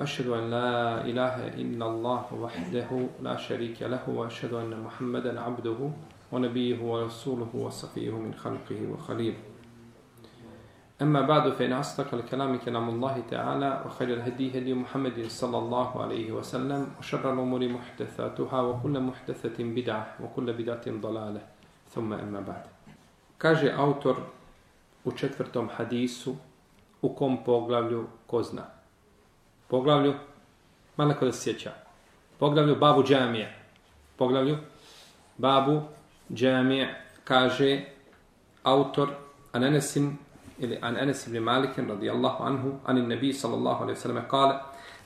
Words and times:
وأشهد 0.00 0.28
أن 0.32 0.50
لا 0.50 1.04
إله 1.04 1.60
إلا 1.60 1.86
الله 1.86 2.24
وحده 2.32 2.90
لا 3.20 3.36
شريك 3.36 3.82
له 3.82 4.00
وأشهد 4.08 4.52
أن 4.52 4.72
محمدا 4.80 5.40
عبده 5.40 5.76
ونبيه 6.32 6.80
ورسوله 6.80 7.50
وصفيه 7.54 8.10
من 8.10 8.32
خلقه 8.34 8.80
وخليله. 8.92 9.36
أما 11.02 11.20
بعد 11.20 11.52
فإن 11.52 11.72
أصدق 11.72 12.14
الكلام 12.14 12.56
كلام 12.64 12.88
الله 12.88 13.22
تعالى 13.30 13.84
وخير 13.86 14.08
الهدي 14.08 14.58
هدي 14.58 14.74
محمد 14.74 15.28
صلى 15.28 15.58
الله 15.58 16.02
عليه 16.02 16.32
وسلم 16.32 16.96
وشر 16.98 17.32
الأمور 17.32 17.68
محدثاتها 17.68 18.60
وكل 18.60 19.00
محدثة 19.00 19.58
بدعة 19.60 20.06
وكل 20.24 20.52
بدعة 20.52 20.86
ضلالة. 20.88 21.42
ثم 21.92 22.12
أما 22.12 22.40
بعد. 22.40 22.64
Četvrtom 25.16 25.68
hadisu 25.76 26.34
u 27.02 27.14
kom 27.14 27.44
poglavlju 27.44 28.06
ko 28.26 28.42
zna. 28.42 28.79
Poglavlju, 29.70 30.14
malo 30.96 31.14
ko 31.14 31.24
da 31.24 31.32
se 31.32 31.42
sjeća. 31.42 31.72
Poglavlju 32.38 32.76
babu 32.76 33.02
džamije. 33.02 33.54
Poglavlju 34.16 34.58
babu 35.38 35.82
džamije 36.34 37.04
kaže 37.24 37.84
autor 38.62 39.08
Ananesim 39.52 40.18
ili 40.58 40.78
an 40.82 40.96
Anas 40.96 41.26
ibn 41.26 41.38
Malik 41.38 41.70
radijallahu 41.78 42.44
anhu 42.44 42.72
an 42.86 43.08
nabi 43.08 43.32
sallallahu 43.32 43.82
alejhi 43.82 43.98
ve 43.98 44.02
sellem 44.02 44.22
kale 44.30 44.54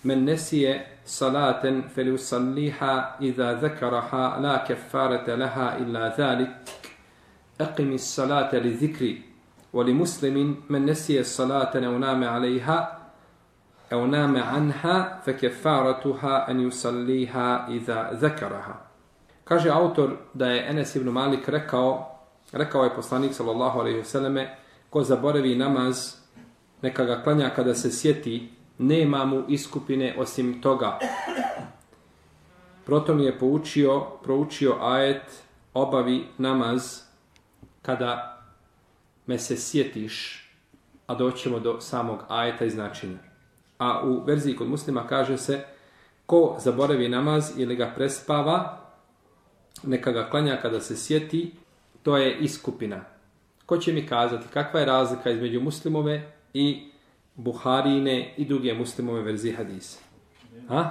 men 0.03 0.25
nesiye 0.25 0.87
salaten 1.05 1.83
falyusalliha 1.95 3.17
idha 3.21 3.55
dhakaraha 3.55 4.39
la 4.43 4.65
kaffarata 4.69 5.37
laha 5.37 5.77
illa 5.79 6.13
zalik, 6.17 6.49
aqim 7.59 7.95
as-salata 7.95 8.61
li 8.61 8.75
dhikri 8.75 9.23
wa 9.73 9.85
li 9.85 9.95
muslimin 9.95 10.57
men 10.69 10.87
nesiye 10.87 11.25
salaten 11.25 11.85
aw 13.91 14.07
nama 14.07 14.41
anha 14.41 15.21
fa 15.25 15.33
kaffaratuha 15.33 16.45
an 16.49 16.61
yusalliha 16.61 17.67
idha 17.71 18.11
dhakaraha 18.13 18.75
kaže 19.45 19.71
autor 19.71 20.17
da 20.35 20.47
je 20.47 20.67
Enes 20.71 20.97
ibn 20.97 21.09
Malik 21.11 21.49
rekao 21.49 22.19
rekao 22.53 22.85
je 22.85 22.95
poslanik 22.95 23.35
sallallahu 23.35 23.81
alejhi 23.81 23.99
ve 23.99 24.05
selleme 24.05 24.57
ko 24.95 25.03
zaboravi 25.03 25.57
namaz, 25.59 26.15
neka 26.83 27.05
ga 27.05 27.23
klanja 27.23 27.51
kada 27.51 27.75
se 27.75 27.91
sjeti, 27.91 28.49
nema 28.79 29.25
mu 29.25 29.43
iskupine 29.49 30.15
osim 30.19 30.61
toga. 30.63 30.99
Proto 32.87 33.13
je 33.13 33.39
poučio, 33.39 34.01
proučio 34.23 34.77
ajet, 34.81 35.43
obavi 35.75 36.25
namaz 36.39 37.01
kada 37.83 38.43
me 39.27 39.39
se 39.39 39.57
sjetiš, 39.57 40.45
a 41.07 41.15
doćemo 41.15 41.59
do 41.59 41.81
samog 41.81 42.25
ajeta 42.29 42.65
i 42.65 42.71
značenja. 42.71 43.34
A 43.85 44.03
u 44.05 44.25
verziji 44.25 44.57
kod 44.57 44.69
muslima 44.69 45.07
kaže 45.07 45.39
se, 45.39 45.65
ko 46.27 46.57
zaboravi 46.59 47.09
namaz 47.09 47.53
ili 47.57 47.77
ga 47.77 47.93
prespava, 47.97 48.79
neka 49.83 50.13
ga 50.13 50.31
klanja 50.31 50.57
kada 50.63 50.81
se 50.81 50.97
sjeti, 50.97 51.51
to 52.03 52.17
je 52.17 52.39
iskupina. 52.39 53.01
Ko 53.67 53.77
će 53.77 53.93
mi 53.93 54.07
kazati 54.07 54.49
kakva 54.49 54.81
je 54.81 54.87
razlika 54.87 55.31
između 55.31 55.61
muslimove 55.61 56.33
i 56.55 56.91
Buharine 57.35 58.35
i 58.37 58.45
druge 58.45 58.75
muslimove 58.75 59.23
verzije 59.23 59.57
hadisa? 59.57 59.99
Ha? 60.69 60.91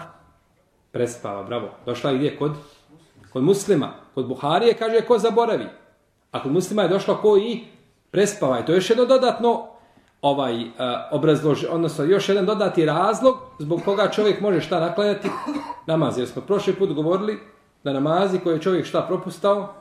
Prespava, 0.91 1.43
bravo. 1.43 1.69
Došla 1.85 2.09
je 2.09 2.17
gdje? 2.17 2.37
Kod? 2.37 2.51
Kod 3.29 3.43
muslima. 3.43 3.93
Kod 4.13 4.27
Buharije 4.27 4.73
kaže 4.73 5.01
ko 5.01 5.17
zaboravi. 5.19 5.65
A 6.31 6.43
kod 6.43 6.51
muslima 6.51 6.81
je 6.81 6.89
došla 6.89 7.21
ko 7.21 7.37
i 7.37 7.63
prespava. 8.11 8.59
I 8.59 8.65
to 8.65 8.71
je 8.71 8.77
još 8.77 8.89
jedno 8.89 9.05
dodatno 9.05 9.72
ovaj 10.23 10.61
eh, 10.61 10.65
uh, 10.65 10.67
obrazlož, 11.11 11.63
odnosno 11.69 12.03
još 12.03 12.29
jedan 12.29 12.45
dodati 12.45 12.85
razlog 12.85 13.37
zbog 13.59 13.81
koga 13.85 14.09
čovjek 14.11 14.41
može 14.41 14.61
šta 14.61 14.79
naklanjati 14.79 15.27
namaz. 15.85 16.17
Jer 16.17 16.27
smo 16.27 16.41
prošli 16.41 16.73
put 16.73 16.93
govorili 16.93 17.39
da 17.83 17.93
namazi 17.93 18.39
koje 18.39 18.61
čovjek 18.61 18.85
šta 18.85 19.01
propustao, 19.01 19.73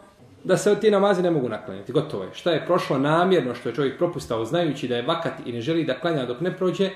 da 0.45 0.57
se 0.57 0.75
ti 0.81 0.91
namazi 0.91 1.23
ne 1.23 1.31
mogu 1.31 1.49
naklanjati. 1.49 1.93
Gotovo 1.93 2.25
je. 2.25 2.31
Šta 2.35 2.51
je 2.51 2.67
prošlo 2.67 2.99
namjerno 2.99 3.55
što 3.55 3.69
je 3.69 3.75
čovjek 3.75 3.99
propustao 3.99 4.45
znajući 4.45 4.89
da 4.89 4.97
je 4.97 5.07
vakat 5.07 5.33
i 5.47 5.53
ne 5.53 5.61
želi 5.61 5.85
da 5.85 6.01
klanja 6.01 6.27
dok 6.27 6.41
ne 6.41 6.57
prođe, 6.57 6.91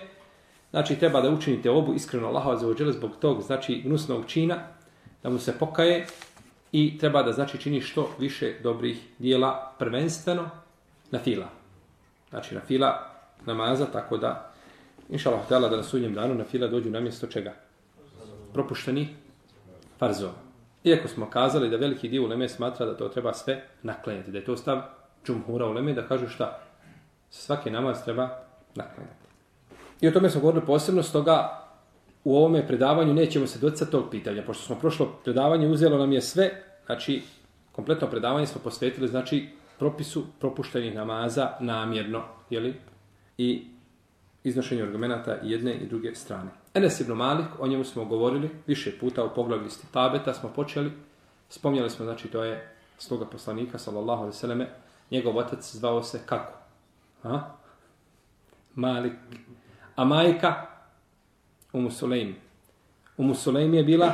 znači 0.71 0.97
treba 0.97 1.21
da 1.21 1.31
učinite 1.31 1.71
obu 1.71 1.95
iskreno 1.95 2.27
Allahova 2.27 2.57
za 2.57 2.69
ođele 2.69 2.93
zbog 2.93 3.11
tog 3.21 3.43
znači 3.43 3.83
gnusnog 3.84 4.25
čina, 4.27 4.57
da 5.23 5.31
mu 5.31 5.39
se 5.39 5.59
pokaje 5.59 6.07
i 6.73 6.99
treba 6.99 7.23
da 7.23 7.33
znači 7.33 7.59
čini 7.59 7.81
što 7.81 8.11
više 8.19 8.55
dobrih 8.63 9.09
dijela 9.19 9.73
prvenstveno 9.78 10.51
na 11.11 11.19
fila. 11.19 11.47
Znači 12.31 12.55
na 12.55 12.61
fila 12.61 13.16
namaza, 13.47 13.87
tako 13.87 14.17
da 14.17 14.53
inša 15.11 15.31
Allah 15.31 15.71
da 15.71 15.77
na 15.77 15.83
sudnjem 15.83 16.15
danu 16.15 16.34
na 16.34 16.45
fila 16.45 16.69
dođu 16.69 16.91
na 16.91 17.01
mjesto 17.01 17.27
čega? 17.27 17.53
Propušteni 18.53 19.09
farzova. 19.99 20.33
Iako 20.84 21.09
smo 21.09 21.31
kazali 21.31 21.71
da 21.71 21.77
veliki 21.77 22.09
dio 22.09 22.25
uleme 22.25 22.49
smatra 22.49 22.87
da 22.87 22.97
to 22.97 23.09
treba 23.09 23.34
sve 23.34 23.62
naklenjati, 23.83 24.31
da 24.31 24.39
je 24.39 24.45
to 24.45 24.57
stav 24.57 24.83
džumhura 25.27 25.67
uleme 25.67 25.93
da 25.93 26.09
kažu 26.09 26.29
šta? 26.29 26.59
Svaki 27.31 27.71
namaz 27.71 28.05
treba 28.05 28.29
naklenjati. 28.75 29.27
I 30.01 30.09
o 30.09 30.11
tome 30.11 30.31
smo 30.31 30.41
govorili 30.41 30.67
posebno, 30.67 31.03
stoga 31.03 31.67
u 32.25 32.37
ovome 32.37 32.67
predavanju 32.67 33.15
nećemo 33.15 33.47
se 33.47 33.59
docati 33.59 33.91
tog 33.91 34.11
pitanja, 34.11 34.43
pošto 34.47 34.65
smo 34.65 34.77
prošlo 34.77 35.07
predavanje, 35.25 35.69
uzelo 35.69 35.99
nam 35.99 36.13
je 36.13 36.21
sve, 36.21 36.51
znači 36.87 37.23
kompletno 37.73 38.07
predavanje 38.07 38.47
smo 38.47 38.61
posvetili, 38.65 39.09
znači 39.09 39.49
propisu 39.78 40.25
propuštenih 40.41 40.95
namaza 40.95 41.51
namjerno, 41.61 42.23
jeli? 42.51 42.75
I 43.39 43.67
iznošenju 44.45 44.85
argumenta 44.85 45.37
jedne 45.43 45.75
i 45.75 45.87
druge 45.87 46.15
strane. 46.15 46.51
Enes 46.75 47.01
ibn 47.01 47.13
Malik, 47.13 47.47
o 47.59 47.67
njemu 47.67 47.85
smo 47.85 48.05
govorili 48.05 48.51
više 48.67 48.99
puta 48.99 49.25
u 49.25 49.35
poglavlju 49.35 49.69
Tabeta 49.93 50.35
smo 50.35 50.49
počeli, 50.49 50.93
spomnjali 51.49 51.91
smo, 51.91 52.05
znači 52.05 52.29
to 52.29 52.45
je 52.45 52.73
sloga 52.99 53.25
poslanika, 53.25 53.79
sallallahu 53.79 54.23
alaihi 54.23 54.39
sallame, 54.39 54.69
njegov 55.11 55.39
otac 55.39 55.73
zvao 55.73 56.03
se 56.03 56.21
kako? 56.27 56.53
Ha? 57.23 57.57
Malik. 58.75 59.13
A 59.97 60.05
majka? 60.05 60.67
Umu 61.73 61.91
Sulejm. 61.91 62.35
Umu 63.17 63.35
Sulejm 63.35 63.75
je 63.75 63.85
bila 63.85 64.13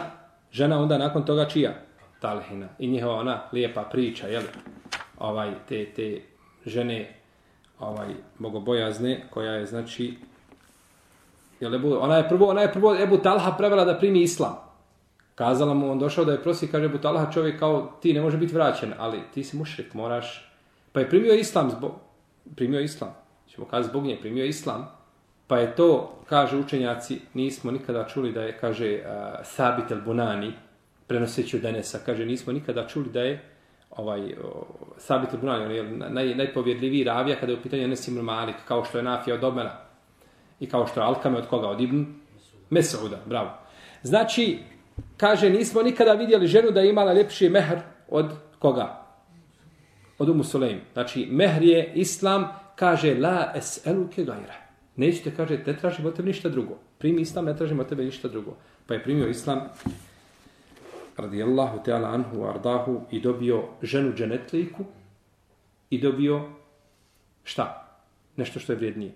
žena 0.53 0.79
onda 0.79 0.99
nakon 0.99 1.25
toga 1.25 1.49
čija? 1.49 1.75
Talhina. 2.21 2.69
I 2.79 2.89
njihova 2.89 3.15
ona 3.15 3.43
lijepa 3.53 3.83
priča, 3.83 4.27
jel? 4.27 4.43
Ovaj, 5.19 5.55
te, 5.69 5.93
te 5.93 6.23
žene 6.67 7.22
ovaj 7.83 8.15
bogobojazne 8.39 9.27
koja 9.31 9.53
je 9.53 9.67
znači 9.67 10.15
je 11.61 11.75
Ebu, 11.75 11.97
ona 12.01 12.17
je 12.17 12.29
prvo 12.29 12.47
ona 12.47 12.61
je 12.61 12.73
prvo 12.73 12.97
Ebu 13.03 13.19
Talha 13.19 13.53
prevela 13.59 13.85
da 13.85 13.99
primi 13.99 14.23
islam. 14.23 14.57
Kazala 15.35 15.75
mu 15.75 15.91
on 15.91 15.99
došao 15.99 16.25
da 16.25 16.33
je 16.33 16.43
prosi 16.43 16.67
kaže 16.67 16.87
Ebu 16.87 16.99
Talha 16.99 17.33
čovjek 17.33 17.59
kao 17.59 17.99
ti 18.03 18.13
ne 18.13 18.21
može 18.21 18.37
biti 18.37 18.55
vraćen, 18.55 18.95
ali 18.99 19.21
ti 19.35 19.45
si 19.45 19.57
mušrik, 19.57 19.95
moraš 19.95 20.49
pa 20.93 21.01
je 21.01 21.09
primio 21.09 21.35
islam 21.35 21.71
zbog 21.71 21.93
primio 22.57 22.81
islam. 22.81 23.15
Ćemo 23.49 23.67
kazati 23.67 23.91
zbog 23.91 24.05
nje 24.05 24.19
primio 24.21 24.45
islam. 24.45 24.89
Pa 25.47 25.59
je 25.59 25.75
to, 25.77 26.19
kaže 26.29 26.57
učenjaci, 26.57 27.21
nismo 27.35 27.71
nikada 27.71 28.09
čuli 28.09 28.33
da 28.33 28.43
je, 28.43 28.59
kaže, 28.59 28.95
uh, 28.95 29.47
Sabit 29.47 29.91
el-Bunani, 29.91 30.53
prenoseći 31.07 31.57
od 31.57 31.63
Denesa, 31.63 31.99
kaže, 32.07 32.27
nismo 32.27 32.53
nikada 32.53 32.87
čuli 32.87 33.11
da 33.11 33.21
je 33.21 33.45
ovaj 33.97 34.35
Sabit 34.99 35.33
ibn 35.33 35.49
Ali, 35.49 35.65
on 35.65 35.71
je 35.71 35.83
naj, 36.11 36.35
najpovjedljiviji 36.35 37.05
ravija 37.05 37.37
kada 37.41 37.53
je 37.53 37.59
u 37.59 37.63
pitanju 37.63 37.83
Enes 37.83 38.09
ibn 38.09 38.21
Malik, 38.21 38.57
kao 38.69 38.85
što 38.85 38.99
je 38.99 39.05
Nafija 39.05 39.37
od 39.37 39.45
Omera 39.45 39.81
i 40.61 40.67
kao 40.67 40.87
što 40.87 41.01
je 41.01 41.05
Alkame 41.05 41.39
od 41.39 41.47
koga? 41.47 41.69
Od 41.69 41.81
Ibn 41.81 42.07
Mesauda, 42.71 43.19
bravo. 43.27 43.51
Znači, 44.03 44.59
kaže, 45.17 45.51
nismo 45.51 45.83
nikada 45.83 46.13
vidjeli 46.13 46.47
ženu 46.47 46.71
da 46.71 46.81
je 46.81 46.91
imala 46.91 47.13
ljepši 47.13 47.49
mehr 47.49 47.81
od 48.09 48.33
koga? 48.59 49.03
Od 50.19 50.29
Umu 50.29 50.45
Sulejm. 50.45 50.79
Znači, 50.93 51.29
mehr 51.31 51.63
je 51.63 51.93
Islam, 51.95 52.49
kaže, 52.77 53.15
la 53.15 53.53
es 53.57 53.87
eluke 53.87 54.25
gajra. 54.25 54.55
Nećete, 54.97 55.37
kaže, 55.37 55.59
ne 55.67 55.77
tražimo 55.77 56.09
od 56.09 56.17
tebe 56.17 56.29
ništa 56.29 56.49
drugo. 56.49 56.79
Primi 56.99 57.23
Islam, 57.23 57.45
ne 57.45 57.57
tražimo 57.57 57.83
od 57.83 57.89
tebe 57.89 58.05
ništa 58.05 58.29
drugo. 58.29 58.57
Pa 58.87 58.95
je 58.95 59.03
primio 59.03 59.29
Islam 59.29 59.61
radijallahu 61.17 61.79
ta'ala 61.85 62.09
anhu 62.09 62.45
ardahu 62.45 63.01
i 63.11 63.21
dobio 63.21 63.63
ženu 63.83 64.13
dženetliku 64.13 64.85
i 65.91 66.01
dobio 66.01 66.43
šta? 67.45 67.89
Nešto 68.37 68.61
što 68.61 68.73
je 68.73 68.77
vrijednije. 68.77 69.13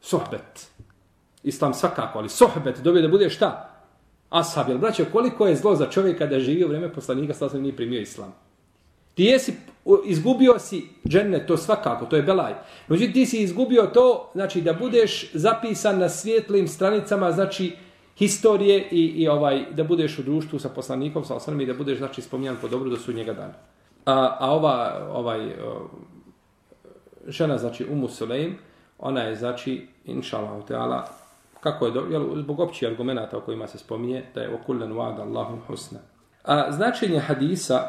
Sohbet. 0.00 0.70
Islam 1.42 1.74
svakako, 1.74 2.18
ali 2.18 2.28
sohbet 2.28 2.80
dobio 2.82 3.02
da 3.02 3.08
bude 3.08 3.30
šta? 3.30 3.70
Ashab, 4.30 4.68
jel 4.68 4.78
braćo, 4.78 5.04
koliko 5.12 5.46
je 5.46 5.56
zlo 5.56 5.76
za 5.76 5.86
čovjeka 5.90 6.26
da 6.26 6.40
živi 6.40 6.64
u 6.64 6.68
vreme 6.68 6.92
poslanika, 6.92 7.34
sasvim 7.34 7.62
nije 7.62 7.76
primio 7.76 8.00
islam. 8.00 8.34
Ti 9.14 9.24
jesi, 9.24 9.54
izgubio 10.06 10.58
si 10.58 10.88
džennet, 11.08 11.46
to 11.46 11.56
svakako, 11.56 12.06
to 12.06 12.16
je 12.16 12.22
belaj. 12.22 12.54
Međutim, 12.88 13.12
ti 13.12 13.26
si 13.26 13.42
izgubio 13.42 13.82
to, 13.82 14.30
znači 14.34 14.60
da 14.60 14.72
budeš 14.72 15.30
zapisan 15.34 15.98
na 15.98 16.08
svijetlim 16.08 16.68
stranicama, 16.68 17.32
znači 17.32 17.76
historije 18.16 18.88
i, 18.90 19.04
i 19.06 19.28
ovaj 19.28 19.64
da 19.70 19.84
budeš 19.84 20.18
u 20.18 20.22
društvu 20.22 20.58
sa 20.58 20.68
poslanikom 20.68 21.24
sa 21.24 21.36
osrmi 21.36 21.66
da 21.66 21.74
budeš 21.74 21.98
znači 21.98 22.22
spominjan 22.22 22.56
po 22.60 22.68
dobru 22.68 22.90
do 22.90 22.96
sudnjega 22.96 23.32
dana. 23.32 23.54
A, 24.06 24.36
a 24.40 24.50
ova 24.50 25.08
ovaj 25.12 25.54
žena 27.26 27.58
znači 27.58 27.86
Umu 27.90 28.08
Sulejm, 28.08 28.54
ona 28.98 29.20
je 29.20 29.36
znači 29.36 29.88
inshallah 30.04 30.64
taala 30.68 31.08
kako 31.60 31.86
je 31.86 31.92
do, 31.92 32.00
jel, 32.10 32.42
zbog 32.42 32.60
općih 32.60 32.88
argumenata 32.88 33.38
o 33.38 33.40
kojima 33.40 33.66
se 33.66 33.78
spominje 33.78 34.24
da 34.34 34.40
je 34.40 34.54
okullen 34.54 34.92
wa'da 34.92 35.20
Allahum 35.20 35.60
husna. 35.66 35.98
A 36.42 36.72
značenje 36.72 37.18
hadisa 37.18 37.80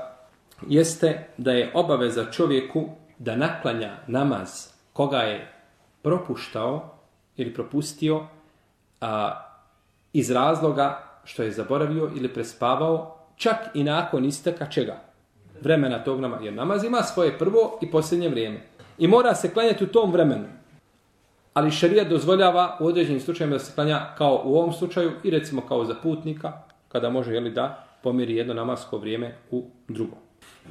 jeste 0.68 1.28
da 1.38 1.52
je 1.52 1.72
obaveza 1.74 2.32
čovjeku 2.32 2.90
da 3.20 3.36
naklanja 3.36 3.98
namaz 4.08 4.50
koga 4.94 5.18
je 5.18 5.54
propuštao 6.02 6.98
ili 7.38 7.54
propustio 7.54 8.28
a, 9.02 9.45
iz 10.16 10.32
razloga 10.32 11.04
što 11.24 11.44
je 11.44 11.52
zaboravio 11.52 12.12
ili 12.16 12.34
prespavao 12.34 13.18
čak 13.36 13.58
i 13.74 13.84
nakon 13.84 14.26
isteka 14.26 14.66
čega? 14.66 15.02
Vremena 15.62 16.04
tog 16.04 16.20
namaza. 16.20 16.44
Jer 16.44 16.54
namaz 16.54 16.84
ima 16.84 17.04
svoje 17.04 17.38
prvo 17.38 17.80
i 17.82 17.92
posljednje 17.92 18.30
vrijeme. 18.30 18.60
I 18.98 19.08
mora 19.08 19.36
se 19.36 19.54
klanjati 19.54 19.84
u 19.84 19.88
tom 19.88 20.12
vremenu. 20.12 20.46
Ali 21.54 21.72
šarija 21.72 22.04
dozvoljava 22.04 22.78
u 22.80 22.88
određenim 22.88 23.22
slučajima 23.22 23.56
da 23.56 23.60
se 23.60 23.76
klanja 23.76 24.16
kao 24.18 24.42
u 24.46 24.58
ovom 24.58 24.74
slučaju 24.74 25.12
i 25.24 25.30
recimo 25.30 25.62
kao 25.62 25.86
za 25.86 25.96
putnika, 26.04 26.52
kada 26.88 27.10
može 27.10 27.34
jeli, 27.34 27.52
da 27.52 27.86
pomiri 28.04 28.36
jedno 28.36 28.54
namasko 28.54 28.98
vrijeme 28.98 29.36
u 29.52 29.66
drugo. 29.88 30.16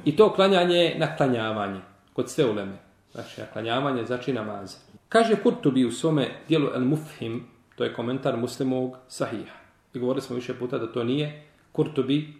I 0.05 0.15
to 0.15 0.33
klanjanje 0.33 0.75
je 0.75 0.99
naklanjavanje 0.99 1.79
kod 2.13 2.29
sve 2.29 2.45
uleme. 2.45 2.77
Znači, 3.11 3.41
naklanjavanje 3.41 4.05
znači 4.05 4.33
namaz. 4.33 4.75
Kaže 5.09 5.35
Kurtubi 5.35 5.85
u 5.85 5.91
svome 5.91 6.27
dijelu 6.47 6.67
El 6.75 6.85
Mufhim, 6.85 7.54
to 7.75 7.83
je 7.83 7.93
komentar 7.93 8.37
muslimovog 8.37 8.97
sahiha. 9.07 9.55
I 9.93 9.99
govorili 9.99 10.21
smo 10.21 10.35
više 10.35 10.53
puta 10.53 10.77
da 10.77 10.91
to 10.91 11.03
nije 11.03 11.43
Kurtubi 11.71 12.33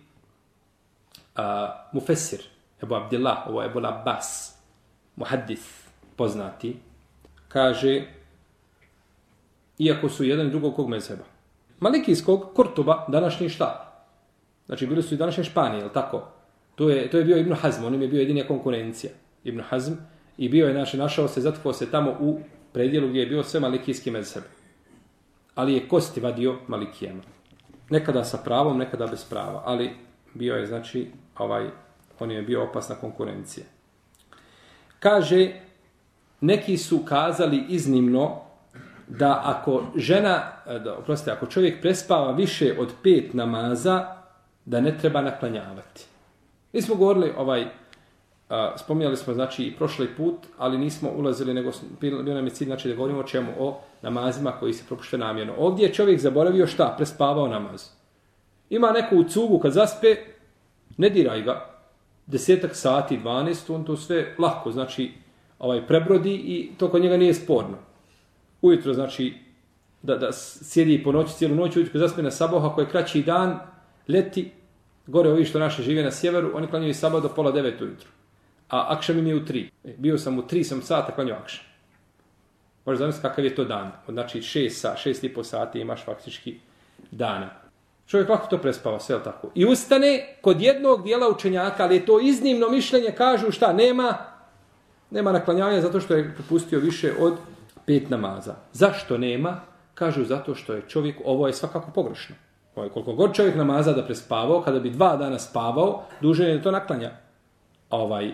a, 1.35 1.87
Mufesir, 1.93 2.39
Ebu 2.83 2.95
Abdillah, 2.95 3.47
ovo 3.47 3.61
je 3.61 3.65
Ebu 3.65 3.79
Abbas, 3.79 4.57
muhaddis 5.15 5.87
poznati, 6.15 6.75
kaže, 7.47 8.03
iako 9.79 10.09
su 10.09 10.23
jedan 10.23 10.47
i 10.47 10.49
drugog 10.49 10.75
kog 10.75 10.89
mezheba. 10.89 11.23
Malikijskog 11.79 12.53
Kurtuba, 12.55 13.05
današnji 13.07 13.49
šta? 13.49 13.91
Znači, 14.65 14.87
bili 14.87 15.03
su 15.03 15.13
i 15.13 15.17
današnje 15.17 15.43
Španije, 15.43 15.83
je 15.83 15.93
tako? 15.93 16.27
To 16.75 16.89
je, 16.89 17.09
to 17.09 17.17
je 17.17 17.23
bio 17.23 17.37
Ibn 17.37 17.53
Hazm, 17.53 17.85
on 17.85 17.93
im 17.93 18.01
je 18.01 18.07
bio 18.07 18.19
jedinija 18.19 18.47
konkurencija. 18.47 19.11
Ibn 19.43 19.61
Hazm, 19.61 19.93
i 20.37 20.49
bio 20.49 20.67
je 20.67 20.73
naše, 20.73 20.97
našao 20.97 21.27
se, 21.27 21.41
zatkao 21.41 21.73
se 21.73 21.91
tamo 21.91 22.17
u 22.19 22.39
predijelu 22.73 23.07
gdje 23.09 23.19
je 23.19 23.25
bio 23.25 23.43
sve 23.43 23.59
malikijski 23.59 24.11
mezheb. 24.11 24.43
Ali 25.55 25.73
je 25.73 25.87
kosti 25.87 26.19
vadio 26.19 26.55
malikijama. 26.67 27.21
Nekada 27.89 28.23
sa 28.23 28.37
pravom, 28.37 28.77
nekada 28.77 29.07
bez 29.07 29.23
prava. 29.23 29.61
Ali 29.65 29.91
bio 30.33 30.55
je, 30.55 30.67
znači, 30.67 31.11
ovaj, 31.37 31.69
on 32.19 32.31
je 32.31 32.41
bio 32.41 32.63
opasna 32.63 32.95
konkurencija. 32.95 33.65
Kaže, 34.99 35.51
neki 36.41 36.77
su 36.77 36.99
kazali 37.05 37.65
iznimno 37.69 38.41
da 39.07 39.41
ako 39.45 39.83
žena, 39.95 40.41
eh, 40.67 40.79
da, 40.79 40.97
oprostite, 40.97 41.31
ako 41.31 41.45
čovjek 41.45 41.81
prespava 41.81 42.31
više 42.31 42.75
od 42.79 42.93
pet 43.03 43.33
namaza, 43.33 44.15
da 44.65 44.81
ne 44.81 44.97
treba 44.97 45.21
naklanjavati. 45.21 46.05
Mi 46.73 46.81
smo 46.81 46.95
govorili, 46.95 47.33
ovaj, 47.37 47.65
a, 48.49 48.77
spominjali 48.77 49.17
smo, 49.17 49.33
znači, 49.33 49.63
i 49.63 49.75
prošli 49.75 50.07
put, 50.17 50.35
ali 50.57 50.77
nismo 50.77 51.09
ulazili, 51.09 51.53
nego 51.53 51.71
bio 52.01 52.21
nam 52.21 52.45
je 52.45 52.53
cilj, 52.53 52.65
znači, 52.65 52.89
da 52.89 52.95
govorimo 52.95 53.19
o 53.19 53.23
čemu, 53.23 53.51
o 53.59 53.81
namazima 54.01 54.51
koji 54.51 54.73
se 54.73 54.83
propušte 54.87 55.17
namjerno. 55.17 55.53
Ovdje 55.57 55.85
je 55.85 55.93
čovjek 55.93 56.19
zaboravio 56.19 56.67
šta? 56.67 56.93
Prespavao 56.97 57.47
namaz. 57.47 57.89
Ima 58.69 58.91
neku 58.91 59.17
u 59.17 59.23
cugu, 59.23 59.59
kad 59.59 59.71
zaspe, 59.71 60.15
ne 60.97 61.09
diraj 61.09 61.41
ga, 61.41 61.75
desetak 62.25 62.75
sati, 62.75 63.19
12, 63.23 63.73
on 63.73 63.83
to 63.83 63.97
sve 63.97 64.35
lako, 64.39 64.71
znači, 64.71 65.11
ovaj 65.59 65.87
prebrodi 65.87 66.33
i 66.33 66.71
to 66.77 66.89
kod 66.89 67.01
njega 67.01 67.17
nije 67.17 67.33
sporno. 67.33 67.77
Ujutro, 68.61 68.93
znači, 68.93 69.33
da, 70.01 70.17
da 70.17 70.31
sjedi 70.33 71.03
po 71.03 71.11
noći, 71.11 71.33
cijelu 71.33 71.55
noć, 71.55 71.75
ujutro 71.75 71.99
zaspe 71.99 72.23
na 72.23 72.31
saboha, 72.31 72.67
ako 72.67 72.81
je 72.81 72.89
kraći 72.89 73.23
dan, 73.23 73.59
leti, 74.07 74.51
gore 75.07 75.29
ovi 75.29 75.45
što 75.45 75.59
naše 75.59 75.83
žive 75.83 76.03
na 76.03 76.11
sjeveru, 76.11 76.51
oni 76.53 76.67
klanjaju 76.67 76.93
sabah 76.93 77.21
do 77.21 77.29
pola 77.29 77.51
devet 77.51 77.81
ujutro. 77.81 78.09
A 78.69 78.85
akšam 78.89 79.19
im 79.19 79.27
je 79.27 79.35
u 79.35 79.45
tri. 79.45 79.71
E, 79.83 79.93
bio 79.97 80.17
sam 80.17 80.39
u 80.39 80.47
tri 80.47 80.63
sam 80.63 80.81
sata 80.81 81.15
klanjao 81.15 81.37
akšam. 81.37 81.65
Možeš 82.85 82.99
zamisliti 82.99 83.27
kakav 83.27 83.45
je 83.45 83.55
to 83.55 83.63
dan. 83.65 83.91
Znači 84.07 84.41
šest, 84.41 84.81
sa, 84.81 84.95
šest 84.95 85.23
i 85.23 85.33
po 85.33 85.43
sati 85.43 85.79
imaš 85.79 86.05
faktički 86.05 86.59
dana. 87.11 87.49
Čovjek 88.07 88.29
lako 88.29 88.47
to 88.47 88.57
prespava, 88.57 88.99
sve 88.99 89.23
tako. 89.23 89.49
I 89.55 89.65
ustane 89.65 90.35
kod 90.41 90.61
jednog 90.61 91.03
dijela 91.03 91.29
učenjaka, 91.29 91.83
ali 91.83 91.95
je 91.95 92.05
to 92.05 92.19
iznimno 92.19 92.69
mišljenje, 92.69 93.11
kažu 93.11 93.51
šta, 93.51 93.73
nema, 93.73 94.17
nema 95.11 95.31
naklanjavanja 95.31 95.81
zato 95.81 95.99
što 95.99 96.13
je 96.15 96.33
propustio 96.35 96.79
više 96.79 97.13
od 97.19 97.33
pet 97.85 98.09
namaza. 98.09 98.55
Zašto 98.73 99.17
nema? 99.17 99.61
Kažu 99.93 100.25
zato 100.25 100.55
što 100.55 100.73
je 100.73 100.83
čovjek, 100.87 101.15
ovo 101.25 101.47
je 101.47 101.53
svakako 101.53 101.91
pogrešno. 101.91 102.35
Ovaj, 102.75 102.89
koliko 102.89 103.13
god 103.13 103.33
čovjek 103.33 103.55
namaza 103.55 103.93
da 103.93 104.05
prespavao, 104.05 104.61
kada 104.61 104.79
bi 104.79 104.89
dva 104.89 105.15
dana 105.15 105.39
spavao, 105.39 106.03
duže 106.21 106.43
je 106.43 106.63
to 106.63 106.71
naklanja. 106.71 107.11
Ovaj, 107.89 108.33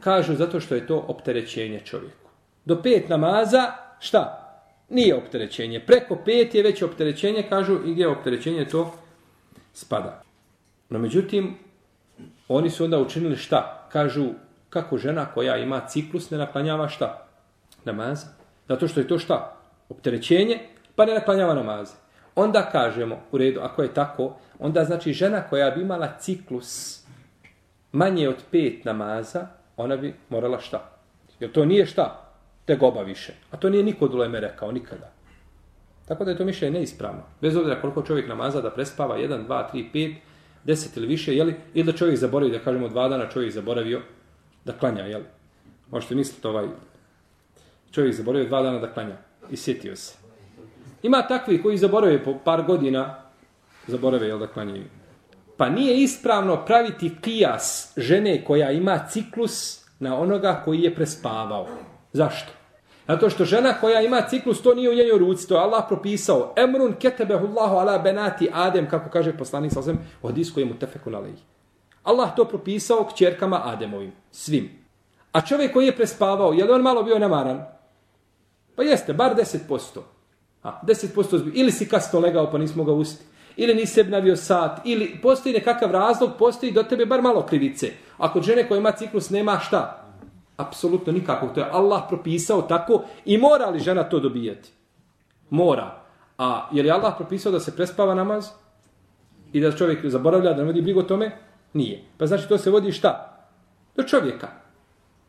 kažu 0.00 0.34
zato 0.34 0.60
što 0.60 0.74
je 0.74 0.86
to 0.86 1.04
opterećenje 1.08 1.80
čovjeku. 1.80 2.30
Do 2.64 2.82
pet 2.82 3.08
namaza, 3.08 3.72
šta? 4.00 4.44
Nije 4.88 5.16
opterećenje. 5.16 5.80
Preko 5.80 6.16
pet 6.24 6.54
je 6.54 6.62
već 6.62 6.82
opterećenje, 6.82 7.46
kažu, 7.48 7.78
i 7.86 7.92
gdje 7.92 8.02
je 8.02 8.08
opterećenje, 8.08 8.64
to 8.64 8.94
spada. 9.72 10.22
No 10.90 10.98
međutim, 10.98 11.56
oni 12.48 12.70
su 12.70 12.84
onda 12.84 12.98
učinili 12.98 13.36
šta? 13.36 13.88
Kažu, 13.92 14.26
kako 14.70 14.98
žena 14.98 15.26
koja 15.26 15.56
ima 15.56 15.80
ciklus 15.86 16.30
ne 16.30 16.38
naklanjava 16.38 16.88
šta? 16.88 17.26
Namaza. 17.84 18.26
Zato 18.68 18.88
što 18.88 19.00
je 19.00 19.08
to 19.08 19.18
šta? 19.18 19.56
Opterećenje, 19.88 20.58
pa 20.96 21.04
ne 21.04 21.14
naklanjava 21.14 21.54
namaze. 21.54 21.94
Onda 22.34 22.70
kažemo, 22.72 23.18
u 23.32 23.38
redu, 23.38 23.60
ako 23.60 23.82
je 23.82 23.94
tako, 23.94 24.36
onda 24.58 24.84
znači 24.84 25.12
žena 25.12 25.42
koja 25.42 25.70
bi 25.70 25.80
imala 25.80 26.18
ciklus 26.18 27.02
manje 27.92 28.28
od 28.28 28.36
pet 28.50 28.84
namaza, 28.84 29.46
ona 29.78 29.96
bi 29.96 30.14
morala 30.28 30.60
šta? 30.60 30.90
Jer 31.40 31.52
to 31.52 31.64
nije 31.64 31.86
šta? 31.86 32.34
Tegoba 32.64 33.02
više. 33.02 33.32
A 33.50 33.56
to 33.56 33.70
nije 33.70 33.84
niko 33.84 34.04
od 34.04 34.14
uleme 34.14 34.40
rekao, 34.40 34.72
nikada. 34.72 35.10
Tako 36.08 36.24
da 36.24 36.30
je 36.30 36.36
to 36.36 36.44
mišljenje 36.44 36.78
neispravno. 36.78 37.22
Bez 37.40 37.56
obzira 37.56 37.80
koliko 37.80 38.02
čovjek 38.02 38.28
namaza 38.28 38.60
da 38.60 38.70
prespava, 38.70 39.18
1, 39.18 39.46
2, 39.46 39.64
3, 39.74 39.92
5, 39.94 40.14
10 40.66 40.96
ili 40.96 41.06
više, 41.06 41.36
jeli? 41.36 41.54
ili 41.74 41.86
da 41.86 41.92
čovjek 41.92 42.18
zaboravi, 42.18 42.52
da 42.52 42.58
kažemo 42.58 42.88
dva 42.88 43.08
dana 43.08 43.28
čovjek 43.28 43.52
zaboravio 43.52 44.00
da 44.64 44.72
klanja, 44.72 45.02
jeli? 45.02 45.24
Možete 45.90 46.14
misliti 46.14 46.46
ovaj, 46.46 46.66
čovjek 47.90 48.14
zaboravio 48.14 48.48
dva 48.48 48.62
dana 48.62 48.78
da 48.78 48.92
klanja 48.92 49.16
i 49.50 49.56
sjetio 49.56 49.96
se. 49.96 50.18
Ima 51.02 51.22
takvi 51.28 51.62
koji 51.62 51.78
zaborave 51.78 52.24
po 52.24 52.38
par 52.44 52.62
godina, 52.62 53.22
zaborave 53.86 54.26
jel 54.26 54.38
da 54.38 54.46
klanjaju. 54.46 54.84
Pa 55.58 55.68
nije 55.68 56.02
ispravno 56.02 56.64
praviti 56.64 57.16
kijas 57.20 57.92
žene 57.96 58.44
koja 58.44 58.70
ima 58.70 59.06
ciklus 59.10 59.84
na 59.98 60.18
onoga 60.18 60.62
koji 60.64 60.82
je 60.82 60.94
prespavao. 60.94 61.66
Zašto? 62.12 62.52
Zato 63.08 63.30
što 63.30 63.44
žena 63.44 63.72
koja 63.80 64.00
ima 64.00 64.22
ciklus, 64.28 64.62
to 64.62 64.74
nije 64.74 64.90
u 64.90 64.94
njenoj 64.94 65.18
ruci, 65.18 65.48
to 65.48 65.54
je 65.54 65.60
Allah 65.60 65.84
propisao. 65.88 66.54
Emrun 66.56 66.94
ketebehullahu 67.00 67.76
ala 67.76 67.98
benati 67.98 68.50
Adem, 68.52 68.88
kako 68.88 69.10
kaže 69.10 69.36
poslanik 69.36 69.72
sa 69.72 69.80
osvijem, 69.80 69.98
odiskuje 70.22 70.66
mu 70.66 70.78
tefeku 70.78 71.10
na 71.10 71.18
leji. 71.18 71.36
Allah 72.02 72.36
to 72.36 72.44
propisao 72.44 73.04
k 73.04 73.16
čerkama 73.16 73.60
Ademovim, 73.64 74.12
svim. 74.30 74.70
A 75.32 75.40
čovjek 75.40 75.72
koji 75.72 75.86
je 75.86 75.96
prespavao, 75.96 76.52
je 76.52 76.64
li 76.64 76.72
on 76.72 76.82
malo 76.82 77.02
bio 77.02 77.18
namaran? 77.18 77.64
Pa 78.76 78.82
jeste, 78.82 79.12
bar 79.12 79.34
10%. 79.36 80.00
A, 80.62 80.80
10% 80.86 81.38
zbi. 81.38 81.50
Ili 81.54 81.72
si 81.72 81.88
kasno 81.88 82.20
legao 82.20 82.50
pa 82.50 82.58
nismo 82.58 82.84
ga 82.84 82.92
usti. 82.92 83.24
Ili 83.60 83.74
nisi 83.74 83.92
se 83.94 84.04
navio 84.04 84.36
sat. 84.36 84.80
Ili 84.84 85.18
postoji 85.22 85.54
nekakav 85.54 85.90
razlog, 85.90 86.30
postoji 86.38 86.72
do 86.72 86.82
tebe 86.82 87.06
bar 87.06 87.22
malo 87.22 87.42
krivice. 87.42 87.90
Ako 88.18 88.42
žene 88.42 88.68
koja 88.68 88.78
ima 88.78 88.92
ciklus 88.92 89.30
nema 89.30 89.58
šta? 89.58 90.04
Apsolutno 90.56 91.12
nikako. 91.12 91.46
To 91.46 91.60
je 91.60 91.66
Allah 91.72 92.02
propisao 92.08 92.62
tako 92.62 93.02
i 93.24 93.38
mora 93.38 93.70
li 93.70 93.78
žena 93.78 94.04
to 94.04 94.20
dobijati? 94.20 94.70
Mora. 95.50 96.02
A 96.38 96.68
je 96.72 96.82
li 96.82 96.90
Allah 96.90 97.14
propisao 97.16 97.52
da 97.52 97.60
se 97.60 97.76
prespava 97.76 98.14
namaz? 98.14 98.46
I 99.52 99.60
da 99.60 99.72
čovjek 99.72 100.06
zaboravlja 100.06 100.52
da 100.52 100.56
ne 100.56 100.64
vodi 100.64 100.82
brigo 100.82 101.02
tome? 101.02 101.36
Nije. 101.72 102.04
Pa 102.18 102.26
znači 102.26 102.48
to 102.48 102.58
se 102.58 102.70
vodi 102.70 102.92
šta? 102.92 103.38
Do 103.96 104.02
čovjeka. 104.02 104.48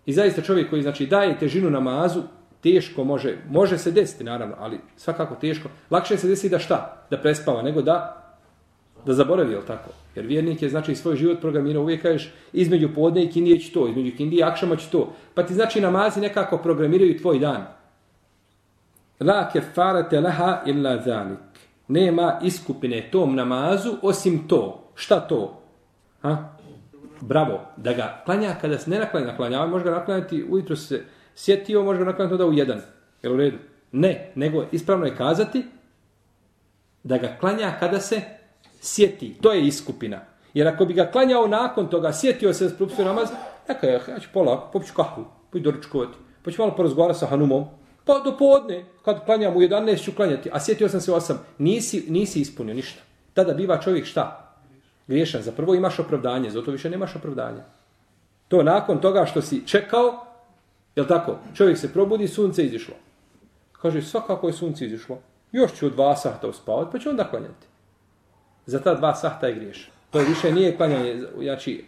I 0.05 0.13
zaista 0.13 0.41
čovjek 0.41 0.69
koji 0.69 0.81
znači 0.81 1.05
daje 1.05 1.39
težinu 1.39 1.69
namazu, 1.69 2.21
teško 2.61 3.03
može, 3.03 3.37
može 3.49 3.77
se 3.77 3.91
desiti 3.91 4.23
naravno, 4.23 4.55
ali 4.59 4.79
svakako 4.95 5.35
teško. 5.35 5.69
Lakše 5.89 6.17
se 6.17 6.27
desi 6.27 6.49
da 6.49 6.59
šta? 6.59 7.05
Da 7.09 7.17
prespava, 7.17 7.61
nego 7.61 7.81
da 7.81 8.18
da 9.05 9.13
zaboravi, 9.13 9.53
jel 9.53 9.61
tako? 9.67 9.89
Jer 10.15 10.25
vjernik 10.25 10.61
je 10.61 10.69
znači 10.69 10.95
svoj 10.95 11.15
život 11.15 11.41
programirao, 11.41 11.83
uvijek 11.83 12.01
kažeš 12.01 12.33
između 12.53 12.89
podne 12.95 13.23
i 13.23 13.31
kindije 13.31 13.59
će 13.59 13.73
to, 13.73 13.87
između 13.87 14.17
kindije 14.17 14.39
i 14.39 14.43
akšama 14.43 14.75
će 14.75 14.89
to. 14.89 15.13
Pa 15.33 15.43
ti 15.43 15.53
znači 15.53 15.81
namazi 15.81 16.21
nekako 16.21 16.57
programiraju 16.57 17.19
tvoj 17.19 17.39
dan. 17.39 17.65
La 19.19 19.49
kefarate 19.53 20.21
laha 20.21 20.61
illa 20.65 21.01
zalik. 21.01 21.37
Nema 21.87 22.39
iskupine 22.43 23.09
tom 23.11 23.35
namazu 23.35 23.95
osim 24.01 24.47
to. 24.47 24.91
Šta 24.95 25.19
to? 25.19 25.61
Ha? 26.21 26.57
Bravo, 27.21 27.61
da 27.77 27.93
ga 27.93 28.21
klanja 28.25 28.55
kada 28.61 28.77
se 28.77 28.89
ne 28.89 28.99
naklanja, 28.99 29.25
naklanjava, 29.25 29.67
može 29.67 29.85
ga 29.85 29.91
naklanjati, 29.91 30.45
ujutro 30.49 30.75
se 30.75 31.03
sjetio, 31.35 31.83
može 31.83 31.99
ga 31.99 32.05
naklanjati 32.05 32.37
da 32.37 32.45
u 32.45 32.53
jedan. 32.53 32.81
Jel 33.23 33.33
u 33.33 33.37
redu? 33.37 33.57
Ne, 33.91 34.31
nego 34.35 34.65
ispravno 34.71 35.05
je 35.05 35.15
kazati 35.15 35.65
da 37.03 37.17
ga 37.17 37.37
klanja 37.39 37.73
kada 37.79 37.99
se 37.99 38.21
sjeti. 38.81 39.33
To 39.41 39.51
je 39.51 39.67
iskupina. 39.67 40.19
Jer 40.53 40.67
ako 40.67 40.85
bi 40.85 40.93
ga 40.93 41.11
klanjao 41.11 41.47
nakon 41.47 41.89
toga, 41.89 42.13
sjetio 42.13 42.53
se 42.53 42.67
da 42.67 42.75
propustio 42.75 43.05
namaz, 43.05 43.29
neka 43.67 43.87
je, 43.87 44.01
ja 44.07 44.19
ću 44.19 44.29
pola, 44.33 44.69
popiću 44.73 44.93
kahvu, 44.93 45.25
pođu 45.51 45.63
doručkovati, 45.63 46.17
pa 46.43 46.51
ću 46.51 46.61
malo 46.61 46.75
porazgovarati 46.75 47.19
sa 47.19 47.25
Hanumom, 47.25 47.65
pa 48.05 48.19
do 48.19 48.37
podne, 48.37 48.85
kad 49.05 49.25
klanjam 49.25 49.55
u 49.55 49.59
11 49.59 50.03
ću 50.03 50.11
klanjati, 50.15 50.49
a 50.53 50.59
sjetio 50.59 50.89
sam 50.89 51.01
se 51.01 51.11
u 51.11 51.15
8, 51.15 51.35
nisi, 51.57 52.05
nisi 52.09 52.41
ispunio 52.41 52.75
ništa. 52.75 53.01
Tada 53.33 53.53
biva 53.53 53.81
čovjek 53.81 54.05
šta? 54.05 54.55
Griješan. 55.07 55.41
Za 55.41 55.51
prvo 55.51 55.75
imaš 55.75 55.99
opravdanje, 55.99 56.49
zato 56.49 56.71
više 56.71 56.89
nemaš 56.89 57.15
opravdanja. 57.15 57.63
To 58.47 58.63
nakon 58.63 59.01
toga 59.01 59.25
što 59.25 59.41
si 59.41 59.67
čekao, 59.67 60.25
je 60.95 61.07
tako? 61.07 61.37
Čovjek 61.55 61.77
se 61.77 61.93
probudi, 61.93 62.27
sunce 62.27 62.65
izišlo. 62.65 62.95
Kaže, 63.71 64.01
svakako 64.01 64.47
je 64.47 64.53
sunce 64.53 64.85
izišlo. 64.85 65.17
Još 65.51 65.73
ću 65.73 65.89
dva 65.89 66.15
sahta 66.15 66.47
uspavati, 66.47 66.91
pa 66.91 66.99
ću 66.99 67.09
onda 67.09 67.29
klanjati. 67.29 67.68
Za 68.69 68.79
ta 68.79 68.93
dva 68.95 69.15
sahta 69.15 69.47
je 69.47 69.55
griješ. 69.55 69.91
To 70.09 70.19
je 70.19 70.25
više 70.25 70.51
nije 70.51 70.77
klanjanje, 70.77 71.21
znači 71.41 71.85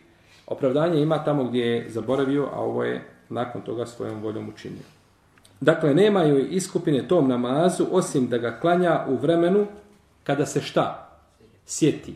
opravdanje 0.48 1.02
ima 1.02 1.24
tamo 1.24 1.44
gdje 1.44 1.66
je 1.66 1.90
zaboravio, 1.90 2.50
a 2.54 2.60
ovo 2.60 2.84
je 2.84 3.04
nakon 3.30 3.62
toga 3.62 3.86
svojom 3.86 4.22
voljom 4.22 4.50
učinio. 4.50 4.84
Dakle, 5.60 5.94
nemaju 5.94 6.48
iskupine 6.48 7.08
tom 7.08 7.30
namazu, 7.30 7.86
osim 7.92 8.28
da 8.28 8.38
ga 8.38 8.60
klanja 8.60 9.06
u 9.08 9.16
vremenu 9.16 9.68
kada 10.24 10.46
se 10.46 10.62
šta? 10.62 11.18
Sjeti. 11.66 12.16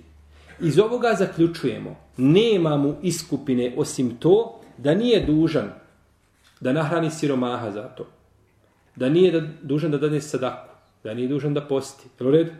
Iz 0.59 0.79
ovoga 0.79 1.13
zaključujemo, 1.13 1.95
nema 2.17 2.77
mu 2.77 2.95
iskupine 3.01 3.73
osim 3.77 4.17
to 4.17 4.61
da 4.77 4.95
nije 4.95 5.25
dužan 5.25 5.69
da 6.59 6.73
nahrani 6.73 7.11
siromaha 7.11 7.71
za 7.71 7.83
to. 7.83 8.07
Da 8.95 9.09
nije 9.09 9.31
da, 9.31 9.47
dužan 9.61 9.91
da 9.91 9.97
dane 9.97 10.21
sadaku. 10.21 10.73
Da 11.03 11.13
nije 11.13 11.27
dužan 11.27 11.53
da 11.53 11.61
posti. 11.61 12.07
Jel 12.19 12.27
u 12.27 12.31
redu? 12.31 12.51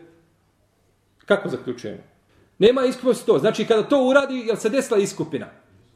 Kako 1.26 1.50
zaključujemo? 1.50 2.02
Nema 2.60 2.86
iskupnosti 2.86 3.26
to. 3.26 3.40
Znači, 3.40 3.66
kada 3.66 3.84
to 3.84 4.08
uradi, 4.08 4.44
jel 4.48 4.56
se 4.56 4.70
desila 4.70 5.00
iskupina? 5.00 5.46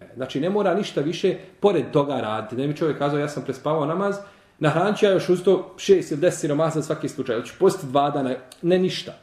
E, 0.02 0.08
znači, 0.16 0.40
ne 0.40 0.50
mora 0.50 0.74
ništa 0.74 1.02
više 1.02 1.38
pored 1.60 1.92
toga 1.92 2.22
raditi. 2.22 2.56
Ne 2.56 2.68
mi 2.68 2.76
čovjek 2.76 2.98
kazao, 2.98 3.20
ja 3.20 3.30
sam 3.30 3.44
prespavao 3.44 3.86
namaz, 3.86 4.16
nahranit 4.60 4.98
ću 4.98 5.06
ja 5.06 5.12
još 5.12 5.30
uz 5.30 5.44
to 5.44 5.76
šest 5.78 6.12
ili 6.12 6.22
deset 6.22 6.40
siromasa 6.40 6.82
za 6.82 6.86
svaki 6.86 7.10
slučaj. 7.10 7.36
Znači, 7.36 7.54
posti 7.60 7.86
dva 7.86 8.10
dana, 8.10 8.36
ne 8.62 8.80
ništa. 8.80 9.14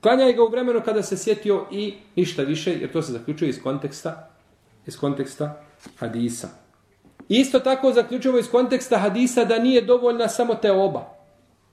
Klanjaj 0.00 0.32
ga 0.32 0.42
u 0.42 0.48
vremenu 0.48 0.80
kada 0.84 1.02
se 1.02 1.16
sjetio 1.16 1.66
i 1.70 1.94
ništa 2.16 2.42
više, 2.42 2.72
jer 2.72 2.92
to 2.92 3.02
se 3.02 3.12
zaključuje 3.12 3.48
iz 3.48 3.62
konteksta, 3.62 4.30
iz 4.86 4.98
konteksta 4.98 5.64
hadisa. 5.98 6.48
Isto 7.28 7.60
tako 7.60 7.92
zaključujemo 7.92 8.38
iz 8.38 8.50
konteksta 8.50 8.98
hadisa 8.98 9.44
da 9.44 9.58
nije 9.58 9.82
dovoljna 9.82 10.28
samo 10.28 10.54
te 10.54 10.72
oba. 10.72 11.04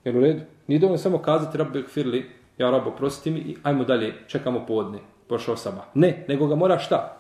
Jer 0.03 0.17
u 0.17 0.21
redu? 0.21 0.41
Nije 0.67 0.79
dovoljno 0.79 0.97
samo 0.97 1.17
kazati 1.17 1.57
rabbi 1.57 1.83
firli, 1.83 2.29
ja 2.59 2.69
rabo, 2.71 2.91
prosti 2.91 3.31
mi 3.31 3.39
i 3.39 3.57
ajmo 3.63 3.83
dalje, 3.83 4.15
čekamo 4.27 4.65
podne, 4.65 4.99
prošao 5.27 5.57
sabah. 5.57 5.83
Ne, 5.93 6.25
nego 6.27 6.47
ga 6.47 6.55
moraš 6.55 6.85
šta? 6.85 7.15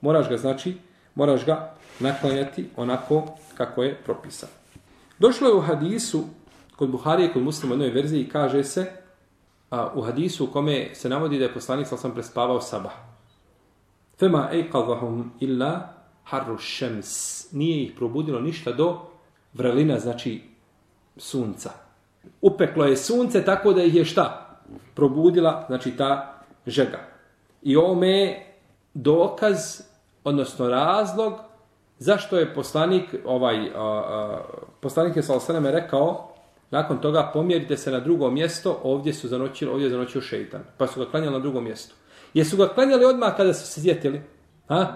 Moraš 0.00 0.28
ga, 0.28 0.36
znači, 0.36 0.76
moraš 1.14 1.46
ga 1.46 1.74
naklanjati 2.00 2.68
onako 2.76 3.24
kako 3.54 3.82
je 3.82 3.94
propisan. 3.94 4.48
Došlo 5.18 5.48
je 5.48 5.54
u 5.54 5.60
hadisu, 5.60 6.24
kod 6.76 6.90
Buhari 6.90 7.24
i 7.24 7.32
kod 7.32 7.42
muslima 7.42 7.74
u 7.74 7.76
jednoj 7.76 7.90
verziji, 7.90 8.28
kaže 8.28 8.64
se, 8.64 8.86
a, 9.70 9.90
u 9.94 10.02
hadisu 10.02 10.44
u 10.44 10.46
kome 10.46 10.94
se 10.94 11.08
navodi 11.08 11.38
da 11.38 11.44
je 11.44 11.54
poslanik 11.54 11.86
sam 11.86 12.12
prespavao 12.14 12.60
sabah. 12.60 12.92
Fema 14.18 14.48
ejqalvahum 14.52 15.24
illa 15.40 15.88
harru 16.24 16.58
šems. 16.58 17.52
Nije 17.52 17.82
ih 17.82 17.92
probudilo 17.96 18.40
ništa 18.40 18.72
do 18.72 18.98
vrelina, 19.54 19.98
znači 19.98 20.42
sunca. 21.16 21.70
Upeklo 22.40 22.84
je 22.84 22.96
sunce 22.96 23.44
tako 23.44 23.72
da 23.72 23.82
ih 23.82 23.94
je 23.94 24.04
šta? 24.04 24.45
Probudila, 24.96 25.64
znači 25.66 25.96
ta 25.96 26.42
žega. 26.66 26.98
I 27.62 27.76
ovome 27.76 28.08
je 28.08 28.54
dokaz, 28.94 29.80
odnosno 30.24 30.68
razlog, 30.68 31.32
zašto 31.98 32.38
je 32.38 32.54
poslanik, 32.54 33.14
ovaj, 33.24 33.70
a, 33.74 33.82
a, 33.82 34.40
poslanik 34.80 35.16
je 35.16 35.22
sa 35.22 35.36
osaname 35.36 35.70
rekao, 35.70 36.32
nakon 36.70 37.00
toga 37.00 37.30
pomjerite 37.32 37.76
se 37.76 37.90
na 37.90 38.00
drugo 38.00 38.30
mjesto, 38.30 38.80
ovdje 38.82 39.12
su 39.12 39.28
zanoćili, 39.28 39.70
ovdje 39.70 39.86
je 39.86 39.90
zanoćio 39.90 40.20
šeitan. 40.20 40.60
Pa 40.78 40.86
su 40.86 41.00
ga 41.00 41.10
klanjali 41.10 41.32
na 41.32 41.38
drugo 41.38 41.60
mjesto. 41.60 41.94
Jesu 42.34 42.56
ga 42.56 42.68
klanjali 42.68 43.04
odmah 43.04 43.36
kada 43.36 43.54
su 43.54 43.66
se 43.66 43.80
zjetili? 43.80 44.22
Ha? 44.68 44.92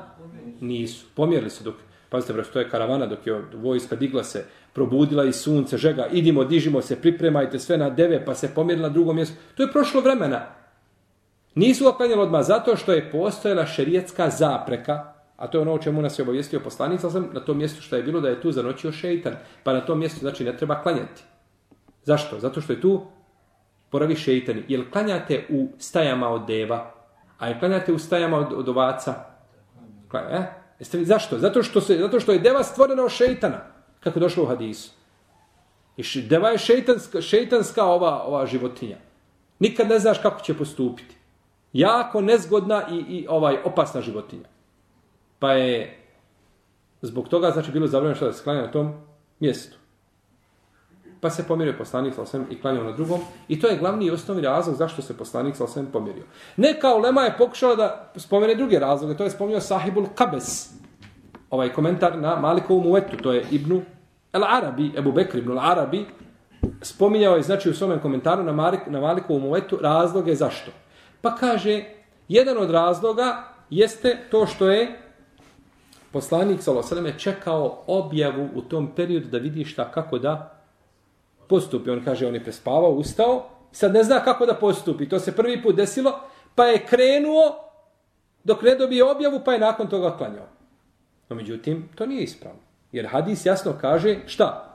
Nisu. 0.60 1.06
Pomjerili 1.14 1.50
su 1.50 1.64
dok, 1.64 1.74
pazite, 2.10 2.32
bre, 2.32 2.42
to 2.42 2.58
je 2.58 2.70
karavana 2.70 3.06
dok 3.06 3.26
je 3.26 3.42
vojska 3.54 3.96
digla 3.96 4.24
se, 4.24 4.44
probudila 4.72 5.24
i 5.24 5.32
sunce, 5.32 5.78
žega, 5.78 6.06
idimo, 6.12 6.44
dižimo 6.44 6.82
se, 6.82 7.00
pripremajte 7.00 7.58
sve 7.58 7.78
na 7.78 7.90
deve, 7.90 8.24
pa 8.24 8.34
se 8.34 8.54
pomjerila 8.54 8.88
na 8.88 8.94
drugo 8.94 9.12
mjesto. 9.12 9.36
To 9.54 9.62
je 9.62 9.72
prošlo 9.72 10.00
vremena. 10.00 10.46
Nisu 11.54 11.84
ga 11.84 11.92
klanjali 11.92 12.22
odmah 12.22 12.42
zato 12.42 12.76
što 12.76 12.92
je 12.92 13.10
postojala 13.10 13.66
šerijetska 13.66 14.30
zapreka, 14.30 15.12
a 15.36 15.46
to 15.46 15.58
je 15.58 15.62
ono 15.62 15.72
o 15.72 15.78
čemu 15.78 16.02
nas 16.02 16.18
je 16.18 16.22
obavijestio 16.22 16.60
poslanik, 16.60 17.00
sam 17.00 17.30
na 17.32 17.40
tom 17.40 17.58
mjestu 17.58 17.82
što 17.82 17.96
je 17.96 18.02
bilo 18.02 18.20
da 18.20 18.28
je 18.28 18.40
tu 18.40 18.52
zanoćio 18.52 18.92
šeitan, 18.92 19.34
pa 19.64 19.72
na 19.72 19.80
tom 19.80 19.98
mjestu 19.98 20.20
znači 20.20 20.44
ne 20.44 20.56
treba 20.56 20.82
klanjati. 20.82 21.22
Zašto? 22.02 22.40
Zato 22.40 22.60
što 22.60 22.72
je 22.72 22.80
tu 22.80 23.00
poravi 23.90 24.16
šeitan. 24.16 24.62
Jel 24.68 24.82
klanjate 24.92 25.46
u 25.48 25.68
stajama 25.78 26.28
od 26.28 26.46
deva, 26.46 26.94
a 27.38 27.48
je 27.48 27.58
klanjate 27.58 27.92
u 27.92 27.98
stajama 27.98 28.38
od, 28.38 28.52
od 28.52 28.68
ovaca? 28.68 29.14
Klanja, 30.08 30.28
eh? 30.30 30.59
Jeste 30.80 30.98
li, 30.98 31.04
zašto? 31.04 31.38
Zato 31.38 31.62
što, 31.62 31.80
se, 31.80 31.98
zato 31.98 32.20
što 32.20 32.32
je 32.32 32.38
deva 32.38 32.62
stvorena 32.64 33.04
od 33.04 33.10
šeitana 33.10 33.60
kako 34.00 34.18
je 34.18 34.20
došlo 34.20 34.42
u 34.42 34.46
hadisu. 34.46 34.90
I 35.96 36.22
deva 36.22 36.50
je 36.50 36.58
šeitanska, 36.58 37.20
šeitanska 37.20 37.84
ova, 37.84 38.22
ova 38.22 38.46
životinja. 38.46 38.96
Nikad 39.58 39.88
ne 39.88 39.98
znaš 39.98 40.18
kako 40.18 40.40
će 40.40 40.54
postupiti. 40.54 41.16
Jako 41.72 42.20
nezgodna 42.20 42.82
i, 42.90 42.96
i 42.96 43.26
ovaj 43.28 43.56
opasna 43.64 44.00
životinja. 44.00 44.48
Pa 45.38 45.52
je 45.52 45.98
zbog 47.02 47.28
toga 47.28 47.50
znači 47.50 47.72
bilo 47.72 47.86
zabranjeno 47.86 48.16
što 48.16 48.26
da 48.26 48.32
se 48.32 48.44
klanja 48.44 48.62
na 48.62 48.70
tom 48.70 48.94
mjestu. 49.40 49.76
Pa 51.20 51.30
se 51.30 51.48
pomirio 51.48 51.74
poslanik 51.78 52.14
sa 52.14 52.22
osvijem 52.22 52.46
i 52.50 52.60
klanjao 52.60 52.84
na 52.84 52.92
drugom. 52.92 53.20
I 53.48 53.60
to 53.60 53.66
je 53.66 53.78
glavni 53.78 54.06
i 54.06 54.10
osnovni 54.10 54.42
razlog 54.42 54.76
zašto 54.76 55.02
se 55.02 55.16
poslanik 55.16 55.56
sa 55.56 55.64
osvijem 55.64 55.86
pomirio. 55.92 56.24
Ne 56.56 56.80
kao 56.80 56.98
Lema 56.98 57.22
je 57.22 57.34
pokušala 57.38 57.76
da 57.76 58.12
spomene 58.16 58.54
druge 58.54 58.78
razloge. 58.78 59.16
To 59.16 59.24
je 59.24 59.30
spomenuo 59.30 59.60
Sahibul 59.60 60.06
Kabes 60.14 60.80
ovaj 61.50 61.72
komentar 61.72 62.18
na 62.18 62.36
Malikovu 62.36 62.80
muetu, 62.80 63.16
to 63.16 63.32
je 63.32 63.44
Ibnu 63.50 63.82
El 64.32 64.44
Arabi, 64.44 64.92
Ebu 64.96 65.12
Bekr 65.12 65.38
Ibnu 65.38 65.52
El 65.52 65.58
Arabi, 65.58 66.06
spominjao 66.82 67.36
je 67.36 67.42
znači 67.42 67.70
u 67.70 67.74
svom 67.74 67.98
komentaru 67.98 68.42
na, 68.42 68.52
Malik, 68.52 68.80
na 68.86 69.00
Malikovu 69.00 69.40
muetu 69.40 69.78
razloge 69.82 70.34
zašto. 70.34 70.70
Pa 71.20 71.34
kaže, 71.34 71.84
jedan 72.28 72.58
od 72.58 72.70
razloga 72.70 73.44
jeste 73.70 74.18
to 74.30 74.46
što 74.46 74.70
je 74.70 75.00
poslanik 76.12 76.62
Salosaleme 76.62 77.18
čekao 77.18 77.82
objavu 77.86 78.48
u 78.54 78.62
tom 78.62 78.90
periodu 78.96 79.28
da 79.28 79.38
vidi 79.38 79.64
šta 79.64 79.90
kako 79.90 80.18
da 80.18 80.59
postupi. 81.50 81.90
On 81.90 82.04
kaže, 82.04 82.26
on 82.26 82.34
je 82.34 82.44
prespavao, 82.44 82.90
ustao, 82.90 83.42
sad 83.72 83.94
ne 83.94 84.04
zna 84.04 84.20
kako 84.24 84.46
da 84.46 84.54
postupi. 84.54 85.08
To 85.08 85.18
se 85.18 85.36
prvi 85.36 85.62
put 85.62 85.76
desilo, 85.76 86.20
pa 86.54 86.64
je 86.64 86.86
krenuo 86.86 87.70
dok 88.44 88.62
ne 88.62 88.74
dobije 88.74 89.04
objavu, 89.04 89.40
pa 89.44 89.52
je 89.52 89.58
nakon 89.58 89.88
toga 89.88 90.16
klanjao. 90.16 90.46
No 91.28 91.36
međutim, 91.36 91.88
to 91.94 92.06
nije 92.06 92.22
ispravno. 92.22 92.60
Jer 92.92 93.06
hadis 93.06 93.46
jasno 93.46 93.74
kaže 93.80 94.18
šta? 94.26 94.66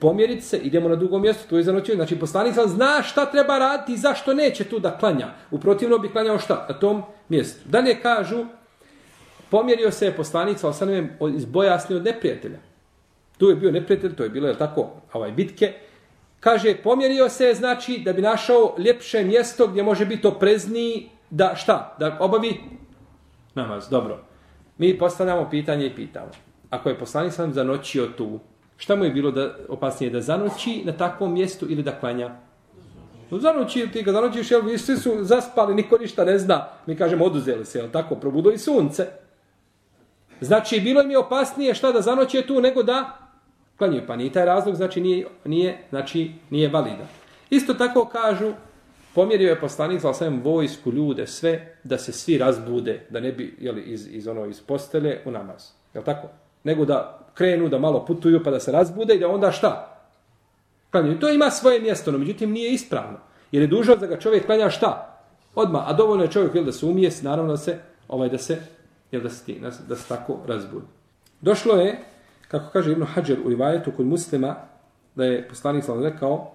Pomjeriti 0.00 0.42
se, 0.42 0.58
idemo 0.58 0.88
na 0.88 0.96
drugo 0.96 1.18
mjesto, 1.18 1.48
to 1.50 1.56
je 1.56 1.62
za 1.62 1.72
noć. 1.72 1.90
Znači, 1.94 2.18
poslanik 2.18 2.54
sam 2.54 2.68
zna 2.68 3.02
šta 3.02 3.26
treba 3.26 3.58
raditi 3.58 3.92
i 3.92 3.96
zašto 3.96 4.34
neće 4.34 4.64
tu 4.64 4.78
da 4.78 4.98
klanja. 4.98 5.28
Uprotivno 5.50 5.98
bi 5.98 6.12
klanjao 6.12 6.38
šta? 6.38 6.66
Na 6.68 6.78
tom 6.78 7.02
mjestu. 7.28 7.68
Dalje 7.68 8.00
kažu, 8.02 8.44
pomjerio 9.50 9.90
se 9.90 10.06
je 10.06 10.16
poslanik 10.16 10.58
sa 10.58 10.68
osanem 10.68 11.10
izbojasni 11.36 11.96
od 11.96 12.04
neprijatelja. 12.04 12.58
Tu 13.38 13.48
je 13.48 13.56
bio 13.56 13.70
neprijatelj, 13.70 14.14
to 14.14 14.22
je 14.22 14.30
bilo, 14.30 14.48
je 14.48 14.58
tako, 14.58 14.90
ovaj 15.12 15.32
bitke. 15.32 15.72
Kaže, 16.40 16.76
pomjerio 16.82 17.28
se 17.28 17.44
je, 17.44 17.54
znači, 17.54 17.98
da 17.98 18.12
bi 18.12 18.22
našao 18.22 18.74
ljepše 18.78 19.24
mjesto 19.24 19.66
gdje 19.66 19.82
može 19.82 20.06
biti 20.06 20.26
oprezniji, 20.26 21.08
da 21.30 21.54
šta? 21.54 21.96
Da 21.98 22.16
obavi 22.20 22.60
namaz. 23.54 23.88
Dobro. 23.88 24.18
Mi 24.78 24.98
postavljamo 24.98 25.50
pitanje 25.50 25.86
i 25.86 25.94
pitamo. 25.94 26.30
Ako 26.70 26.88
je 26.88 26.98
poslanik 26.98 27.32
sam 27.32 27.52
zanoćio 27.52 28.06
tu, 28.06 28.40
šta 28.76 28.96
mu 28.96 29.04
je 29.04 29.10
bilo 29.10 29.30
da 29.30 29.54
opasnije 29.68 30.10
da 30.10 30.20
zanoći 30.20 30.82
na 30.84 30.92
takvom 30.92 31.32
mjestu 31.32 31.66
ili 31.68 31.82
da 31.82 32.00
klanja? 32.00 32.30
No, 33.30 33.38
zanoći, 33.38 33.88
ti 33.92 34.02
ga 34.02 34.12
zanoćiš, 34.12 34.50
jel, 34.50 34.78
svi 34.78 34.96
su 34.96 35.12
zaspali, 35.20 35.74
niko 35.74 35.98
ništa 35.98 36.24
ne 36.24 36.38
zna. 36.38 36.68
Mi 36.86 36.96
kažemo, 36.96 37.24
oduzeli 37.24 37.64
se, 37.64 37.78
jel 37.78 37.90
tako, 37.90 38.14
probudo 38.14 38.50
i 38.50 38.58
sunce. 38.58 39.06
Znači, 40.40 40.80
bilo 40.80 41.02
im 41.02 41.10
je 41.10 41.18
opasnije 41.18 41.74
šta 41.74 41.92
da 41.92 42.00
zanoće 42.00 42.46
tu 42.46 42.60
nego 42.60 42.82
da 42.82 43.25
klanjaju. 43.78 44.02
Pa 44.06 44.16
nije 44.16 44.32
taj 44.32 44.44
razlog, 44.44 44.74
znači 44.74 45.00
nije, 45.00 45.26
nije, 45.44 45.78
znači, 45.90 46.32
nije 46.50 46.68
validan. 46.68 47.06
Isto 47.50 47.74
tako 47.74 48.04
kažu, 48.04 48.52
pomjerio 49.14 49.48
je 49.48 49.60
poslanik 49.60 50.00
za 50.00 50.10
osvijem 50.10 50.42
vojsku, 50.42 50.92
ljude, 50.92 51.26
sve, 51.26 51.76
da 51.84 51.98
se 51.98 52.12
svi 52.12 52.38
razbude, 52.38 53.06
da 53.10 53.20
ne 53.20 53.32
bi 53.32 53.56
jeli, 53.60 53.82
iz, 53.82 54.08
iz, 54.10 54.26
ono, 54.26 54.46
iz 54.46 54.60
postele 54.60 55.18
u 55.24 55.30
namaz. 55.30 55.70
Je 55.94 56.04
tako? 56.04 56.28
Nego 56.64 56.84
da 56.84 57.26
krenu, 57.34 57.68
da 57.68 57.78
malo 57.78 58.04
putuju, 58.04 58.42
pa 58.44 58.50
da 58.50 58.60
se 58.60 58.72
razbude 58.72 59.14
i 59.14 59.18
da 59.18 59.28
onda 59.28 59.50
šta? 59.50 60.02
Klanjaju. 60.90 61.20
To 61.20 61.28
ima 61.28 61.50
svoje 61.50 61.80
mjesto, 61.80 62.12
no 62.12 62.18
međutim 62.18 62.52
nije 62.52 62.72
ispravno. 62.72 63.18
Jer 63.52 63.62
je 63.62 63.66
dužnost 63.66 64.00
da 64.00 64.06
ga 64.06 64.18
čovjek 64.18 64.46
klanja 64.46 64.70
šta? 64.70 65.20
Odma, 65.54 65.84
a 65.86 65.92
dovoljno 65.92 66.24
je 66.24 66.30
čovjek 66.30 66.54
jel, 66.54 66.64
da 66.64 66.72
se 66.72 66.86
umije, 66.86 67.10
naravno 67.22 67.50
da 67.50 67.56
se, 67.56 67.78
ovaj, 68.08 68.28
da 68.28 68.38
se, 68.38 68.58
jel, 69.10 69.22
da 69.22 69.30
se, 69.30 69.44
ti, 69.44 69.60
da 69.88 69.96
se 69.96 70.08
tako 70.08 70.38
razbudi. 70.46 70.86
Došlo 71.40 71.74
je, 71.74 71.98
kako 72.48 72.70
kaže 72.72 72.92
Ibn 72.92 73.04
Hajar 73.04 73.38
u 73.44 73.48
rivajetu 73.48 73.92
kod 73.96 74.06
muslima, 74.06 74.56
da 75.14 75.24
je 75.24 75.48
poslanik 75.48 75.84
sallam 75.84 76.04
rekao, 76.04 76.52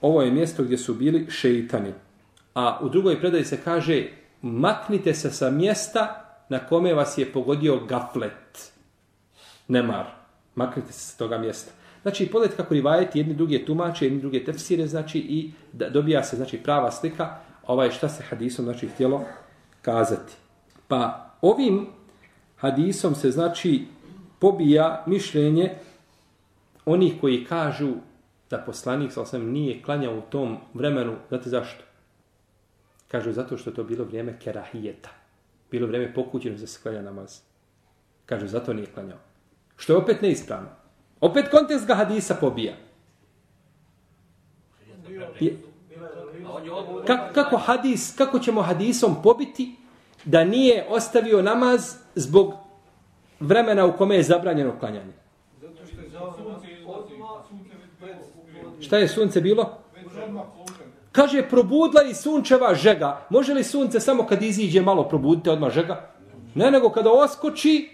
ovo 0.00 0.22
je 0.22 0.30
mjesto 0.30 0.62
gdje 0.62 0.78
su 0.78 0.94
bili 0.94 1.26
šeitani. 1.30 1.92
A 2.54 2.78
u 2.82 2.88
drugoj 2.88 3.20
predaji 3.20 3.44
se 3.44 3.60
kaže, 3.64 4.06
maknite 4.42 5.14
se 5.14 5.30
sa 5.30 5.50
mjesta 5.50 6.24
na 6.48 6.58
kome 6.58 6.94
vas 6.94 7.18
je 7.18 7.32
pogodio 7.32 7.80
gaflet. 7.86 8.72
Nemar. 9.68 10.06
Maknite 10.54 10.92
se 10.92 11.00
sa 11.00 11.18
toga 11.18 11.38
mjesta. 11.38 11.72
Znači, 12.02 12.26
pogledajte 12.26 12.62
kako 12.62 12.74
rivajeti 12.74 13.18
jedni 13.18 13.34
druge 13.34 13.64
tumače, 13.64 14.06
jedni 14.06 14.20
druge 14.20 14.44
tefsire, 14.44 14.86
znači, 14.86 15.18
i 15.18 15.52
da 15.72 15.90
dobija 15.90 16.24
se, 16.24 16.36
znači, 16.36 16.58
prava 16.58 16.90
slika, 16.90 17.36
ovaj 17.66 17.90
šta 17.90 18.08
se 18.08 18.22
hadisom, 18.22 18.64
znači, 18.64 18.88
htjelo 18.88 19.24
kazati. 19.82 20.32
Pa, 20.88 21.30
ovim 21.42 21.86
hadisom 22.56 23.14
se, 23.14 23.30
znači, 23.30 23.86
pobija 24.38 25.04
mišljenje 25.06 25.74
onih 26.84 27.14
koji 27.20 27.44
kažu 27.44 27.92
da 28.50 28.58
poslanik 28.58 29.12
sa 29.12 29.22
osam 29.22 29.50
nije 29.50 29.82
klanjao 29.82 30.18
u 30.18 30.20
tom 30.30 30.56
vremenu. 30.74 31.16
Znate 31.28 31.50
zašto? 31.50 31.84
Kažu 33.08 33.32
zato 33.32 33.56
što 33.56 33.70
to 33.70 33.84
bilo 33.84 34.04
vrijeme 34.04 34.38
kerahijeta. 34.40 35.10
Bilo 35.70 35.86
vrijeme 35.86 36.14
pokućeno 36.14 36.58
za 36.58 36.66
se 36.66 36.80
klanja 36.82 37.02
namaz. 37.02 37.40
Kažu 38.26 38.46
zato 38.46 38.72
nije 38.72 38.86
klanjao. 38.86 39.18
Što 39.76 39.92
je 39.92 39.96
opet 39.96 40.22
neispravno. 40.22 40.68
Opet 41.20 41.48
kontekst 41.50 41.86
ga 41.86 41.94
hadisa 41.94 42.34
pobija. 42.34 42.74
Je, 45.40 45.56
ka, 47.06 47.32
kako 47.32 47.56
hadis, 47.56 48.14
kako 48.16 48.38
ćemo 48.38 48.62
hadisom 48.62 49.22
pobiti 49.22 49.76
da 50.24 50.44
nije 50.44 50.86
ostavio 50.88 51.42
namaz 51.42 51.94
zbog 52.14 52.54
vremena 53.40 53.86
u 53.86 53.96
kome 53.96 54.16
je 54.16 54.22
zabranjeno 54.22 54.72
klanjanje? 54.80 55.12
Šta 58.80 58.98
je 58.98 59.08
sunce 59.08 59.40
bilo? 59.40 59.78
Kaže, 61.12 61.48
probudla 61.48 62.02
i 62.02 62.14
sunčeva 62.14 62.74
žega. 62.74 63.26
Može 63.30 63.54
li 63.54 63.64
sunce 63.64 64.00
samo 64.00 64.26
kad 64.26 64.42
iziđe 64.42 64.82
malo 64.82 65.08
probudite 65.08 65.50
odmah 65.50 65.70
žega? 65.72 66.10
Ne, 66.54 66.70
nego 66.70 66.90
kada 66.90 67.10
oskoči, 67.10 67.90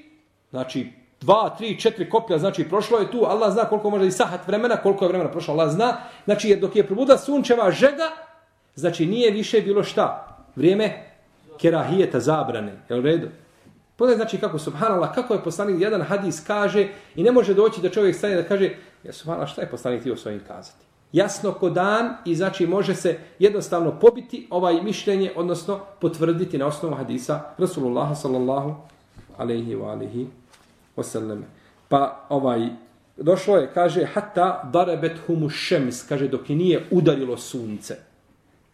znači 0.50 0.92
dva, 1.20 1.54
tri, 1.58 1.80
četiri 1.80 2.10
koplja, 2.10 2.38
znači 2.38 2.68
prošlo 2.68 2.98
je 2.98 3.10
tu, 3.10 3.24
Allah 3.24 3.52
zna 3.52 3.64
koliko 3.64 3.90
može 3.90 4.06
i 4.06 4.10
sahat 4.10 4.46
vremena, 4.46 4.76
koliko 4.76 5.04
je 5.04 5.08
vremena 5.08 5.30
prošlo, 5.30 5.54
Allah 5.54 5.70
zna. 5.70 5.96
Znači, 6.24 6.48
jer 6.48 6.58
dok 6.58 6.76
je 6.76 6.86
probudla 6.86 7.18
sunčeva 7.18 7.70
žega, 7.70 8.10
znači 8.74 9.06
nije 9.06 9.30
više 9.30 9.60
bilo 9.60 9.84
šta? 9.84 10.36
Vrijeme 10.56 11.10
kerahijeta 11.60 12.20
zabrane. 12.20 12.72
Je 12.88 12.98
u 12.98 13.02
redu? 13.02 13.28
Pogledaj 13.96 14.16
znači 14.16 14.38
kako 14.38 14.58
subhanallah, 14.58 15.14
kako 15.14 15.34
je 15.34 15.44
poslanik 15.44 15.80
jedan 15.80 16.02
hadis 16.02 16.44
kaže 16.46 16.88
i 17.14 17.22
ne 17.22 17.32
može 17.32 17.54
doći 17.54 17.80
da 17.80 17.90
čovjek 17.90 18.16
stane 18.16 18.34
da 18.34 18.42
kaže 18.42 18.70
ja 19.04 19.12
subhanallah 19.12 19.52
šta 19.52 19.60
je 19.60 19.70
poslanik 19.70 20.00
htio 20.00 20.16
svojim 20.16 20.40
kazati. 20.46 20.84
Jasno 21.12 21.52
ko 21.52 21.70
dan 21.70 22.16
i 22.24 22.34
znači 22.34 22.66
može 22.66 22.94
se 22.94 23.18
jednostavno 23.38 24.00
pobiti 24.00 24.46
ovaj 24.50 24.82
mišljenje, 24.82 25.32
odnosno 25.36 25.80
potvrditi 26.00 26.58
na 26.58 26.66
osnovu 26.66 26.94
hadisa 26.94 27.40
Rasulullah 27.58 28.18
sallallahu 28.18 28.74
alaihi 29.38 29.74
wa 29.74 29.92
alaihi 29.92 30.26
wasallam. 30.96 31.42
Pa 31.88 32.26
ovaj, 32.28 32.68
došlo 33.16 33.56
je, 33.56 33.70
kaže, 33.74 34.04
hatta 34.04 34.70
darabet 34.72 35.12
humu 35.26 35.48
šems, 35.48 36.02
kaže, 36.02 36.28
dok 36.28 36.50
je 36.50 36.56
nije 36.56 36.86
udarilo 36.90 37.36
sunce. 37.36 37.96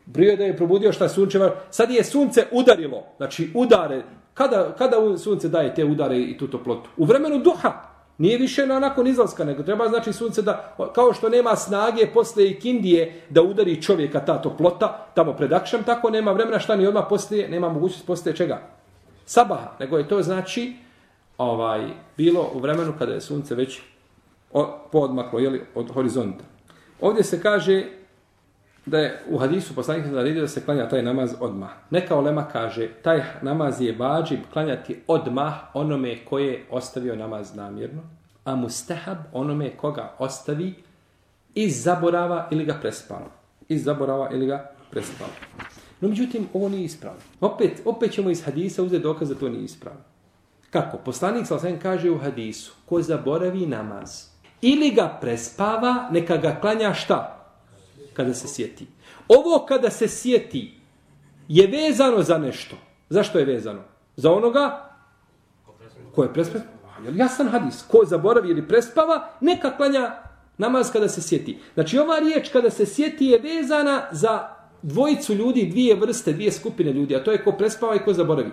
Brio 0.07 0.37
da 0.37 0.45
je 0.45 0.57
probudio 0.57 0.93
šta 0.93 1.09
sunčeva, 1.09 1.55
sad 1.71 1.91
je 1.91 2.05
sunce 2.05 2.47
udarilo, 2.53 3.05
znači 3.17 3.51
udare, 3.55 4.03
kada, 4.41 4.73
kada 4.79 4.97
sunce 5.19 5.49
daje 5.49 5.75
te 5.75 5.85
udare 5.85 6.19
i 6.19 6.39
tu 6.39 6.49
toplotu? 6.49 6.91
U 6.97 7.05
vremenu 7.05 7.39
duha, 7.39 7.73
nije 8.19 8.39
više 8.39 8.67
na 8.67 8.79
nakon 8.79 9.07
izlaska, 9.07 9.45
nego 9.45 9.63
treba 9.63 9.89
znači 9.89 10.13
sunce 10.13 10.43
da, 10.43 10.77
kao 10.95 11.13
što 11.13 11.29
nema 11.29 11.57
snage 11.57 12.07
posle 12.15 12.47
ikindije 12.51 13.23
da 13.31 13.43
udari 13.43 13.83
čovjeka 13.83 14.21
ta 14.21 14.43
toplota, 14.43 15.07
tamo 15.15 15.33
pred 15.33 15.53
akšem, 15.53 15.83
tako 15.85 16.11
nema 16.11 16.33
vremena 16.33 16.59
šta 16.59 16.77
ni 16.77 16.87
odmah 16.87 17.05
poslije, 17.09 17.49
nema 17.49 17.69
mogućnost 17.69 18.07
poslije 18.07 18.37
čega? 18.37 18.61
Sabaha, 19.27 19.77
nego 19.81 19.99
je 19.99 20.09
to 20.09 20.23
znači, 20.23 20.73
ovaj 21.39 21.89
bilo 22.17 22.51
u 22.55 22.59
vremenu 22.59 22.93
kada 22.99 23.13
je 23.13 23.21
sunce 23.21 23.55
već 23.55 23.81
podmaklo 24.93 25.39
jeli, 25.39 25.63
od 25.75 25.93
horizonta. 25.93 26.45
Ovdje 27.01 27.25
se 27.25 27.43
kaže 27.43 27.85
da 28.87 28.99
je 28.99 29.23
u 29.29 29.39
hadisu 29.39 29.75
poslanik 29.75 30.07
naredio 30.07 30.43
da 30.43 30.49
se 30.49 30.65
klanja 30.65 30.89
taj 30.89 31.03
namaz 31.03 31.35
odmah. 31.41 31.71
Neka 31.91 32.17
olema 32.17 32.49
kaže 32.49 32.89
taj 33.03 33.23
namaz 33.43 33.81
je 33.81 33.97
vađib 33.99 34.41
klanjati 34.53 35.03
odmah 35.07 35.55
onome 35.75 36.25
koje 36.25 36.65
ostavio 36.71 37.17
namaz 37.17 37.55
namjerno, 37.55 38.03
a 38.45 38.57
mustahab 38.57 39.19
onome 39.33 39.71
koga 39.77 40.15
ostavi 40.19 40.75
iz 41.55 41.83
zaborava 41.83 42.49
ili 42.51 42.65
ga 42.65 42.75
prespava. 42.81 43.31
Iz 43.69 43.85
zaborava 43.85 44.31
ili 44.33 44.47
ga 44.47 44.71
prespava. 44.91 45.31
No 46.01 46.09
međutim, 46.09 46.49
ovo 46.55 46.69
nije 46.69 46.85
ispravno. 46.85 47.21
Opet, 47.41 47.83
opet 47.85 48.13
ćemo 48.13 48.31
iz 48.31 48.45
hadisa 48.45 48.83
uzeti 48.83 49.03
dokaz 49.03 49.29
da 49.29 49.35
to 49.35 49.49
nije 49.49 49.65
ispravno. 49.65 50.01
Kako? 50.71 50.97
Poslanik 50.97 51.47
sa 51.47 51.59
kaže 51.83 52.11
u 52.11 52.19
hadisu, 52.19 52.73
ko 52.87 53.03
zaboravi 53.03 53.67
namaz 53.67 54.31
ili 54.63 54.91
ga 54.91 55.19
prespava, 55.21 56.09
neka 56.13 56.37
ga 56.37 56.59
klanja 56.61 56.95
šta? 56.95 57.40
Kada 58.13 58.35
se 58.35 58.49
sjeti. 58.49 58.87
Ovo 59.29 59.67
kada 59.69 59.91
se 59.91 60.09
sjeti 60.09 60.75
je 61.49 61.67
vezano 61.67 62.23
za 62.23 62.39
nešto. 62.39 62.77
Zašto 63.09 63.39
je 63.39 63.45
vezano? 63.45 63.83
Za 64.17 64.33
onoga 64.33 64.91
ko 66.15 66.23
je 66.23 66.33
prespava. 66.33 66.65
Jel 67.05 67.17
jasan 67.17 67.49
hadis? 67.49 67.83
Ko 67.89 68.05
zaboravi 68.05 68.51
ili 68.51 68.69
prespava, 68.69 69.29
neka 69.41 69.77
klanja 69.77 70.11
namaz 70.59 70.93
kada 70.93 71.09
se 71.09 71.23
sjeti. 71.23 71.59
Znači 71.75 71.99
ova 71.99 72.19
riječ 72.19 72.49
kada 72.49 72.71
se 72.71 72.87
sjeti 72.87 73.27
je 73.27 73.39
vezana 73.39 74.03
za 74.13 74.49
dvojicu 74.83 75.35
ljudi, 75.35 75.67
dvije 75.67 75.95
vrste, 75.95 76.33
dvije 76.33 76.53
skupine 76.53 76.93
ljudi, 76.93 77.17
a 77.17 77.25
to 77.25 77.33
je 77.33 77.45
ko 77.45 77.53
prespava 77.53 77.95
i 77.95 78.05
ko 78.05 78.13
zaboravi. 78.13 78.51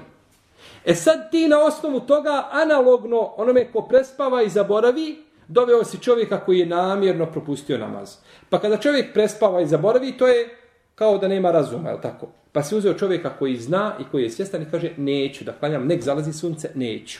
E 0.85 0.95
sad 0.95 1.31
ti 1.31 1.47
na 1.47 1.59
osnovu 1.59 1.99
toga 1.99 2.47
analogno 2.51 3.33
onome 3.37 3.71
ko 3.71 3.81
prespava 3.81 4.43
i 4.43 4.49
zaboravi, 4.49 5.23
doveo 5.47 5.83
si 5.83 5.99
čovjeka 5.99 6.39
koji 6.39 6.59
je 6.59 6.65
namjerno 6.65 7.25
propustio 7.25 7.77
namaz. 7.77 8.17
Pa 8.49 8.59
kada 8.59 8.77
čovjek 8.77 9.13
prespava 9.13 9.61
i 9.61 9.67
zaboravi, 9.67 10.17
to 10.17 10.27
je 10.27 10.57
kao 10.95 11.17
da 11.17 11.27
nema 11.27 11.51
razuma, 11.51 11.89
je 11.89 12.01
tako? 12.01 12.27
Pa 12.51 12.63
si 12.63 12.75
uzeo 12.75 12.93
čovjeka 12.93 13.29
koji 13.39 13.57
zna 13.57 13.93
i 13.99 14.03
koji 14.11 14.23
je 14.23 14.29
svjestan 14.29 14.61
i 14.61 14.71
kaže, 14.71 14.91
neću 14.97 15.43
da 15.43 15.53
klanjam, 15.53 15.87
nek 15.87 16.03
zalazi 16.03 16.33
sunce, 16.33 16.71
neću. 16.75 17.19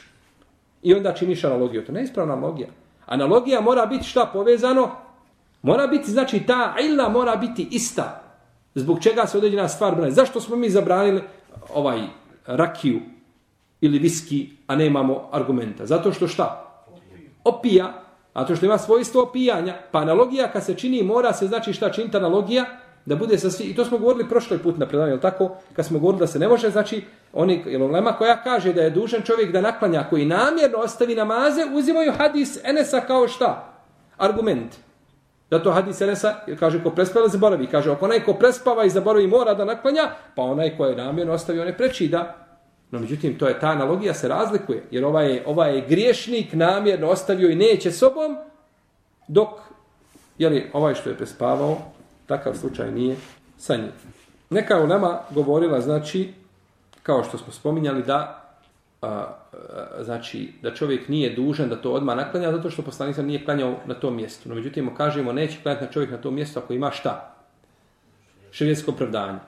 I 0.83 0.93
onda 0.93 1.13
činiš 1.13 1.43
analogiju. 1.43 1.85
To 1.85 1.91
ne 1.91 1.99
je 1.99 2.03
ispravna 2.03 2.33
analogija. 2.33 2.67
Analogija 3.05 3.61
mora 3.61 3.85
biti 3.85 4.03
šta 4.03 4.29
povezano? 4.33 4.91
Mora 5.61 5.87
biti, 5.87 6.11
znači, 6.11 6.39
ta 6.39 6.75
ilna 6.81 7.09
mora 7.09 7.35
biti 7.35 7.67
ista. 7.71 8.23
Zbog 8.75 9.03
čega 9.03 9.27
se 9.27 9.37
određena 9.37 9.67
stvar 9.67 9.95
brane? 9.95 10.11
Zašto 10.11 10.41
smo 10.41 10.55
mi 10.55 10.69
zabranili 10.69 11.21
ovaj 11.73 12.01
rakiju 12.45 12.99
ili 13.81 13.99
viski, 13.99 14.49
a 14.67 14.75
nemamo 14.75 15.29
argumenta. 15.31 15.85
Zato 15.85 16.11
što 16.11 16.27
šta? 16.27 16.63
Opija, 17.43 18.06
a 18.37 18.45
to 18.45 18.55
što 18.55 18.65
ima 18.65 18.77
svojstvo 18.77 19.23
opijanja, 19.23 19.73
pa 19.91 19.99
analogija 19.99 20.51
kad 20.51 20.65
se 20.65 20.73
čini 20.73 21.03
mora 21.03 21.33
se 21.33 21.47
znači 21.47 21.73
šta 21.73 21.89
čini 21.89 22.09
analogija, 22.13 22.65
da 23.05 23.15
bude 23.15 23.37
sa 23.37 23.49
svi, 23.49 23.65
i 23.65 23.75
to 23.75 23.85
smo 23.85 23.97
govorili 23.97 24.29
prošli 24.29 24.57
put 24.57 24.77
na 24.77 24.85
predavanju, 24.85 25.15
je 25.15 25.21
tako? 25.21 25.55
Kad 25.73 25.85
smo 25.85 25.99
govorili 25.99 26.19
da 26.19 26.27
se 26.27 26.39
ne 26.39 26.47
može, 26.47 26.69
znači, 26.69 27.03
oni, 27.33 27.63
je 27.65 27.77
lema 27.77 28.13
koja 28.13 28.43
kaže 28.43 28.73
da 28.73 28.81
je 28.81 28.89
dužan 28.89 29.21
čovjek 29.21 29.51
da 29.51 29.61
naklanja, 29.61 30.03
koji 30.09 30.25
namjerno 30.25 30.77
ostavi 30.77 31.15
namaze, 31.15 31.65
uzimaju 31.73 32.13
hadis 32.17 32.59
Enesa 32.63 33.01
kao 33.01 33.27
šta? 33.27 33.73
Argument. 34.17 34.75
Da 35.49 35.63
to 35.63 35.71
hadis 35.71 36.01
Enesa, 36.01 36.35
kaže, 36.59 36.83
ko 36.83 36.89
prespava, 36.89 37.27
zaboravi. 37.27 37.67
Kaže, 37.67 37.91
ako 37.91 38.05
onaj 38.05 38.23
ko 38.23 38.33
prespava 38.33 38.85
i 38.85 38.89
zaboravi 38.89 39.27
mora 39.27 39.53
da 39.53 39.65
naklanja, 39.65 40.09
pa 40.35 40.41
onaj 40.41 40.77
ko 40.77 40.85
je 40.85 40.95
namjerno 40.95 41.33
ostavi, 41.33 41.59
on 41.59 41.67
je 41.67 41.77
preči 41.77 42.07
da 42.07 42.46
No, 42.91 42.99
međutim, 42.99 43.37
to 43.37 43.47
je 43.47 43.59
ta 43.59 43.67
analogija 43.67 44.13
se 44.13 44.27
razlikuje, 44.27 44.83
jer 44.91 45.05
ovaj 45.05 45.33
je, 45.33 45.43
ovaj 45.45 45.75
je 45.75 45.85
griješnik 45.87 46.53
namjerno 46.53 47.07
ostavio 47.07 47.49
i 47.49 47.55
neće 47.55 47.91
sobom, 47.91 48.37
dok, 49.27 49.49
jeli, 50.37 50.69
ovaj 50.73 50.95
što 50.95 51.09
je 51.09 51.17
prespavao, 51.17 51.77
takav 52.25 52.55
slučaj 52.55 52.91
nije 52.91 53.15
sa 53.57 53.75
njim. 53.75 53.91
Neka 54.49 54.73
je 54.73 54.83
u 54.83 54.87
nama 54.87 55.19
govorila, 55.29 55.81
znači, 55.81 56.33
kao 57.03 57.23
što 57.23 57.37
smo 57.37 57.53
spominjali, 57.53 58.03
da 58.03 58.43
a, 59.01 59.07
a, 59.07 60.03
znači, 60.03 60.53
da 60.61 60.73
čovjek 60.73 61.07
nije 61.07 61.35
dužan 61.35 61.69
da 61.69 61.81
to 61.81 61.91
odmah 61.91 62.17
naklanja, 62.17 62.51
zato 62.51 62.69
što 62.69 62.81
poslanik 62.81 63.17
nije 63.17 63.45
klanjao 63.45 63.75
na 63.85 63.93
tom 63.93 64.15
mjestu. 64.15 64.49
No, 64.49 64.55
međutim, 64.55 64.95
kažemo, 64.95 65.33
neće 65.33 65.57
klanjati 65.63 65.85
na 65.85 65.91
čovjek 65.91 66.11
na 66.11 66.17
tom 66.17 66.35
mjestu 66.35 66.59
ako 66.59 66.73
ima 66.73 66.91
šta? 66.91 67.35
Širijetsko 68.51 68.91
opravdanje. 68.91 69.39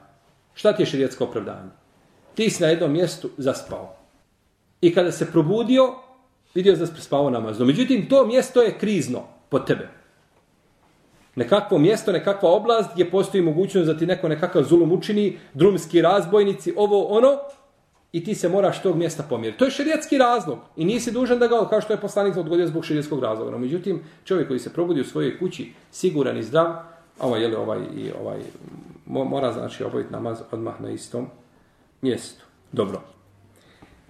Šta 0.53 0.73
ti 0.73 0.81
je 0.81 0.85
širijetsko 0.85 1.23
opravdanje? 1.23 1.69
Ti 2.39 2.49
si 2.49 2.63
na 2.63 2.69
jednom 2.69 2.91
mjestu 2.91 3.29
zaspao. 3.37 3.95
I 4.81 4.93
kada 4.95 5.11
se 5.11 5.31
probudio, 5.31 5.95
vidio 6.55 6.75
da 6.75 6.85
si 6.85 7.01
spao 7.01 7.29
namazno. 7.29 7.65
Međutim, 7.65 8.09
to 8.09 8.25
mjesto 8.25 8.61
je 8.61 8.77
krizno 8.79 9.23
po 9.49 9.59
tebe. 9.59 9.89
nekakvo 11.35 11.77
mjesto, 11.77 12.11
nekakva 12.11 12.51
oblast 12.51 12.89
gdje 12.93 13.11
postoji 13.11 13.43
mogućnost 13.43 13.87
da 13.87 13.97
ti 13.97 14.05
neko 14.05 14.27
nekakav 14.27 14.63
zulum 14.63 14.91
učini, 14.91 15.37
drumski 15.53 16.01
razbojnici, 16.01 16.73
ovo 16.77 17.03
ono, 17.07 17.37
i 18.11 18.23
ti 18.23 18.35
se 18.35 18.49
moraš 18.49 18.81
tog 18.81 18.95
mjesta 18.95 19.23
pomjeriti. 19.29 19.59
To 19.59 19.65
je 19.65 19.71
šerijatski 19.71 20.17
razlog 20.17 20.59
i 20.77 20.85
nisi 20.85 21.11
dužan 21.11 21.39
da 21.39 21.47
ga, 21.47 21.69
kao 21.69 21.81
što 21.81 21.93
je 21.93 22.01
poslanik 22.01 22.37
odgodio 22.37 22.67
zbog 22.67 22.85
šerijatskog 22.85 23.23
razloga. 23.23 23.51
No, 23.51 23.57
međutim, 23.57 24.03
čovjek 24.23 24.47
koji 24.47 24.59
se 24.59 24.73
probudi 24.73 25.01
u 25.01 25.05
svojoj 25.05 25.39
kući, 25.39 25.73
siguran 25.91 26.37
i 26.37 26.43
zdrav, 26.43 26.75
ovaj, 27.19 27.41
jeli, 27.41 27.55
ovaj, 27.55 27.79
i 27.95 28.11
ovaj, 28.21 28.39
mora 29.05 29.53
znači 29.53 29.83
obaviti 29.83 30.13
namaz 30.13 30.41
odmah 30.51 30.81
na 30.81 30.89
istom 30.89 31.27
mjestu. 32.01 32.45
Dobro. 32.71 33.01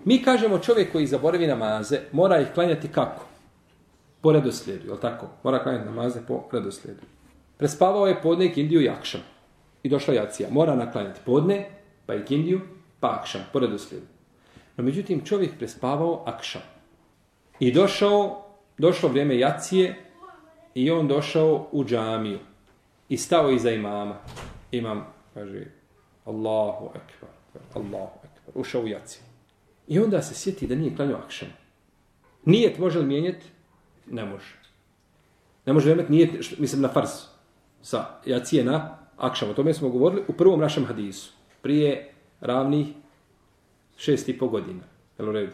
Mi 0.06 0.24
kažemo 0.24 0.60
čovjek 0.60 0.92
koji 0.92 1.08
zaboravi 1.08 1.48
namaze, 1.48 2.00
mora 2.12 2.40
ih 2.40 2.48
klanjati 2.54 2.88
kako? 2.88 3.26
Po 4.22 4.32
redoslijedu, 4.32 4.88
je 4.88 4.98
tako? 4.98 5.28
Mora 5.44 5.64
klanjati 5.64 5.86
namaze 5.86 6.20
po 6.28 6.44
redoslijedu. 6.52 7.02
Prespavao 7.58 8.08
je 8.08 8.22
podne 8.22 8.46
i 8.46 8.54
kindiju 8.54 8.82
i. 8.82 9.22
I 9.84 9.90
došla 9.90 10.14
jacija. 10.14 10.50
Mora 10.52 10.76
naklanjati 10.76 11.20
podne, 11.26 11.70
pa 12.06 12.16
i 12.16 12.26
kindiju, 12.26 12.62
pa 13.00 13.18
akšam, 13.20 13.42
po 13.54 13.60
redoslijedu. 13.60 14.06
No 14.78 14.84
međutim, 14.84 15.26
čovjek 15.26 15.58
prespavao 15.58 16.24
akšam. 16.26 16.62
I 17.60 17.72
došao, 17.72 18.46
došlo 18.78 19.10
vrijeme 19.10 19.40
jacije 19.40 19.96
i 20.74 20.92
on 20.92 21.08
došao 21.08 21.68
u 21.72 21.86
džamiju. 21.86 22.40
I 23.10 23.18
stao 23.18 23.52
iza 23.52 23.72
imama. 23.72 24.16
Imam, 24.72 25.06
kaže, 25.34 25.66
Allahu 26.26 26.90
Allahu 27.74 28.20
ekber, 28.24 28.54
Ušao 28.56 28.82
u 28.82 28.88
jaci. 28.88 29.20
I 29.88 30.00
onda 30.00 30.22
se 30.22 30.34
sjeti 30.34 30.68
da 30.68 30.76
nije 30.76 30.96
klanio 30.96 31.18
akšam. 31.26 31.48
Nijet 32.46 32.78
može 32.78 33.00
li 33.00 33.06
mijenjati? 33.06 33.46
Ne 34.08 34.26
može. 34.26 34.60
Ne 35.66 35.74
može 35.74 35.92
imati 35.92 36.12
nijet, 36.12 36.60
mislim, 36.60 36.82
na 36.82 36.90
fars. 36.90 37.10
Sa 37.82 38.06
jacije 38.26 38.64
na 38.64 38.98
akšam. 39.18 39.50
O 39.50 39.54
tome 39.54 39.74
smo 39.74 39.90
govorili 39.90 40.24
u 40.28 40.34
prvom 40.34 40.60
našem 40.60 40.86
hadisu. 40.86 41.34
Prije 41.62 42.14
ravnih 42.42 42.88
šest 43.98 44.30
i 44.30 44.38
po 44.38 44.48
godina. 44.48 44.84
Jel 45.20 45.30
u 45.30 45.32
redu? 45.32 45.52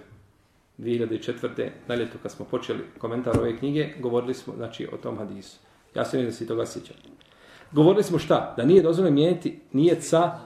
2004. 0.77 1.69
na 1.87 1.95
ljetu 1.95 2.17
kad 2.21 2.31
smo 2.31 2.45
počeli 2.45 2.83
komentar 2.97 3.39
ove 3.39 3.57
knjige, 3.57 3.93
govorili 3.99 4.33
smo 4.33 4.53
znači, 4.55 4.87
o 4.93 4.97
tom 4.97 5.17
hadisu. 5.17 5.57
Ja 5.95 6.05
se 6.05 6.17
ne 6.17 6.23
da 6.23 6.31
si 6.31 6.47
toga 6.47 6.65
sjećam. 6.65 6.95
Govorili 7.71 8.03
smo 8.03 8.19
šta? 8.19 8.53
Da 8.57 8.65
nije 8.65 8.81
dozvoljeno 8.81 9.15
mijeniti 9.15 9.59
nijet 9.71 10.03
sa 10.03 10.39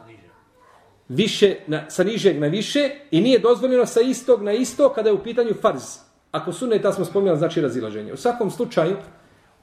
više, 1.09 1.55
na, 1.67 1.89
sa 1.89 2.03
nižeg 2.03 2.39
na 2.39 2.47
više 2.47 2.89
i 3.11 3.21
nije 3.21 3.39
dozvoljeno 3.39 3.85
sa 3.85 4.01
istog 4.01 4.43
na 4.43 4.51
isto 4.51 4.89
kada 4.89 5.09
je 5.09 5.13
u 5.13 5.23
pitanju 5.23 5.53
farz. 5.61 5.83
Ako 6.31 6.53
su 6.53 6.69
ta 6.81 6.91
smo 6.93 7.05
spomenuli, 7.05 7.37
znači 7.37 7.61
razilaženje. 7.61 8.13
U 8.13 8.17
svakom 8.17 8.51
slučaju, 8.51 8.97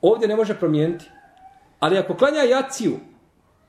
ovdje 0.03 0.29
ne 0.29 0.37
može 0.37 0.55
promijeniti. 0.55 1.05
Ali 1.81 1.99
ako 1.99 2.15
klanja 2.15 2.43
jaciju, 2.43 2.97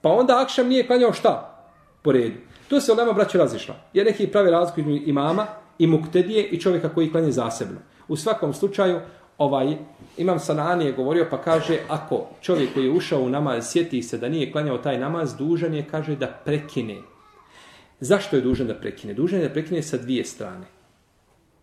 pa 0.02 0.10
onda 0.10 0.42
akšam 0.42 0.68
nije 0.68 0.88
klanjao 0.88 1.14
šta? 1.14 1.64
Po 2.02 2.12
redu. 2.12 2.36
To 2.68 2.82
se 2.82 2.92
olema 2.92 3.14
braću 3.14 3.38
razišla. 3.38 3.76
Jer 3.94 4.06
neki 4.06 4.28
pravi 4.28 4.52
razliku 4.52 4.90
imama 4.90 5.46
i 5.80 5.88
muktedije 5.88 6.44
i 6.44 6.62
čovjeka 6.62 6.90
koji 6.90 7.12
klanje 7.12 7.32
zasebno. 7.32 7.78
U 8.08 8.16
svakom 8.16 8.54
slučaju, 8.54 9.00
ovaj 9.38 9.78
imam 10.18 10.40
Sanani 10.40 10.86
je 10.86 10.92
govorio 10.92 11.28
pa 11.32 11.42
kaže 11.42 11.78
ako 11.88 12.28
čovjek 12.42 12.74
koji 12.74 12.86
je 12.86 12.92
ušao 12.92 13.22
u 13.22 13.30
namaz 13.30 13.72
sjeti 13.72 14.04
se 14.04 14.18
da 14.18 14.30
nije 14.30 14.52
klanjao 14.52 14.78
taj 14.78 15.00
namaz, 15.00 15.36
dužan 15.36 15.74
je 15.74 15.86
kaže 15.92 16.16
da 16.16 16.28
prekine. 16.28 16.96
Zašto 18.00 18.36
je 18.36 18.42
dužan 18.42 18.68
da 18.68 18.76
prekine? 18.76 19.14
Dužan 19.14 19.40
je 19.40 19.48
da 19.48 19.54
prekine 19.54 19.82
sa 19.82 19.98
dvije 19.98 20.26
strane. 20.26 20.66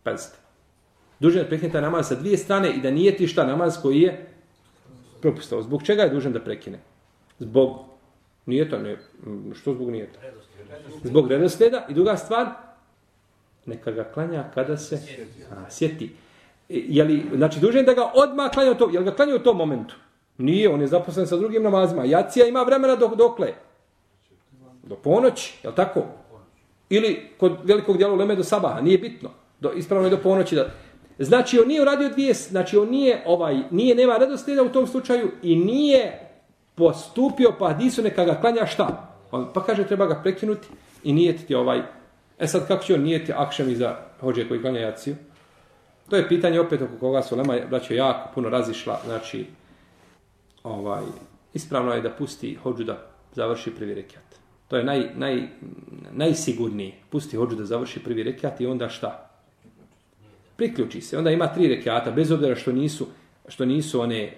Pazite. 0.02 0.36
Dužan 1.20 1.38
je 1.38 1.44
da 1.44 1.48
prekine 1.48 1.72
taj 1.72 1.82
namaz 1.82 2.08
sa 2.08 2.14
dvije 2.14 2.38
strane 2.38 2.72
i 2.74 2.80
da 2.80 2.90
nije 2.90 3.16
ti 3.16 3.26
šta 3.26 3.46
namaz 3.46 3.78
koji 3.82 4.00
je 4.00 4.26
propustao. 5.22 5.62
Zbog 5.62 5.82
čega 5.82 6.02
je 6.02 6.10
dužan 6.10 6.32
da 6.32 6.40
prekine? 6.40 6.78
Zbog 7.38 7.78
nijeta, 8.46 8.78
ne, 8.78 8.96
što 9.54 9.74
zbog 9.74 9.90
nijeta? 9.90 10.18
Zbog 11.04 11.28
redosleda 11.28 11.86
I 11.88 11.94
druga 11.94 12.16
stvar, 12.16 12.46
neka 13.66 13.92
ga 13.92 14.04
klanja 14.04 14.44
kada 14.54 14.76
se 14.76 14.98
a, 15.50 15.70
sjeti. 15.70 16.12
E, 16.68 16.82
je 16.88 17.04
li, 17.04 17.22
znači, 17.36 17.60
dužan 17.60 17.80
je 17.80 17.86
da 17.86 17.94
ga 17.94 18.10
odmah 18.14 18.50
klanja 18.50 18.70
u 18.70 18.74
to, 18.74 18.90
je 18.90 18.98
li 18.98 19.04
ga 19.04 19.14
klanja 19.14 19.34
u 19.34 19.38
tom 19.38 19.56
momentu? 19.56 19.94
Nije, 20.38 20.68
on 20.68 20.80
je 20.80 20.86
zaposlen 20.86 21.26
sa 21.26 21.36
drugim 21.36 21.62
namazima. 21.62 22.04
Jacija 22.04 22.46
ima 22.46 22.62
vremena 22.62 22.96
dok, 22.96 23.14
dokle? 23.14 23.54
Do 24.82 24.96
ponoći, 24.96 25.58
je 25.62 25.70
li 25.70 25.76
tako? 25.76 26.04
Ili 26.94 27.30
kod 27.38 27.58
velikog 27.64 27.96
dijela 27.96 28.14
uleme 28.14 28.36
do 28.36 28.44
sabaha, 28.44 28.80
nije 28.80 28.98
bitno. 28.98 29.30
Do, 29.60 29.72
ispravno 29.72 30.06
je 30.06 30.10
do 30.10 30.22
ponoći. 30.22 30.54
Da... 30.54 30.70
Znači, 31.18 31.58
on 31.58 31.68
nije 31.68 31.82
uradio 31.82 32.08
dvije, 32.08 32.34
znači, 32.34 32.76
on 32.76 32.88
nije, 32.88 33.22
ovaj, 33.26 33.62
nije, 33.70 33.94
nema 33.94 34.16
redoslijeda 34.16 34.62
u 34.62 34.68
tom 34.68 34.86
slučaju 34.86 35.30
i 35.42 35.56
nije 35.56 36.30
postupio, 36.74 37.52
pa 37.58 37.68
hadisu 37.68 38.02
neka 38.02 38.24
ga 38.24 38.40
klanja 38.40 38.66
šta? 38.66 39.14
On, 39.30 39.48
pa 39.54 39.64
kaže, 39.64 39.86
treba 39.86 40.06
ga 40.06 40.20
prekinuti 40.22 40.68
i 41.04 41.12
nijetiti 41.12 41.54
ovaj. 41.54 41.82
E 42.38 42.46
sad, 42.46 42.68
kako 42.68 42.84
će 42.84 42.94
on 42.94 43.00
nijeti 43.00 43.32
akšem 43.32 43.70
iza 43.70 43.96
hođe 44.20 44.48
koji 44.48 44.60
klanja 44.60 44.80
jaciju? 44.80 45.16
To 46.10 46.16
je 46.16 46.28
pitanje 46.28 46.60
opet 46.60 46.82
oko 46.82 46.92
koga 47.00 47.22
su 47.22 47.36
Lema 47.36 47.58
braćo 47.70 47.94
jako 47.94 48.28
puno 48.34 48.48
razišla. 48.48 49.00
Znači, 49.04 49.46
ovaj, 50.62 51.02
ispravno 51.54 51.92
je 51.92 52.00
da 52.00 52.10
pusti 52.10 52.54
hođu 52.54 52.84
da 52.84 52.98
završi 53.32 53.74
prvi 53.74 53.94
rekiat. 53.94 54.43
To 54.68 54.76
je 54.76 54.84
naj, 54.84 55.08
naj, 55.16 55.48
najsigurniji. 56.12 56.94
Pusti 57.10 57.36
hođu 57.36 57.56
da 57.56 57.64
završi 57.64 58.04
prvi 58.04 58.22
rekiat 58.22 58.60
i 58.60 58.66
onda 58.66 58.88
šta? 58.88 59.30
Priključi 60.56 61.00
se. 61.00 61.18
Onda 61.18 61.30
ima 61.30 61.52
tri 61.52 61.68
rekiata, 61.68 62.10
bez 62.10 62.30
obzira 62.30 62.56
što 62.56 62.72
nisu, 62.72 63.06
što 63.48 63.64
nisu 63.64 64.00
one 64.00 64.32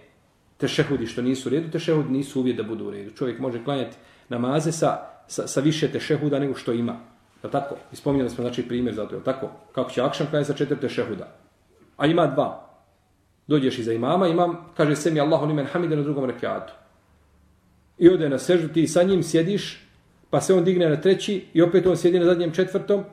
tešehudi, 0.56 1.06
što 1.06 1.22
nisu 1.22 1.48
u 1.48 1.52
redu, 1.52 1.70
tešehudi 1.70 2.10
nisu 2.12 2.40
uvijek 2.40 2.56
da 2.56 2.62
budu 2.62 2.84
u 2.86 2.90
redu. 2.90 3.10
Čovjek 3.10 3.38
može 3.38 3.64
klanjati 3.64 3.96
namaze 4.28 4.72
sa, 4.72 4.98
sa, 5.26 5.46
sa 5.46 5.60
više 5.60 5.88
tešehuda 5.88 6.38
nego 6.38 6.54
što 6.54 6.72
ima. 6.72 7.00
Je 7.44 7.50
tako? 7.50 7.76
Ispominjali 7.92 8.30
smo 8.30 8.44
znači 8.44 8.68
primjer 8.68 8.94
za 8.94 9.06
to. 9.06 9.14
Je 9.14 9.24
tako? 9.24 9.50
Kako 9.72 9.90
će 9.90 10.02
akšan 10.02 10.26
klanjati 10.30 10.46
sa 10.46 10.56
četiri 10.56 10.80
tešehuda? 10.80 11.32
A 11.96 12.06
ima 12.06 12.26
dva. 12.26 12.66
Dođeš 13.46 13.78
iza 13.78 13.92
imama, 13.92 14.28
imam, 14.28 14.56
kaže 14.76 14.96
se 14.96 15.10
mi 15.10 15.20
Allahu 15.20 15.46
nimen 15.46 15.66
hamide 15.66 15.96
na 15.96 16.02
drugom 16.02 16.24
rekiatu. 16.24 16.72
I 17.98 18.08
ode 18.08 18.28
na 18.28 18.38
seždu, 18.38 18.68
ti 18.68 18.86
sa 18.86 19.02
njim 19.02 19.22
sjediš, 19.22 19.85
pa 20.30 20.40
se 20.40 20.54
on 20.54 20.64
digne 20.64 20.88
na 20.88 21.00
treći 21.00 21.44
i 21.54 21.62
opet 21.62 21.86
on 21.86 21.96
sjedi 21.96 22.18
na 22.18 22.24
zadnjem 22.24 22.52
četvrtom 22.52 23.04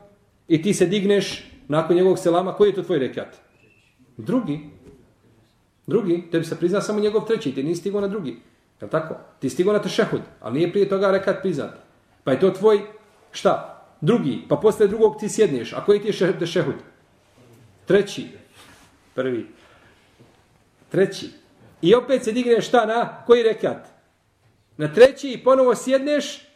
i 0.48 0.62
ti 0.62 0.74
se 0.74 0.86
digneš 0.86 1.50
nakon 1.68 1.96
njegovog 1.96 2.18
selama. 2.18 2.54
Koji 2.54 2.68
je 2.68 2.74
to 2.74 2.82
tvoj 2.82 2.98
rekat? 2.98 3.36
Drugi. 4.16 4.60
Drugi. 5.86 6.24
Tebi 6.30 6.44
se 6.44 6.58
prizna 6.58 6.80
samo 6.80 7.00
njegov 7.00 7.26
treći, 7.26 7.54
ti 7.54 7.62
nisi 7.62 7.80
stigao 7.80 8.00
na 8.00 8.08
drugi. 8.08 8.36
Je 8.80 8.90
tako? 8.90 9.16
Ti 9.40 9.50
stigao 9.50 9.72
na 9.72 9.82
tešehud, 9.82 10.20
ali 10.40 10.54
nije 10.54 10.70
prije 10.70 10.88
toga 10.88 11.10
rekat 11.10 11.42
priznat. 11.42 11.74
Pa 12.24 12.32
je 12.32 12.40
to 12.40 12.50
tvoj, 12.50 12.80
šta? 13.32 13.84
Drugi. 14.00 14.42
Pa 14.48 14.56
posle 14.56 14.86
drugog 14.86 15.16
ti 15.20 15.28
sjedneš. 15.28 15.72
A 15.72 15.84
koji 15.84 16.00
ti 16.00 16.08
je 16.08 16.38
tešehud? 16.38 16.74
Treći. 17.86 18.26
Prvi. 19.14 19.46
Treći. 20.90 21.30
I 21.82 21.94
opet 21.94 22.24
se 22.24 22.32
digneš 22.32 22.68
šta 22.68 22.86
na 22.86 23.24
koji 23.26 23.42
rekat? 23.42 23.86
Na 24.76 24.92
treći 24.94 25.32
i 25.32 25.44
ponovo 25.44 25.74
sjedneš. 25.74 26.48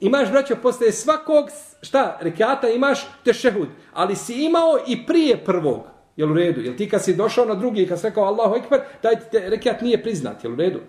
Imaš, 0.00 0.30
braćo, 0.30 0.56
posle 0.62 0.92
svakog 0.92 1.50
šta 1.82 2.18
rekata 2.20 2.68
imaš 2.68 3.06
tešehud. 3.24 3.68
Ali 3.92 4.16
si 4.16 4.44
imao 4.44 4.78
i 4.86 5.06
prije 5.06 5.44
prvog. 5.44 5.82
Jel 6.16 6.30
u 6.30 6.34
redu? 6.34 6.60
Jel 6.60 6.76
ti 6.76 6.88
kad 6.88 7.04
si 7.04 7.16
došao 7.16 7.44
na 7.44 7.54
drugi 7.54 7.82
i 7.82 7.88
kad 7.88 8.00
si 8.00 8.06
rekao 8.06 8.24
Allahu 8.24 8.54
Ekber, 8.56 8.80
taj 9.02 9.20
te 9.30 9.50
rekat 9.50 9.80
nije 9.80 10.02
priznat. 10.02 10.44
Jel 10.44 10.52
u 10.52 10.56
redu? 10.56 10.80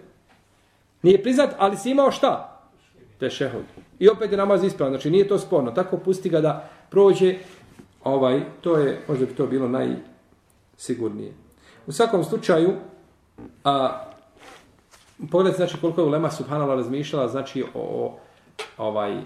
Nije 1.02 1.24
priznat, 1.24 1.56
ali 1.58 1.78
si 1.78 1.92
imao 1.92 2.12
šta? 2.12 2.62
Tešehud. 3.20 3.66
I 4.00 4.10
opet 4.10 4.32
je 4.32 4.38
namaz 4.38 4.64
ispravan. 4.64 4.94
Znači 4.94 5.12
nije 5.12 5.28
to 5.28 5.40
sporno. 5.40 5.72
Tako 5.72 5.98
pusti 5.98 6.30
ga 6.30 6.42
da 6.42 6.70
prođe. 6.90 7.36
Ovaj, 8.04 8.42
to 8.62 8.78
je, 8.78 9.02
možda 9.08 9.26
bi 9.26 9.36
to 9.36 9.48
bilo 9.48 9.68
naj, 9.68 9.96
sigurnije. 10.78 11.34
U 11.88 11.92
svakom 11.92 12.24
slučaju, 12.24 12.74
a, 13.64 14.06
pogledajte 15.32 15.58
znači 15.58 15.82
koliko 15.82 16.02
je 16.02 16.08
Ulema 16.08 16.32
Subhanala 16.32 16.76
razmišljala 16.76 17.28
znači 17.28 17.64
o, 17.74 18.18
ovaj, 18.78 19.22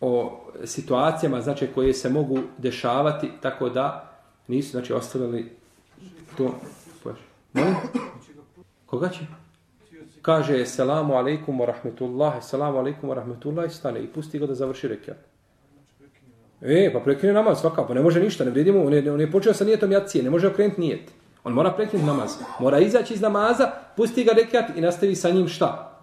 o 0.00 0.40
situacijama 0.64 1.40
znači 1.40 1.68
koje 1.74 1.94
se 1.94 2.08
mogu 2.08 2.38
dešavati 2.58 3.30
tako 3.40 3.68
da 3.68 4.10
nisu 4.48 4.70
znači 4.70 4.92
ostavili 4.92 5.52
to. 6.36 6.54
Molim? 7.52 7.74
Koga 8.86 9.08
će? 9.08 9.20
Kaže 10.22 10.66
selamu 10.66 11.14
alejkum 11.14 11.60
ve 11.60 11.66
rahmetullah, 11.66 12.44
selamu 12.44 12.78
alejkum 12.78 13.08
ve 13.08 13.14
rahmetullah 13.14 13.66
i 13.66 13.74
stane 13.74 14.00
i 14.00 14.06
pusti 14.06 14.38
ga 14.38 14.46
da 14.46 14.54
završi 14.54 14.88
rekat. 14.88 15.16
E, 16.60 16.90
pa 16.92 17.00
prekine 17.00 17.32
namaz 17.32 17.60
svakako, 17.60 17.94
ne 17.94 18.02
može 18.02 18.20
ništa, 18.20 18.44
ne 18.44 18.50
vredimo, 18.50 18.84
on 18.84 18.92
je, 18.92 19.12
on 19.12 19.20
je 19.20 19.30
počeo 19.30 19.54
sa 19.54 19.64
nijetom 19.64 19.92
jacije, 19.92 20.24
ne 20.24 20.30
može 20.30 20.48
okrenuti 20.48 20.80
nijet. 20.80 21.10
On 21.44 21.52
mora 21.52 21.70
prekinuti 21.70 22.06
namaz. 22.06 22.30
Mora 22.60 22.78
izaći 22.78 23.14
iz 23.14 23.20
namaza, 23.20 23.70
pusti 23.96 24.24
ga 24.24 24.32
rekat 24.32 24.76
i 24.76 24.80
nastavi 24.80 25.14
sa 25.14 25.30
njim 25.30 25.48
šta? 25.48 26.00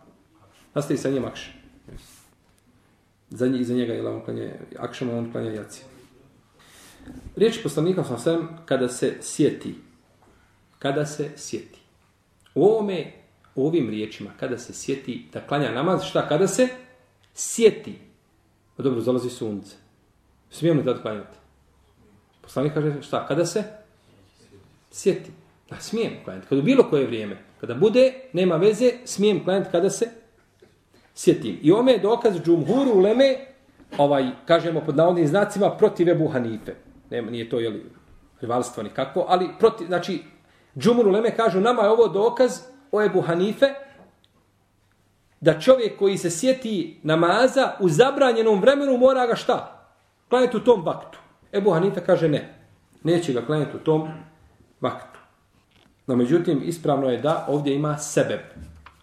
Nastavi 0.74 0.98
sa 0.98 1.10
njim 1.10 1.26
akšan. 1.26 1.54
Za, 3.36 3.48
njega, 3.48 3.63
za 3.63 3.74
njega 3.74 3.93
je 3.93 4.08
on 4.08 4.21
klanje 4.26 4.54
akšama, 4.78 5.17
on 5.17 5.32
klanje 5.32 5.54
jaci. 5.56 5.84
Riječ 7.36 7.63
poslanika 7.63 8.04
sa 8.04 8.17
sam 8.17 8.58
kada 8.65 8.89
se 8.89 9.13
sjeti. 9.21 9.76
Kada 10.80 11.06
se 11.06 11.30
sjeti. 11.36 11.80
U 12.56 12.65
ovome 12.65 13.12
ovim 13.56 13.89
riječima, 13.89 14.30
kada 14.39 14.58
se 14.58 14.74
sjeti 14.74 15.26
da 15.34 15.48
klanja 15.48 15.71
namaz, 15.71 16.04
šta 16.04 16.28
kada 16.28 16.48
se 16.48 16.67
sjeti? 17.34 17.98
O 18.78 18.84
dobro, 18.84 19.02
zalazi 19.02 19.30
sunce. 19.30 19.76
Smijem 20.50 20.78
li 20.78 20.86
tad 20.86 21.02
klanjati? 21.02 21.38
Poslanik 22.41 22.74
kaže 22.74 23.02
šta, 23.02 23.28
kada 23.28 23.45
se 23.45 23.63
sjeti? 24.91 25.32
Da, 25.69 25.80
smijem 25.80 26.13
klanjati. 26.24 26.48
Kada 26.48 26.62
u 26.62 26.63
bilo 26.63 26.84
koje 26.89 27.08
vrijeme, 27.08 27.38
kada 27.62 27.74
bude, 27.74 28.13
nema 28.34 28.56
veze, 28.56 28.91
smijem 29.06 29.43
klanjati 29.43 29.71
kada 29.71 29.89
se 29.89 30.10
sjetim. 31.15 31.60
I 31.62 31.71
ome 31.71 31.91
je 31.91 31.99
dokaz 31.99 32.41
džumhuru 32.41 32.91
uleme, 32.95 33.36
ovaj, 33.97 34.25
kažemo 34.45 34.82
pod 34.82 34.95
navodnim 34.95 35.28
znacima, 35.28 35.69
protiv 35.69 36.10
Ebu 36.10 36.28
Hanife. 36.28 36.73
Nema, 37.10 37.32
nije 37.32 37.49
to, 37.49 37.60
jeli, 37.60 37.86
rivalstvo 38.41 38.84
nikako, 38.84 39.25
ali 39.28 39.49
protiv, 39.60 39.88
znači, 39.88 40.23
džumhuru 40.78 41.10
uleme 41.10 41.36
kažu, 41.36 41.60
nama 41.60 41.84
je 41.84 41.89
ovo 41.89 42.08
dokaz 42.08 42.60
o 42.91 43.01
Ebu 43.01 43.21
Hanife, 43.21 43.65
da 45.41 45.60
čovjek 45.60 45.99
koji 45.99 46.17
se 46.17 46.30
sjeti 46.30 46.99
namaza 47.04 47.73
u 47.80 47.89
zabranjenom 47.89 48.62
vremenu 48.62 48.97
mora 48.97 49.28
ga 49.28 49.36
šta? 49.36 49.88
Klanjati 50.30 50.58
u 50.58 50.63
tom 50.63 50.86
vaktu. 50.86 51.19
Ebu 51.54 51.71
Hanife 51.71 52.01
kaže 52.06 52.30
ne. 52.30 52.54
Neće 53.04 53.34
ga 53.34 53.45
klanjati 53.45 53.78
u 53.78 53.80
tom 53.80 54.08
vaktu. 54.82 55.19
No 56.08 56.15
međutim, 56.15 56.62
ispravno 56.65 57.10
je 57.10 57.17
da 57.17 57.45
ovdje 57.49 57.75
ima 57.75 57.97
sebeb. 57.97 58.39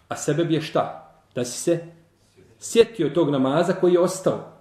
A 0.07 0.15
sebeb 0.15 0.51
je 0.51 0.61
šta? 0.61 1.13
Da 1.35 1.45
si 1.45 1.59
se 1.59 1.85
sjetio 2.63 3.09
tog 3.09 3.29
namaza 3.29 3.73
koji 3.73 3.93
je 3.93 3.99
ostao. 3.99 4.53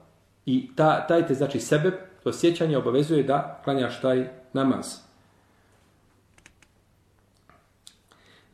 I 0.46 0.70
ta, 0.76 1.06
taj 1.06 1.26
te 1.26 1.34
znači 1.34 1.60
sebe, 1.60 1.92
to 2.22 2.32
sjećanje 2.32 2.78
obavezuje 2.78 3.22
da 3.22 3.60
klanjaš 3.64 4.00
taj 4.00 4.28
namaz. 4.52 4.86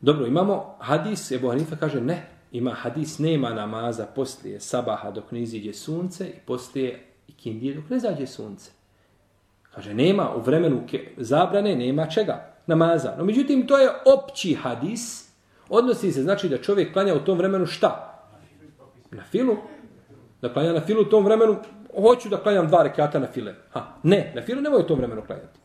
Dobro, 0.01 0.25
imamo 0.25 0.75
hadis, 0.79 1.31
Ebu 1.31 1.49
Hanifa 1.49 1.75
kaže 1.75 2.01
ne, 2.01 2.27
ima 2.51 2.71
hadis, 2.71 3.19
nema 3.19 3.49
namaza 3.49 4.05
poslije 4.05 4.59
sabaha 4.59 5.11
dok 5.11 5.31
ne 5.31 5.41
iziđe 5.41 5.73
sunce 5.73 6.27
i 6.29 6.39
poslije 6.45 7.05
ikindije 7.27 7.75
dok 7.75 7.89
ne 7.89 7.99
zađe 7.99 8.27
sunce. 8.27 8.71
Kaže, 9.75 9.93
nema 9.93 10.35
u 10.35 10.41
vremenu 10.41 10.81
zabrane, 11.17 11.75
nema 11.75 12.05
čega, 12.05 12.53
namaza. 12.67 13.15
No, 13.17 13.23
međutim, 13.23 13.67
to 13.67 13.77
je 13.77 13.89
opći 14.05 14.53
hadis, 14.53 15.29
odnosi 15.69 16.11
se, 16.11 16.23
znači 16.23 16.49
da 16.49 16.57
čovjek 16.57 16.93
klanja 16.93 17.15
u 17.15 17.19
tom 17.19 17.37
vremenu 17.37 17.65
šta? 17.65 18.08
Na 19.11 19.23
filu. 19.23 19.57
Da 20.41 20.53
klanja 20.53 20.73
na 20.73 20.81
filu 20.81 21.01
u 21.01 21.05
tom 21.05 21.25
vremenu, 21.25 21.55
hoću 22.01 22.29
da 22.29 22.37
klanjam 22.37 22.67
dva 22.67 22.83
rekata 22.83 23.19
na 23.19 23.27
file. 23.27 23.55
Ha, 23.71 23.85
ne, 24.03 24.31
na 24.35 24.41
filu 24.41 24.61
nemoj 24.61 24.79
u 24.79 24.87
tom 24.87 24.97
vremenu 24.97 25.21
klanjati. 25.27 25.59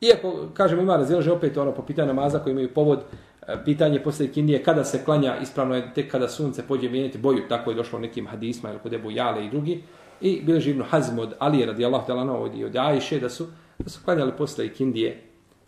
Iako, 0.00 0.48
kažemo, 0.54 0.82
ima 0.82 0.96
razilaže 0.96 1.32
opet 1.32 1.56
ono 1.56 1.72
po 1.72 1.82
pitanju 1.82 2.06
namaza 2.06 2.38
koji 2.38 2.52
imaju 2.52 2.74
povod, 2.74 3.00
e, 3.48 3.56
pitanje 3.64 4.02
posle 4.02 4.28
kindije, 4.32 4.62
kada 4.62 4.84
se 4.84 5.04
klanja, 5.04 5.36
ispravno 5.42 5.74
je 5.74 5.94
tek 5.94 6.10
kada 6.10 6.28
sunce 6.28 6.62
pođe 6.68 6.88
mijenjati 6.88 7.18
boju, 7.18 7.42
tako 7.48 7.70
je 7.70 7.76
došlo 7.76 7.98
nekim 7.98 8.26
hadisma, 8.26 8.70
ili 8.70 8.78
kod 8.78 8.92
Ebu 8.92 9.10
Jale 9.10 9.46
i 9.46 9.50
drugi, 9.50 9.82
i 10.20 10.42
bilo 10.42 10.60
živno 10.60 10.84
Hazm 10.84 11.18
od 11.18 11.34
Ali 11.38 11.66
radijallahu 11.66 12.06
ta'ala 12.12 12.58
i 12.58 12.64
od 12.64 12.76
Ajše 12.76 13.20
da 13.20 13.28
su, 13.28 13.46
da 13.78 13.90
su 13.90 14.00
klanjali 14.04 14.32
posle 14.38 14.68
kindije, 14.68 15.20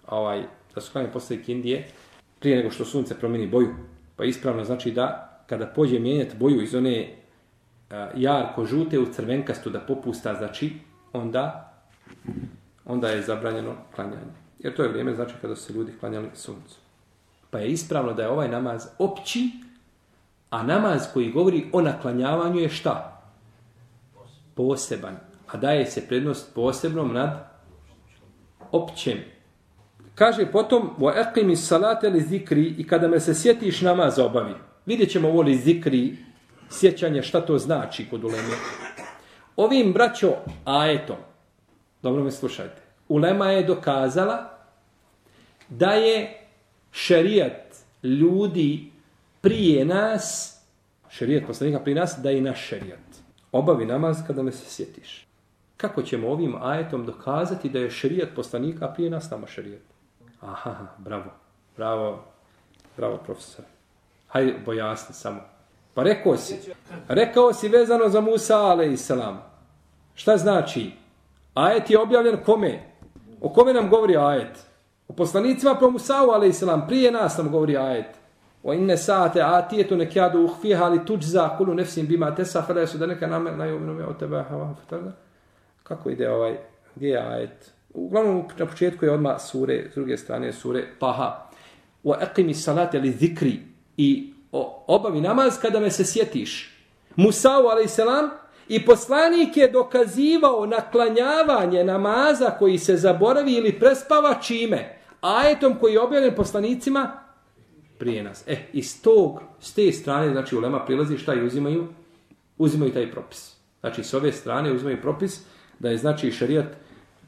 ovaj, 0.08 0.42
da 0.74 0.80
su 0.80 0.92
klanjali 0.92 1.12
posle 1.12 1.42
kindije, 1.42 1.86
prije 2.38 2.56
nego 2.56 2.70
što 2.70 2.84
sunce 2.84 3.18
promijeni 3.18 3.46
boju. 3.46 3.68
Pa 4.16 4.24
ispravno 4.24 4.64
znači 4.64 4.90
da 4.90 5.35
kada 5.46 5.66
pođe 5.66 5.98
mijenjati 5.98 6.36
boju 6.36 6.62
iz 6.62 6.74
one 6.74 7.14
jarko 8.16 8.64
žute 8.64 8.98
u 8.98 9.12
crvenkastu 9.12 9.70
da 9.70 9.80
popusta, 9.80 10.34
znači 10.34 10.72
onda 11.12 11.72
onda 12.86 13.08
je 13.08 13.22
zabranjeno 13.22 13.74
klanjanje. 13.94 14.32
Jer 14.58 14.76
to 14.76 14.82
je 14.82 14.88
vrijeme, 14.88 15.14
znači, 15.14 15.34
kada 15.40 15.56
se 15.56 15.72
ljudi 15.72 15.92
klanjali 16.00 16.28
suncu. 16.34 16.76
Pa 17.50 17.58
je 17.58 17.68
ispravno 17.68 18.12
da 18.12 18.22
je 18.22 18.28
ovaj 18.28 18.48
namaz 18.48 18.86
opći, 18.98 19.50
a 20.50 20.62
namaz 20.62 21.08
koji 21.12 21.32
govori 21.32 21.70
o 21.72 21.80
naklanjavanju 21.80 22.60
je 22.60 22.68
šta? 22.68 23.22
Poseban. 24.54 25.16
A 25.46 25.56
daje 25.56 25.86
se 25.86 26.08
prednost 26.08 26.54
posebnom 26.54 27.12
nad 27.12 27.48
općem. 28.72 29.18
Kaže 30.14 30.46
potom, 30.52 30.90
wa 30.98 31.12
eqimi 31.14 31.56
salate 31.56 32.08
li 32.08 32.20
zikri 32.20 32.74
i 32.78 32.86
kada 32.86 33.08
me 33.08 33.20
se 33.20 33.34
sjetiš 33.34 33.80
namaz 33.80 34.18
obavi. 34.18 34.54
Vidjet 34.86 35.10
ćemo 35.10 35.28
ovo 35.28 35.42
li 35.42 35.56
zikri, 35.56 36.16
sjećanje, 36.70 37.22
šta 37.22 37.40
to 37.40 37.58
znači 37.58 38.06
kod 38.10 38.24
uleme. 38.24 38.54
Ovim 39.56 39.92
braćo 39.92 40.32
ajetom, 40.64 41.16
Dobro 42.06 42.24
me 42.24 42.30
slušajte. 42.30 42.82
Ulema 43.08 43.50
je 43.50 43.64
dokazala 43.64 44.50
da 45.68 45.90
je 45.90 46.40
šerijat 46.92 47.76
ljudi 48.02 48.90
prije 49.40 49.84
nas, 49.84 50.56
šerijat 51.08 51.46
poslanika 51.46 51.80
prije 51.80 51.94
nas, 51.94 52.18
da 52.22 52.30
je 52.30 52.40
naš 52.40 52.66
šerijat. 52.66 53.06
Obavi 53.52 53.86
namaz 53.86 54.22
kada 54.26 54.42
me 54.42 54.52
se 54.52 54.70
sjetiš. 54.70 55.26
Kako 55.76 56.02
ćemo 56.02 56.28
ovim 56.28 56.54
ajetom 56.62 57.06
dokazati 57.06 57.68
da 57.68 57.78
je 57.78 57.90
šerijat 57.90 58.28
poslanika 58.36 58.88
prije 58.88 59.10
nas 59.10 59.30
nama 59.30 59.46
šerijat? 59.46 59.82
Aha, 60.40 60.86
bravo, 60.98 61.30
bravo, 61.76 62.24
bravo 62.96 63.16
profesor. 63.16 63.64
Hajde, 64.36 64.54
bojasni 64.64 65.14
samo. 65.14 65.40
Pa 65.94 66.02
rekao 66.02 66.36
si, 66.36 66.72
rekao 67.08 67.52
si 67.52 67.68
vezano 67.68 68.08
za 68.08 68.20
Musa, 68.20 68.58
ale 68.58 68.92
i 68.92 68.96
selam. 68.96 69.42
Šta 70.14 70.36
znači? 70.36 70.92
Ajet 71.54 71.90
je 71.90 71.98
objavljen 71.98 72.36
kome? 72.44 72.80
O 73.40 73.48
kome 73.48 73.72
nam 73.72 73.90
govori 73.90 74.16
ajet? 74.16 74.66
O 75.08 75.12
poslanicima 75.12 75.74
pro 75.74 75.90
Musa'u, 75.90 76.44
i 76.44 76.48
islam, 76.48 76.86
prije 76.88 77.12
nas 77.12 77.38
nam 77.38 77.50
govori 77.50 77.76
ajet. 77.76 78.06
O 78.62 78.72
inne 78.72 78.96
sate 78.96 79.42
atijetu 79.42 79.96
nekjadu 79.96 80.44
uhfiha 80.44 80.84
ali 80.84 81.04
tuđza 81.04 81.48
kulu 81.58 81.74
nefsim 81.74 82.06
bima 82.06 82.34
tesa 82.34 82.62
fele 82.62 82.86
su 82.86 82.98
da 82.98 83.06
neka 83.06 83.26
namer 83.26 83.56
na 83.56 83.64
ja 83.64 83.78
me 83.78 84.04
od 84.04 84.18
tebe. 84.18 84.44
Kako 85.82 86.10
ide 86.10 86.30
ovaj, 86.30 86.58
gdje 86.96 87.08
je 87.08 87.18
ajet? 87.18 87.72
Uglavnom 87.94 88.44
na 88.58 88.66
početku 88.66 89.04
je 89.04 89.12
odmah 89.12 89.40
sure, 89.40 89.90
s 89.92 89.94
druge 89.94 90.16
strane 90.16 90.52
sure 90.52 90.84
paha. 91.00 91.48
O 92.04 92.12
aqimi 92.12 92.54
salate 92.54 92.98
li 92.98 93.10
zikri 93.10 93.75
i 93.96 94.32
obavi 94.86 95.20
namaz 95.20 95.58
kada 95.62 95.80
me 95.80 95.90
se 95.90 96.04
sjetiš. 96.04 96.72
Musa'u, 97.16 97.66
a.s. 97.68 97.98
I 98.68 98.84
poslanik 98.84 99.56
je 99.56 99.70
dokazivao 99.70 100.66
naklanjavanje 100.66 101.84
namaza 101.84 102.50
koji 102.58 102.78
se 102.78 102.96
zaboravi 102.96 103.52
ili 103.52 103.78
prespava 103.78 104.34
čime? 104.42 104.98
Ajetom 105.20 105.74
koji 105.80 105.92
je 105.92 106.00
objavljen 106.00 106.34
poslanicima 106.34 107.26
prije 107.98 108.22
nas. 108.22 108.44
E, 108.46 108.56
iz 108.72 109.02
tog, 109.02 109.40
s 109.60 109.74
te 109.74 109.92
strane, 109.92 110.32
znači 110.32 110.56
u 110.56 110.60
Lema 110.60 110.84
prilazi 110.84 111.18
šta 111.18 111.34
i 111.34 111.42
uzimaju? 111.42 111.86
Uzimaju 112.58 112.92
taj 112.92 113.10
propis. 113.10 113.56
Znači, 113.80 114.04
s 114.04 114.14
ove 114.14 114.32
strane 114.32 114.72
uzimaju 114.72 115.00
propis 115.02 115.40
da 115.78 115.90
je 115.90 115.98
znači 115.98 116.32
šerijat 116.32 116.66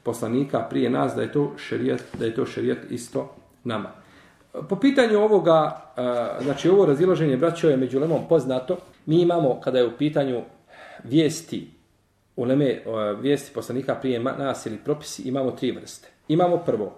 poslanika 0.03 0.59
prije 0.69 0.89
nas, 0.89 1.15
da 1.15 1.21
je 1.21 1.31
to 1.31 1.53
šerijat, 1.57 2.03
da 2.19 2.25
je 2.25 2.35
to 2.35 2.45
šerijat 2.45 2.77
isto 2.89 3.35
nama. 3.63 3.91
Po 4.69 4.75
pitanju 4.75 5.19
ovoga, 5.19 5.81
e, 5.97 6.43
znači 6.43 6.69
ovo 6.69 6.85
razilaženje 6.85 7.37
braćo 7.37 7.69
je 7.69 7.77
među 7.77 7.99
Lemom 7.99 8.27
poznato. 8.29 8.77
Mi 9.05 9.21
imamo, 9.21 9.59
kada 9.61 9.77
je 9.77 9.87
u 9.87 9.97
pitanju 9.97 10.41
vijesti 11.03 11.69
u 12.35 12.45
e, 12.45 12.81
vijesti 13.21 13.53
poslanika 13.53 13.95
prije 13.95 14.19
nas 14.19 14.65
ili 14.65 14.77
propisi 14.77 15.21
imamo 15.21 15.51
tri 15.51 15.71
vrste. 15.71 16.07
Imamo 16.27 16.57
prvo 16.57 16.95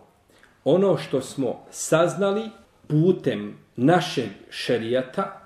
ono 0.63 0.97
što 0.97 1.21
smo 1.21 1.59
saznali 1.69 2.49
putem 2.87 3.57
našeg 3.75 4.29
šerijata 4.49 5.41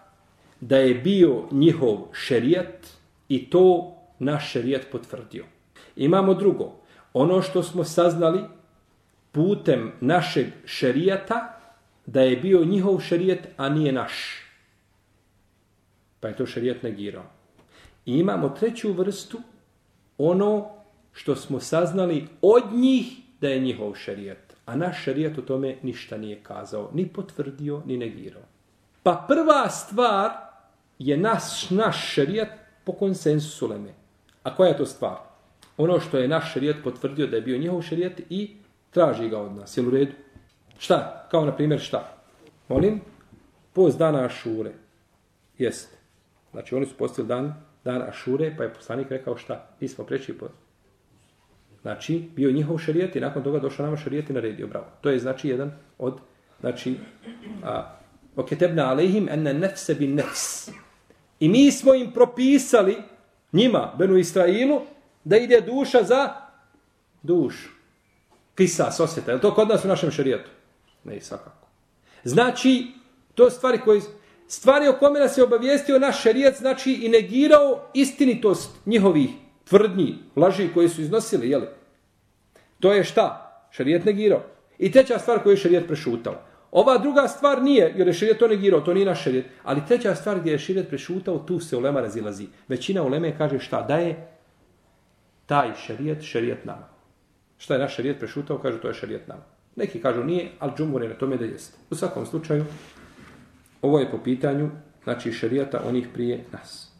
da 0.59 0.77
je 0.77 0.95
bio 0.95 1.43
njihov 1.51 1.97
šerijat 2.11 2.87
i 3.29 3.49
to 3.49 3.95
naš 4.19 4.51
šerijat 4.51 4.81
potvrdio. 4.91 5.45
Imamo 5.95 6.33
drugo 6.33 6.71
ono 7.13 7.41
što 7.41 7.63
smo 7.63 7.83
saznali 7.83 8.39
putem 9.31 9.91
našeg 10.01 10.47
šerijata 10.65 11.54
da 12.05 12.21
je 12.21 12.37
bio 12.37 12.65
njihov 12.65 12.99
šerijat, 12.99 13.39
a 13.57 13.69
nije 13.69 13.91
naš. 13.91 14.13
Pa 16.19 16.27
je 16.27 16.35
to 16.35 16.45
šerijat 16.45 16.83
negirao. 16.83 17.25
I 18.05 18.13
imamo 18.13 18.49
treću 18.49 18.93
vrstu, 18.93 19.41
ono 20.17 20.69
što 21.13 21.35
smo 21.35 21.59
saznali 21.59 22.27
od 22.41 22.63
njih 22.73 23.05
da 23.41 23.49
je 23.49 23.59
njihov 23.59 23.95
šerijet. 23.95 24.55
A 24.65 24.75
naš 24.75 25.03
šerijet 25.03 25.37
o 25.37 25.41
tome 25.41 25.77
ništa 25.83 26.17
nije 26.17 26.39
kazao, 26.43 26.89
ni 26.93 27.07
potvrdio, 27.07 27.81
ni 27.85 27.97
negirao. 27.97 28.41
Pa 29.03 29.25
prva 29.27 29.69
stvar 29.69 30.31
je 30.99 31.17
naš, 31.17 31.69
naš 31.69 32.13
šerijet 32.13 32.49
po 32.83 32.93
konsensusu 32.93 33.67
Leme. 33.67 33.93
A 34.43 34.55
koja 34.55 34.69
je 34.69 34.77
to 34.77 34.85
stvar? 34.85 35.17
Ono 35.77 35.99
što 35.99 36.17
je 36.17 36.27
naš 36.27 36.53
šerijet 36.53 36.77
potvrdio 36.83 37.27
da 37.27 37.35
je 37.35 37.41
bio 37.41 37.57
njihov 37.57 37.81
šerijet 37.81 38.21
i 38.29 38.55
traži 38.91 39.29
ga 39.29 39.39
od 39.39 39.55
nas. 39.55 39.77
Jel 39.77 39.87
u 39.87 39.91
redu? 39.91 40.11
Šta? 40.77 41.27
Kao 41.31 41.45
na 41.45 41.55
primjer 41.55 41.79
šta? 41.79 42.17
Molim? 42.67 43.01
Post 43.73 43.97
dana 43.97 44.25
Ašure. 44.25 44.71
Jeste. 45.57 45.97
Znači 46.51 46.75
oni 46.75 46.85
su 46.85 46.97
postili 46.97 47.27
dan 47.27 47.53
dan 47.85 48.01
Ašure, 48.01 48.55
pa 48.57 48.63
je 48.63 48.73
poslanik 48.73 49.09
rekao 49.09 49.37
šta? 49.37 49.67
Mi 49.79 49.87
smo 49.87 50.03
preći 50.03 50.33
po... 50.33 50.47
Znači, 51.81 52.29
bio 52.35 52.51
njihov 52.51 52.77
šarijet 52.77 53.15
i 53.15 53.19
nakon 53.19 53.43
toga 53.43 53.59
došao 53.59 53.85
nama 53.85 53.97
šarijet 53.97 54.29
i 54.29 54.33
naredio. 54.33 54.67
Bravo. 54.67 54.85
To 55.01 55.09
je 55.09 55.19
znači 55.19 55.49
jedan 55.49 55.71
od 55.97 56.19
znači, 56.59 56.95
a, 57.63 57.95
oketebna 58.35 58.89
alehim 58.89 59.29
enne 59.29 59.53
nefse 59.53 59.93
bin 59.95 60.15
nefs. 60.15 60.69
I 61.39 61.49
mi 61.49 61.71
smo 61.71 61.93
im 61.93 62.11
propisali, 62.11 62.97
njima, 63.53 63.93
Benu 63.97 64.17
Israilu, 64.17 64.81
da 65.23 65.37
ide 65.37 65.61
duša 65.61 66.03
za 66.03 66.33
dušu. 67.23 67.69
Kisa, 68.55 68.91
osjeta. 68.99 69.31
Je 69.31 69.41
to 69.41 69.53
kod 69.53 69.67
nas 69.67 69.85
u 69.85 69.87
našem 69.87 70.11
šarijetu? 70.11 70.49
Ne, 71.05 71.21
svakako. 71.21 71.67
Znači, 72.23 72.87
to 73.35 73.49
stvari 73.49 73.79
koje... 73.85 74.01
Stvari 74.47 74.87
o 74.87 74.93
kome 74.93 75.19
nas 75.19 75.37
je 75.37 75.43
obavijestio 75.43 75.99
naš 75.99 76.21
šarijet, 76.21 76.55
znači 76.57 76.93
i 76.93 77.09
negirao 77.09 77.89
istinitost 77.93 78.71
njihovih 78.85 79.29
tvrdnji, 79.63 80.15
laži 80.35 80.69
koje 80.73 80.89
su 80.89 81.01
iznosili, 81.01 81.49
jeli? 81.49 81.67
To 82.79 82.93
je 82.93 83.03
šta? 83.03 83.41
Šerijet 83.71 84.05
negirao. 84.05 84.43
I 84.77 84.91
treća 84.91 85.19
stvar 85.19 85.43
koju 85.43 85.53
je 85.53 85.57
šerijet 85.57 85.87
prešutao. 85.87 86.41
Ova 86.71 86.97
druga 86.97 87.27
stvar 87.27 87.63
nije, 87.63 87.93
jer 87.97 88.07
je 88.07 88.13
šerijet 88.13 88.39
to 88.39 88.47
negirao, 88.47 88.81
to 88.81 88.93
nije 88.93 89.05
naš 89.05 89.23
šerijet. 89.23 89.45
Ali 89.63 89.85
treća 89.87 90.15
stvar 90.15 90.39
gdje 90.39 90.51
je 90.51 90.59
šerijet 90.59 90.89
prešutao, 90.89 91.39
tu 91.39 91.59
se 91.59 91.77
ulema 91.77 92.01
razilazi. 92.01 92.47
Većina 92.67 93.03
uleme 93.03 93.37
kaže 93.37 93.59
šta? 93.59 93.81
Da 93.81 93.97
je 93.97 94.27
taj 95.45 95.75
šerijet, 95.75 96.23
šarijet 96.23 96.65
nama. 96.65 96.87
Šta 97.57 97.73
je 97.73 97.79
naš 97.79 97.95
šerijet 97.95 98.19
prešutao, 98.19 98.57
kaže 98.57 98.81
to 98.81 98.87
je 98.87 98.93
šarijet 98.93 99.27
nama. 99.27 99.43
Neki 99.75 100.01
kažu 100.01 100.23
nije, 100.23 100.51
ali 100.59 100.71
džumur 100.77 101.01
je 101.03 101.09
na 101.09 101.15
tome 101.15 101.37
da 101.37 101.45
jeste. 101.45 101.77
U 101.89 101.95
svakom 101.95 102.25
slučaju, 102.25 102.65
ovo 103.81 103.99
je 103.99 104.11
po 104.11 104.17
pitanju, 104.23 104.69
znači 105.03 105.31
šarijata 105.31 105.81
onih 105.87 106.07
prije 106.13 106.43
nas. 106.51 106.91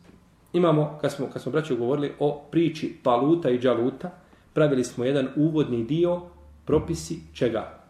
Imamo, 0.53 0.97
kad 1.01 1.11
smo, 1.11 1.27
kad 1.33 1.41
smo 1.41 1.51
braći 1.51 1.75
govorili 1.75 2.11
o 2.19 2.47
priči 2.51 2.95
Paluta 3.03 3.49
i 3.49 3.59
Džaluta, 3.59 4.11
pravili 4.53 4.83
smo 4.83 5.05
jedan 5.05 5.27
uvodni 5.35 5.83
dio 5.83 6.21
propisi 6.65 7.19
čega? 7.33 7.85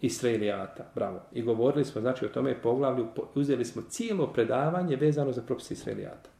Israelijata. 0.00 0.84
Bravo. 0.94 1.20
I 1.32 1.42
govorili 1.42 1.84
smo, 1.84 2.00
znači, 2.00 2.26
o 2.26 2.28
tome 2.28 2.62
poglavlju, 2.62 3.06
uzeli 3.34 3.64
smo 3.64 3.82
cijelo 3.88 4.26
predavanje 4.26 4.96
vezano 4.96 5.32
za 5.32 5.42
propisi 5.42 5.74
Israelijata. 5.74 6.30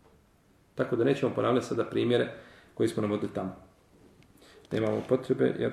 Tako 0.74 0.96
da 0.96 1.04
nećemo 1.04 1.34
ponavljati 1.34 1.66
sada 1.66 1.84
primjere 1.84 2.32
koji 2.74 2.88
smo 2.88 3.02
nam 3.02 3.12
odli 3.12 3.28
tamo. 3.34 3.56
Nemamo 4.72 5.02
potrebe, 5.08 5.54
jer 5.58 5.72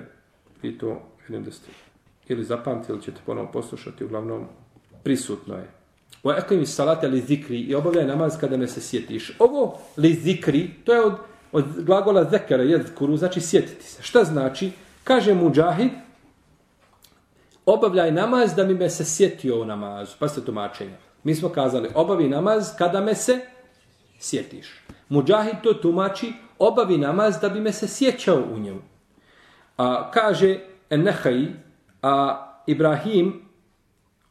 vi 0.62 0.78
to 0.78 1.11
vidim 1.28 1.44
da 1.44 1.52
ste 1.52 1.68
ili 2.28 2.44
zapamtili, 2.44 2.96
ili 2.96 3.04
ćete 3.04 3.20
ponovo 3.26 3.48
poslušati, 3.52 4.04
uglavnom 4.04 4.46
prisutno 5.02 5.54
je. 5.54 5.70
O 6.22 6.32
ekim 6.32 6.66
salate 6.66 7.08
li 7.08 7.20
zikri 7.20 7.60
i 7.60 7.74
obavljaj 7.74 8.06
namaz 8.06 8.36
kada 8.40 8.56
me 8.56 8.68
se 8.68 8.80
sjetiš. 8.80 9.32
Ovo 9.38 9.78
li 9.96 10.14
zikri, 10.14 10.70
to 10.84 10.94
je 10.94 11.00
od, 11.00 11.14
od 11.52 11.64
glagola 11.84 12.24
zekera, 12.30 12.62
jezkuru, 12.62 13.16
znači 13.16 13.40
sjetiti 13.40 13.86
se. 13.86 14.02
Šta 14.02 14.24
znači? 14.24 14.70
Kaže 15.04 15.34
muđahid, 15.34 15.90
obavljaj 17.66 18.12
namaz 18.12 18.54
da 18.54 18.64
mi 18.64 18.74
me 18.74 18.90
se 18.90 19.04
sjetio 19.04 19.60
u 19.60 19.64
namazu. 19.64 20.16
Pa 20.18 20.28
ste 20.28 20.44
tumačenje. 20.44 20.96
Mi 21.24 21.34
smo 21.34 21.48
kazali, 21.48 21.88
obavi 21.94 22.28
namaz 22.28 22.70
kada 22.78 23.00
me 23.00 23.14
se 23.14 23.40
sjetiš. 24.18 24.66
Muđahid 25.08 25.54
to 25.62 25.74
tumači, 25.74 26.32
obavi 26.58 26.98
namaz 26.98 27.40
da 27.40 27.48
bi 27.48 27.60
me 27.60 27.72
se 27.72 27.88
sjećao 27.88 28.42
u 28.54 28.58
njemu. 28.58 28.80
A, 29.76 30.10
kaže 30.10 30.58
Ennehaj, 30.92 31.46
a 32.02 32.46
Ibrahim 32.66 33.42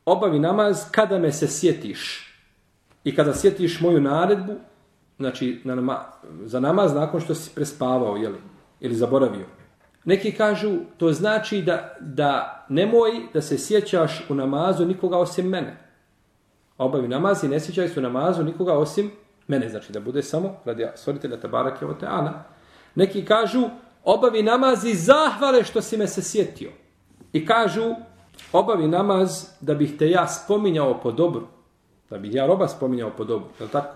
obavi 0.05 0.39
namaz 0.39 0.85
kada 0.91 1.19
me 1.19 1.31
se 1.31 1.47
sjetiš. 1.47 2.27
I 3.03 3.15
kada 3.15 3.33
sjetiš 3.33 3.81
moju 3.81 4.01
naredbu, 4.01 4.53
znači 5.17 5.61
na 5.63 5.75
nama, 5.75 6.05
za 6.45 6.59
namaz 6.59 6.93
nakon 6.93 7.21
što 7.21 7.35
si 7.35 7.51
prespavao, 7.55 8.17
jeli, 8.17 8.37
ili 8.79 8.95
zaboravio. 8.95 9.45
Neki 10.05 10.31
kažu, 10.31 10.77
to 10.97 11.13
znači 11.13 11.61
da, 11.61 11.95
da 11.99 12.65
nemoj 12.69 13.11
da 13.33 13.41
se 13.41 13.57
sjećaš 13.57 14.25
u 14.29 14.35
namazu 14.35 14.85
nikoga 14.85 15.17
osim 15.17 15.49
mene. 15.49 15.77
Obavi 16.77 17.07
namaz 17.07 17.43
i 17.43 17.47
ne 17.47 17.59
sjećaj 17.59 17.89
se 17.89 17.99
u 17.99 18.03
namazu 18.03 18.43
nikoga 18.43 18.73
osim 18.73 19.11
mene. 19.47 19.69
Znači 19.69 19.93
da 19.93 19.99
bude 19.99 20.23
samo 20.23 20.55
radi 20.65 20.87
stvoritelja 20.95 21.39
Tabarake 21.39 21.85
Oteana. 21.85 22.17
Ana. 22.17 22.43
Neki 22.95 23.25
kažu, 23.25 23.69
obavi 24.03 24.43
namaz 24.43 24.85
i 24.85 24.95
zahvale 24.95 25.63
što 25.63 25.81
si 25.81 25.97
me 25.97 26.07
se 26.07 26.21
sjetio. 26.23 26.71
I 27.33 27.45
kažu, 27.45 27.95
obavi 28.53 28.87
namaz 28.87 29.47
da 29.61 29.73
bih 29.73 29.97
te 29.97 30.09
ja 30.09 30.27
spominjao 30.27 31.01
po 31.01 31.11
dobru. 31.11 31.47
Da 32.09 32.17
bih 32.17 32.35
ja 32.35 32.45
roba 32.47 32.67
spominjao 32.67 33.11
po 33.17 33.23
dobru. 33.23 33.49
Je 33.59 33.67
tako? 33.67 33.95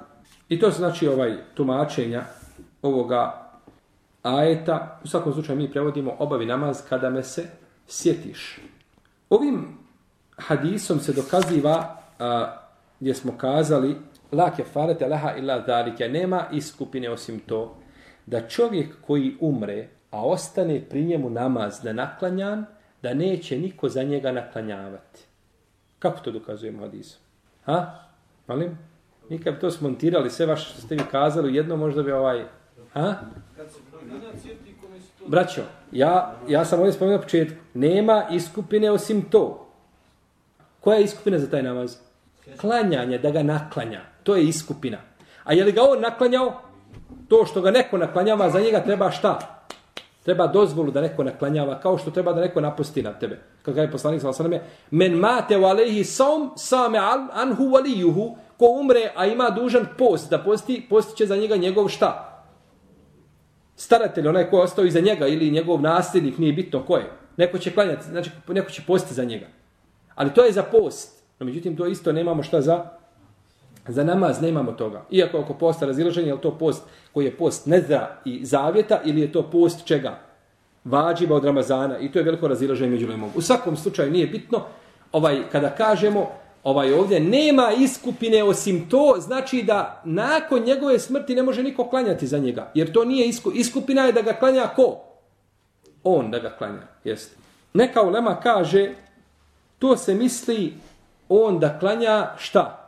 I 0.49 0.59
to 0.59 0.69
znači 0.69 1.07
ovaj 1.07 1.37
tumačenja 1.53 2.23
ovoga 2.81 3.51
ajeta, 4.23 4.99
u 5.03 5.07
svakom 5.07 5.33
slučaju 5.33 5.57
mi 5.57 5.71
prevodimo 5.71 6.15
obavi 6.19 6.45
namaz 6.45 6.81
kada 6.89 7.09
me 7.09 7.23
se 7.23 7.49
sjetiš. 7.87 8.59
Ovim 9.29 9.77
hadisom 10.37 10.99
se 10.99 11.13
dokaziva 11.13 11.97
a, 12.19 12.57
gdje 12.99 13.13
smo 13.13 13.37
kazali 13.37 13.95
la 14.31 14.55
kefarete 14.55 15.07
laha 15.07 15.35
illa 15.37 15.59
dhalike 15.59 16.09
nema 16.09 16.43
iskupine 16.51 17.09
osim 17.09 17.39
to 17.39 17.77
da 18.25 18.47
čovjek 18.47 18.95
koji 19.07 19.37
umre 19.39 19.87
a 20.15 20.21
ostane 20.21 20.82
pri 20.89 21.06
njemu 21.06 21.30
namaz 21.30 21.80
da 21.84 21.93
naklanjan 21.93 22.65
da 23.01 23.13
neće 23.13 23.60
niko 23.60 23.89
za 23.89 24.04
njega 24.04 24.32
naklanjavati. 24.32 25.19
Kako 25.99 26.19
to 26.19 26.32
dokazujemo 26.32 26.80
hadisom? 26.80 27.19
Ha? 27.65 27.99
Malim? 28.47 28.78
Mi 29.30 29.39
kad 29.39 29.60
to 29.60 29.71
smontirali, 29.71 30.30
sve 30.30 30.45
vaše 30.45 30.69
što 30.69 30.82
ste 30.82 30.95
mi 30.95 31.01
kazali, 31.12 31.56
jedno 31.56 31.78
možda 31.78 32.04
bi 32.04 32.12
ovaj... 32.12 32.45
Ha? 32.93 33.15
Braćo, 35.28 35.62
ja, 35.91 36.36
ja 36.47 36.65
sam 36.65 36.80
ovdje 36.80 36.93
spomenuo 36.93 37.21
početku. 37.21 37.58
Nema 37.73 38.28
iskupine 38.32 38.91
osim 38.91 39.21
to. 39.21 39.67
Koja 40.80 40.97
je 40.97 41.04
iskupina 41.04 41.39
za 41.39 41.49
taj 41.49 41.63
namaz? 41.63 41.97
Klanjanje, 42.62 43.17
da 43.17 43.32
ga 43.32 43.43
naklanja. 43.43 44.01
To 44.23 44.36
je 44.36 44.43
iskupina. 44.43 44.97
A 45.43 45.54
je 45.54 45.63
li 45.63 45.71
ga 45.71 45.82
on 45.82 46.01
naklanjao? 46.01 46.62
To 47.28 47.45
što 47.45 47.62
ga 47.62 47.71
neko 47.71 47.97
naklanjava, 47.97 48.49
za 48.49 48.60
njega 48.60 48.84
treba 48.84 49.12
šta? 49.12 49.54
Treba 50.25 50.47
dozvolu 50.47 50.91
da 50.91 51.01
neko 51.01 51.23
naklanjava, 51.23 51.79
kao 51.79 51.97
što 51.97 52.11
treba 52.11 52.33
da 52.33 52.41
neko 52.41 52.61
napusti 52.61 53.03
na 53.03 53.13
tebe. 53.13 53.39
Kako 53.61 53.79
je 53.79 53.91
poslanik 53.91 54.21
sa 54.21 54.29
osaname, 54.29 54.61
men 54.91 55.13
mate 55.13 55.57
u 55.57 55.65
alehi 55.65 56.03
saum 56.03 56.51
same 56.57 56.97
anhu 57.33 57.69
valijuhu, 57.69 58.38
ko 58.57 58.65
umre, 58.81 59.11
a 59.15 59.25
ima 59.25 59.49
dužan 59.49 59.85
post, 59.97 60.29
da 60.29 60.39
posti, 60.39 60.85
postiće 60.89 61.25
za 61.25 61.35
njega 61.35 61.55
njegov 61.55 61.88
šta? 61.88 62.31
staratelj, 63.75 64.27
onaj 64.27 64.49
ko 64.49 64.57
je 64.57 64.63
ostao 64.63 64.85
iza 64.85 64.99
njega 64.99 65.27
ili 65.27 65.51
njegov 65.51 65.81
nasljednik, 65.81 66.38
nije 66.38 66.53
bitno 66.53 66.85
ko 66.85 66.97
je. 66.97 67.11
Neko 67.38 67.57
će 67.57 67.73
klanjati, 67.73 68.05
znači 68.05 68.31
neko 68.47 68.71
će 68.71 68.81
posti 68.88 69.13
za 69.13 69.23
njega. 69.23 69.45
Ali 70.15 70.33
to 70.33 70.45
je 70.45 70.51
za 70.51 70.63
post. 70.63 71.23
No, 71.39 71.45
međutim, 71.45 71.77
to 71.77 71.88
isto 71.88 72.11
nemamo 72.11 72.43
šta 72.43 72.61
za 72.61 72.85
za 73.87 74.03
namaz, 74.03 74.41
nemamo 74.41 74.71
toga. 74.71 75.05
Iako 75.11 75.39
oko 75.39 75.53
posta 75.53 75.85
razilaženje, 75.85 76.27
je 76.27 76.41
to 76.41 76.51
post 76.57 76.83
koji 77.13 77.25
je 77.25 77.37
post 77.37 77.65
nedra 77.65 78.17
i 78.25 78.45
zavjeta 78.45 79.01
ili 79.05 79.21
je 79.21 79.31
to 79.31 79.43
post 79.43 79.85
čega? 79.85 80.19
Vađiva 80.83 81.35
od 81.35 81.45
Ramazana 81.45 81.99
i 81.99 82.11
to 82.11 82.19
je 82.19 82.25
veliko 82.25 82.47
razilaženje 82.47 82.91
među 82.91 83.07
lemom. 83.07 83.29
U 83.35 83.41
svakom 83.41 83.77
slučaju 83.77 84.11
nije 84.11 84.27
bitno, 84.27 84.61
ovaj 85.11 85.49
kada 85.51 85.69
kažemo 85.69 86.27
ovaj 86.63 86.93
ovdje 86.93 87.19
nema 87.19 87.71
iskupine 87.77 88.43
osim 88.43 88.89
to, 88.89 89.15
znači 89.19 89.63
da 89.63 90.01
nakon 90.05 90.63
njegove 90.63 90.99
smrti 90.99 91.35
ne 91.35 91.43
može 91.43 91.63
niko 91.63 91.89
klanjati 91.89 92.27
za 92.27 92.37
njega. 92.37 92.71
Jer 92.73 92.91
to 92.91 93.05
nije 93.05 93.27
isku, 93.27 93.51
iskupina 93.53 94.05
je 94.05 94.11
da 94.11 94.21
ga 94.21 94.33
klanja 94.33 94.67
ko? 94.75 94.97
On 96.03 96.31
da 96.31 96.39
ga 96.39 96.49
klanja, 96.57 96.87
jeste. 97.03 97.35
Neka 97.73 98.01
ulema 98.01 98.39
kaže, 98.39 98.93
to 99.79 99.97
se 99.97 100.13
misli 100.13 100.73
on 101.29 101.59
da 101.59 101.79
klanja 101.79 102.31
šta? 102.37 102.84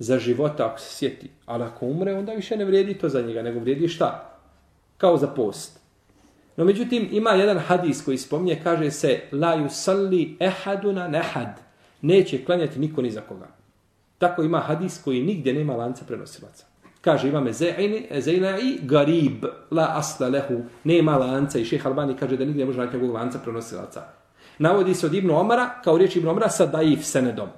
Za 0.00 0.18
života 0.18 0.66
ako 0.66 0.80
se 0.80 0.96
sjeti. 0.96 1.30
Ali 1.46 1.64
ako 1.64 1.86
umre, 1.86 2.14
onda 2.14 2.32
više 2.32 2.56
ne 2.56 2.64
vrijedi 2.64 2.94
to 2.94 3.08
za 3.08 3.22
njega, 3.22 3.42
nego 3.42 3.60
vrijedi 3.60 3.88
šta? 3.88 4.38
Kao 4.96 5.16
za 5.16 5.26
post. 5.26 5.80
No 6.56 6.64
međutim, 6.64 7.08
ima 7.12 7.30
jedan 7.30 7.58
hadis 7.58 8.04
koji 8.04 8.18
spominje, 8.18 8.60
kaže 8.64 8.90
se, 8.90 9.20
la 9.32 9.56
yusalli 9.56 10.36
ehaduna 10.40 11.08
nehad 11.08 11.60
neće 12.02 12.44
klanjati 12.44 12.78
niko 12.78 13.02
ni 13.02 13.10
za 13.10 13.20
koga. 13.20 13.48
Tako 14.18 14.42
ima 14.42 14.58
hadis 14.58 15.00
koji 15.04 15.22
nigdje 15.22 15.52
nema 15.52 15.76
lanca 15.76 16.04
prenosilaca. 16.04 16.64
Kaže 17.00 17.28
imame 17.28 17.52
Zeyla'i 17.52 18.78
garib 18.82 19.44
la 19.70 19.92
asla 19.94 20.28
lehu. 20.28 20.62
Nema 20.84 21.16
lanca 21.16 21.58
i 21.58 21.64
šeha 21.64 21.88
Albani 21.88 22.16
kaže 22.16 22.36
da 22.36 22.44
nigdje 22.44 22.64
ne 22.64 22.66
može 22.66 22.78
naći 22.78 22.92
njegovog 22.92 23.14
lanca 23.14 23.38
prenosilaca. 23.38 24.02
Navodi 24.58 24.94
se 24.94 25.06
od 25.06 25.14
Ibnu 25.14 25.40
Omara 25.40 25.70
kao 25.84 25.98
riječ 25.98 26.16
Ibnu 26.16 26.30
Omara 26.30 26.48
sa 26.48 26.66
daif 26.66 27.04
senedom. 27.04 27.48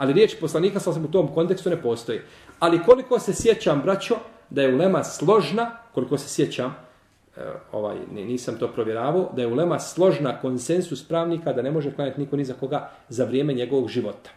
Ali 0.00 0.12
riječ 0.12 0.36
poslanika 0.40 0.80
sa 0.80 0.90
u 0.90 1.12
tom 1.12 1.28
kontekstu 1.34 1.70
ne 1.70 1.82
postoji. 1.82 2.20
Ali 2.58 2.82
koliko 2.82 3.18
se 3.18 3.34
sjećam, 3.34 3.82
braćo, 3.82 4.16
da 4.50 4.62
je 4.62 4.74
ulema 4.74 5.04
složna, 5.04 5.70
koliko 5.94 6.18
se 6.18 6.28
sjećam, 6.28 6.76
e, 7.36 7.40
ovaj 7.72 7.96
nisam 8.12 8.58
to 8.58 8.68
provjeravao 8.68 9.32
da 9.36 9.42
je 9.42 9.48
ulema 9.48 9.78
složna 9.78 10.40
konsensus 10.40 11.08
pravnika 11.08 11.52
da 11.52 11.62
ne 11.62 11.70
može 11.70 11.92
klanjati 11.94 12.20
niko 12.20 12.36
ni 12.36 12.44
za 12.44 12.54
koga 12.54 12.90
za 13.08 13.24
vrijeme 13.24 13.54
njegovog 13.54 13.88
života. 13.88 14.30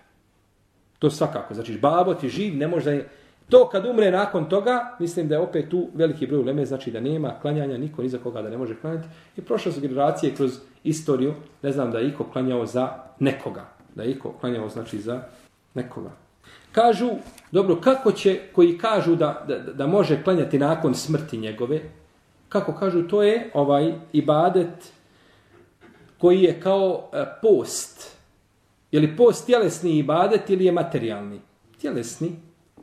To 1.00 1.10
svakako. 1.10 1.54
Znači, 1.54 1.78
babo 1.78 2.14
ti 2.14 2.30
živ, 2.30 2.58
ne 2.58 2.68
može 2.68 2.96
da 2.96 3.04
To 3.50 3.70
kad 3.70 3.86
umre 3.86 4.12
nakon 4.12 4.50
toga, 4.50 4.96
mislim 5.00 5.28
da 5.28 5.36
je 5.36 5.42
opet 5.42 5.70
tu 5.70 5.88
veliki 5.94 6.28
broj 6.28 6.40
uleme, 6.40 6.66
znači 6.66 6.92
da 6.92 7.00
nema 7.00 7.34
klanjanja 7.42 7.78
niko 7.78 8.02
ni 8.02 8.10
za 8.10 8.18
koga 8.18 8.42
da 8.42 8.50
ne 8.50 8.58
može 8.58 8.76
klanjati. 8.82 9.08
I 9.38 9.42
prošle 9.42 9.72
su 9.72 9.82
generacije 9.82 10.36
kroz 10.36 10.60
istoriju, 10.84 11.34
ne 11.62 11.72
znam 11.72 11.92
da 11.92 12.00
je 12.00 12.08
iko 12.08 12.24
klanjao 12.24 12.66
za 12.66 12.90
nekoga. 13.20 13.66
Da 13.96 14.04
je 14.04 14.12
iko 14.12 14.34
klanjao 14.40 14.70
znači 14.70 15.00
za 15.00 15.22
nekoga. 15.74 16.12
Kažu, 16.72 17.10
dobro, 17.52 17.76
kako 17.76 18.12
će, 18.12 18.40
koji 18.54 18.78
kažu 18.78 19.16
da, 19.16 19.46
da, 19.48 19.60
da 19.60 19.88
može 19.88 20.24
klanjati 20.24 20.60
nakon 20.60 20.96
smrti 20.96 21.38
njegove, 21.38 21.82
kako 22.50 22.74
kažu, 22.74 23.08
to 23.08 23.24
je 23.24 23.52
ovaj 23.54 23.94
ibadet 24.14 24.94
koji 26.18 26.42
je 26.42 26.60
kao 26.60 27.10
e, 27.14 27.26
post. 27.42 28.18
Je 28.92 29.00
li 29.00 29.18
post 29.18 29.46
tjelesni 29.46 29.98
ibadet 29.98 30.50
ili 30.50 30.66
je 30.66 30.72
materijalni? 30.72 31.42
Tjelesni. 31.82 32.36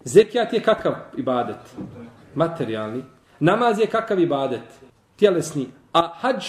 Zekijat 0.05 0.53
je 0.53 0.63
kakav 0.63 0.95
ibadet? 1.17 1.57
Materijalni. 2.35 3.03
Namaz 3.41 3.79
je 3.79 3.87
kakav 3.87 4.21
ibadet? 4.21 4.63
Tjelesni. 5.17 5.67
A 5.93 6.13
hađ? 6.15 6.45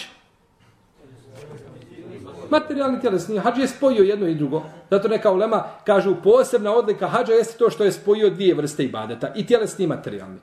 Materijalni 2.51 3.01
tjelesni. 3.01 3.37
Hadž 3.37 3.59
je 3.59 3.67
spojio 3.67 4.03
jedno 4.03 4.27
i 4.27 4.35
drugo. 4.35 4.63
Zato 4.89 5.07
neka 5.07 5.31
ulema 5.31 5.63
kažu 5.85 6.15
posebna 6.23 6.75
odlika 6.75 7.07
hadža 7.07 7.33
jeste 7.33 7.57
to 7.57 7.69
što 7.69 7.83
je 7.83 7.91
spojio 7.91 8.29
dvije 8.29 8.55
vrste 8.55 8.83
ibadeta. 8.83 9.33
I 9.35 9.45
tjelesni 9.45 9.85
i 9.85 9.87
materijalni. 9.87 10.39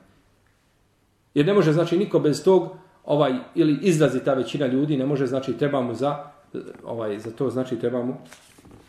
Jer 1.33 1.45
ne 1.45 1.53
može 1.53 1.73
znači 1.73 1.97
niko 1.97 2.19
bez 2.19 2.43
tog 2.43 2.69
ovaj 3.05 3.33
ili 3.55 3.79
izrazi 3.81 4.23
ta 4.23 4.33
većina 4.33 4.67
ljudi 4.67 4.97
ne 4.97 5.05
može 5.05 5.27
znači 5.27 5.57
trebamo 5.57 5.93
za 5.93 6.23
ovaj 6.83 7.19
za 7.19 7.31
to 7.31 7.49
znači 7.49 7.79
trebamo 7.79 8.21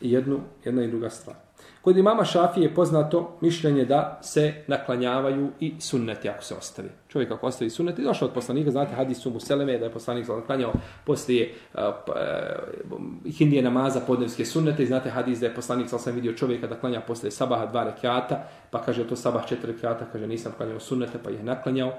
jednu 0.00 0.40
jedna 0.64 0.84
i 0.84 0.88
druga 0.88 1.10
stvar. 1.10 1.36
Kod 1.83 1.97
imama 1.97 2.24
Šafije 2.24 2.64
je 2.64 2.74
poznato 2.74 3.37
mišljenje 3.41 3.85
da 3.85 4.18
se 4.22 4.55
naklanjavaju 4.66 5.51
i 5.61 5.74
sunneti 5.78 6.28
ako 6.28 6.45
se 6.45 6.55
ostavi. 6.55 6.89
Čovjek 7.09 7.31
ako 7.31 7.47
ostavi 7.47 7.70
sunneti, 7.70 8.03
došao 8.03 8.28
od 8.28 8.35
poslanika, 8.35 8.70
znate 8.70 8.95
hadisu 8.95 9.31
mu 9.31 9.41
Seleme, 9.41 9.78
da 9.78 9.85
je 9.85 9.93
poslanik 9.93 10.28
naklanjao 10.28 10.72
poslije 11.05 11.55
uh, 11.74 11.81
uh, 11.81 13.33
hindije 13.33 13.62
namaza 13.62 14.01
podnevske 14.01 14.45
sunnete, 14.45 14.87
znate 14.87 15.11
hadis 15.11 15.41
da 15.41 15.47
je 15.47 15.55
poslanik 15.55 15.89
sam 15.89 15.99
sam 15.99 16.14
vidio 16.14 16.33
čovjeka 16.33 16.66
da 16.66 16.81
klanja 16.81 17.01
poslije 17.01 17.31
sabaha 17.31 17.66
dva 17.66 17.85
rekiata, 17.85 18.45
pa 18.70 18.83
kaže 18.83 19.09
to 19.09 19.16
sabah 19.16 19.47
četiri 19.47 19.72
rekiata, 19.72 20.07
kaže 20.12 20.26
nisam 20.26 20.53
klanjao 20.57 20.81
sunnete, 20.81 21.18
pa 21.24 21.31
je 21.31 21.43
naklanjao. 21.43 21.93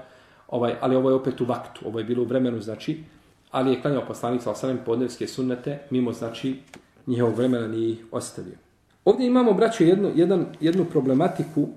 Ovaj, 0.48 0.74
ali 0.80 0.96
ovo 0.96 1.10
je 1.10 1.14
opet 1.14 1.40
u 1.40 1.44
vaktu, 1.44 1.80
ovo 1.88 1.98
je 1.98 2.04
bilo 2.04 2.22
u 2.22 2.26
vremenu, 2.26 2.60
znači, 2.60 3.04
ali 3.50 3.70
je 3.70 3.80
klanjao 3.82 4.06
poslanik 4.06 4.42
sa 4.42 4.54
sam 4.54 4.78
podnevske 4.86 5.26
sunnete, 5.26 5.78
mimo, 5.90 6.12
znači, 6.12 6.60
njihovog 7.06 7.36
vremena 7.36 7.68
nije 7.68 7.96
ostavio. 8.10 8.61
Ovdje 9.04 9.26
imamo, 9.26 9.52
braćo, 9.52 9.84
jednu, 9.84 10.12
jedan, 10.14 10.46
jednu 10.60 10.84
problematiku 10.84 11.68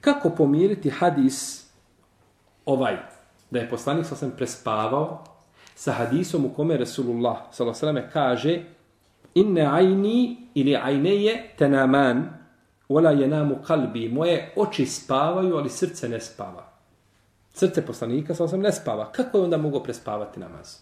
kako 0.00 0.30
pomiriti 0.30 0.90
hadis 0.90 1.66
ovaj, 2.64 2.96
da 3.50 3.58
je 3.58 3.70
poslanik 3.70 4.06
sa 4.06 4.30
prespavao 4.36 5.24
sa 5.74 5.92
hadisom 5.92 6.44
u 6.44 6.54
kome 6.54 6.76
Resulullah 6.76 7.36
s.a.v. 7.52 8.08
kaže 8.12 8.62
inne 9.34 9.62
ajni 9.62 10.36
ili 10.54 10.76
ajneje 10.76 11.50
tenaman 11.58 12.42
wala 12.88 13.20
jenamu 13.20 13.56
kalbi 13.66 14.08
moje 14.08 14.52
oči 14.56 14.86
spavaju, 14.86 15.56
ali 15.56 15.70
srce 15.70 16.08
ne 16.08 16.20
spava. 16.20 16.72
Srce 17.54 17.86
poslanika 17.86 18.34
sa 18.34 18.56
ne 18.56 18.72
spava. 18.72 19.12
Kako 19.12 19.38
je 19.38 19.44
onda 19.44 19.56
mogao 19.56 19.82
prespavati 19.82 20.40
namaz? 20.40 20.76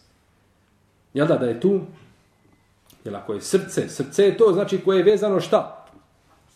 Jel 1.15 1.27
da, 1.27 1.37
da 1.37 1.47
je 1.47 1.61
tu? 1.61 1.81
Jel 3.05 3.17
ako 3.17 3.33
je 3.33 3.41
srce? 3.41 3.89
Srce 3.89 4.25
je 4.25 4.37
to, 4.37 4.53
znači 4.53 4.81
koje 4.85 4.99
je 4.99 5.05
vezano 5.05 5.41
šta? 5.41 5.87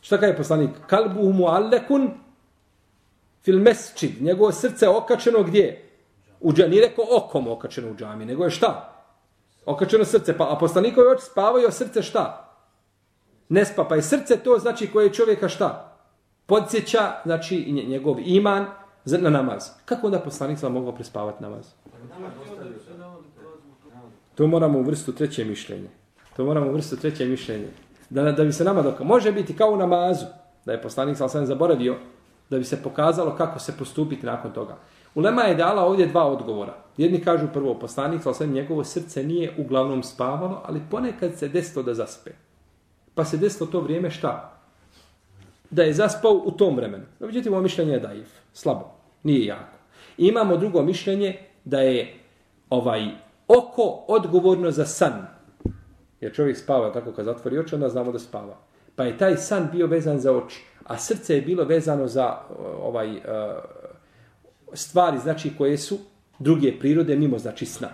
Šta 0.00 0.18
kaže 0.18 0.36
poslanik? 0.36 0.70
Kalbu 0.86 1.32
mu 1.32 1.46
allekun 1.46 2.10
fil 3.42 3.60
mesčid. 3.60 4.22
Njegovo 4.22 4.52
srce 4.52 4.88
okačeno 4.88 5.42
gdje? 5.42 5.88
U 6.40 6.52
džami. 6.52 6.70
Nije 6.70 6.88
rekao 6.88 7.04
okom 7.10 7.48
okačeno 7.48 7.90
u 7.90 7.94
džami, 7.94 8.24
nego 8.24 8.44
je 8.44 8.50
šta? 8.50 8.90
Okačeno 9.66 10.04
srce. 10.04 10.36
Pa, 10.36 10.52
a 10.52 10.58
poslanikovi 10.58 11.08
oči 11.08 11.24
spavaju, 11.24 11.72
srce 11.72 12.02
šta? 12.02 12.54
Ne 13.48 13.64
spa. 13.64 13.84
Pa 13.84 13.94
je 13.94 14.02
srce 14.02 14.36
to, 14.36 14.58
znači 14.58 14.90
koje 14.92 15.06
je 15.06 15.12
čovjeka 15.12 15.48
šta? 15.48 15.96
Podsjeća, 16.46 17.12
znači 17.24 17.72
njegov 17.88 18.16
iman, 18.24 18.66
na 19.04 19.30
namaz. 19.30 19.70
Kako 19.84 20.06
onda 20.06 20.18
poslanik 20.18 20.58
sam 20.58 20.72
mogao 20.72 20.92
prespavati 20.92 21.42
namaz? 21.42 21.66
To 24.34 24.46
moramo 24.46 24.78
uvrstiti 24.78 25.10
u 25.10 25.14
treće 25.14 25.44
mišljenje. 25.44 25.88
To 26.36 26.44
moramo 26.44 26.72
vrstu 26.72 26.96
treće 26.96 27.26
mišljenje. 27.26 27.68
Da, 28.10 28.32
da 28.32 28.44
bi 28.44 28.52
se 28.52 28.64
nama 28.64 28.82
dok... 28.82 29.00
Može 29.00 29.32
biti 29.32 29.56
kao 29.56 29.70
u 29.70 29.76
namazu, 29.76 30.24
da 30.64 30.72
je 30.72 30.82
poslanik 30.82 31.16
sam 31.16 31.28
sam 31.28 31.46
zaboravio, 31.46 31.96
da 32.50 32.58
bi 32.58 32.64
se 32.64 32.82
pokazalo 32.82 33.36
kako 33.36 33.58
se 33.58 33.76
postupiti 33.78 34.26
nakon 34.26 34.52
toga. 34.52 34.76
Ulema 35.14 35.42
je 35.42 35.54
dala 35.54 35.84
ovdje 35.84 36.06
dva 36.06 36.26
odgovora. 36.26 36.74
Jedni 36.96 37.20
kažu 37.20 37.46
prvo, 37.52 37.74
poslanik 37.74 38.22
sam 38.34 38.52
njegovo 38.52 38.84
srce 38.84 39.24
nije 39.24 39.54
uglavnom 39.58 40.02
spavalo, 40.02 40.62
ali 40.64 40.82
ponekad 40.90 41.38
se 41.38 41.48
desilo 41.48 41.82
da 41.82 41.94
zaspe. 41.94 42.30
Pa 43.14 43.24
se 43.24 43.36
desilo 43.36 43.70
to 43.70 43.80
vrijeme 43.80 44.10
šta? 44.10 44.60
Da 45.70 45.82
je 45.82 45.92
zaspao 45.92 46.42
u 46.44 46.50
tom 46.50 46.76
vremenu. 46.76 47.04
No, 47.20 47.26
međutim, 47.26 47.52
ovo 47.52 47.62
mišljenje 47.62 47.92
je 47.92 48.00
daif. 48.00 48.28
Slabo 48.52 48.90
nije 49.22 49.46
jako. 49.46 49.76
I 50.18 50.26
imamo 50.26 50.56
drugo 50.56 50.82
mišljenje 50.82 51.38
da 51.64 51.80
je 51.80 52.14
ovaj 52.70 53.08
oko 53.48 54.04
odgovorno 54.08 54.70
za 54.70 54.86
san. 54.86 55.33
Jer 56.24 56.32
čovjek 56.32 56.56
spava 56.56 56.92
tako 56.92 57.12
kad 57.12 57.24
zatvori 57.24 57.58
oči, 57.58 57.74
onda 57.74 57.88
znamo 57.88 58.12
da 58.12 58.18
spava. 58.18 58.56
Pa 58.96 59.04
je 59.04 59.18
taj 59.18 59.36
san 59.36 59.68
bio 59.72 59.86
vezan 59.86 60.18
za 60.18 60.32
oči, 60.32 60.64
a 60.84 60.98
srce 60.98 61.34
je 61.34 61.42
bilo 61.42 61.64
vezano 61.64 62.06
za 62.08 62.36
ovaj 62.82 63.16
e, 63.16 63.20
stvari 64.72 65.18
znači 65.18 65.52
koje 65.58 65.78
su 65.78 65.98
druge 66.38 66.78
prirode 66.78 67.16
mimo 67.16 67.38
znači 67.38 67.66
sna. 67.66 67.88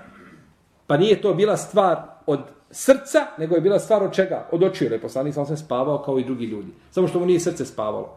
Pa 0.86 0.96
nije 0.96 1.22
to 1.22 1.34
bila 1.34 1.56
stvar 1.56 1.96
od 2.26 2.40
srca, 2.70 3.26
nego 3.38 3.54
je 3.54 3.60
bila 3.60 3.78
stvar 3.78 4.02
od 4.02 4.12
čega? 4.12 4.48
Od 4.52 4.62
očiju, 4.62 4.86
jer 4.86 4.92
je 4.92 5.00
poslanik 5.00 5.34
sam 5.34 5.46
se 5.46 5.56
spavao 5.56 6.02
kao 6.02 6.18
i 6.18 6.24
drugi 6.24 6.44
ljudi. 6.44 6.72
Samo 6.90 7.08
što 7.08 7.18
mu 7.20 7.26
nije 7.26 7.40
srce 7.40 7.64
spavalo. 7.64 8.16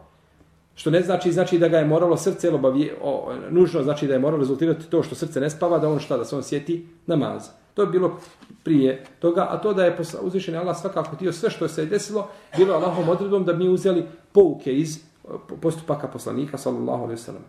Što 0.74 0.90
ne 0.90 1.02
znači 1.02 1.32
znači 1.32 1.58
da 1.58 1.68
ga 1.68 1.78
je 1.78 1.84
moralo 1.84 2.16
srce 2.16 2.50
obavije, 2.50 2.94
o, 3.02 3.32
nužno 3.50 3.82
znači 3.82 4.06
da 4.06 4.14
je 4.14 4.20
moralo 4.20 4.40
rezultirati 4.40 4.90
to 4.90 5.02
što 5.02 5.14
srce 5.14 5.40
ne 5.40 5.50
spava, 5.50 5.78
da 5.78 5.88
on 5.88 5.98
šta, 5.98 6.16
da 6.16 6.24
se 6.24 6.36
on 6.36 6.42
sjeti 6.42 6.86
namaza. 7.06 7.63
To 7.74 7.82
je 7.82 7.88
bilo 7.88 8.20
prije 8.62 9.04
toga, 9.18 9.46
a 9.50 9.58
to 9.58 9.74
da 9.74 9.84
je 9.84 9.96
uzvišen 10.22 10.56
Allah 10.56 10.76
svakako 10.80 11.16
htio 11.16 11.32
sve 11.32 11.50
što 11.50 11.68
se 11.68 11.82
je 11.82 11.86
desilo, 11.86 12.28
bilo 12.56 12.74
Allahom 12.74 13.08
odredbom 13.08 13.44
da 13.44 13.52
mi 13.52 13.68
uzeli 13.68 14.04
pouke 14.32 14.72
iz 14.72 14.96
eh, 14.96 15.28
postupaka 15.60 16.08
poslanika, 16.08 16.58
sallallahu 16.58 17.02
alaihi 17.02 17.20
sallam. 17.20 17.44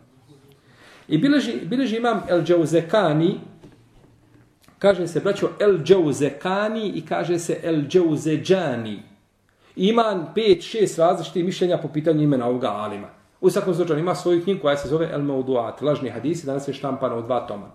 I 1.07 1.17
bileži, 1.17 1.53
bileži 1.65 1.97
imam 1.97 2.21
El 2.29 2.43
Džauzekani, 2.43 3.39
kaže 4.79 5.07
se, 5.07 5.19
braćo, 5.19 5.49
El 5.59 5.77
Džauzekani 5.83 6.87
i 6.87 7.05
kaže 7.05 7.39
se 7.39 7.59
El 7.63 7.81
Džauzeđani. 7.87 9.03
Ima 9.75 10.31
pet, 10.35 10.63
šest 10.63 10.99
različitih 10.99 11.45
mišljenja 11.45 11.77
po 11.77 11.87
pitanju 11.87 12.23
imena 12.23 12.47
ovoga 12.47 12.69
alima. 12.69 13.07
U 13.41 13.49
svakom 13.49 13.75
slučaju 13.75 13.99
ima 13.99 14.15
svoju 14.15 14.43
knjigu 14.43 14.61
koja 14.61 14.77
se 14.77 14.87
zove 14.87 15.09
El 15.11 15.21
Mauduat, 15.21 15.81
lažni 15.81 16.09
hadisi, 16.09 16.45
danas 16.45 16.67
je 16.67 16.73
štampano 16.73 17.19
u 17.19 17.21
dva 17.21 17.47
toma. 17.47 17.71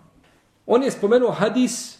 On 0.67 0.83
je 0.83 0.91
spomenuo 0.91 1.31
hadis 1.31 2.00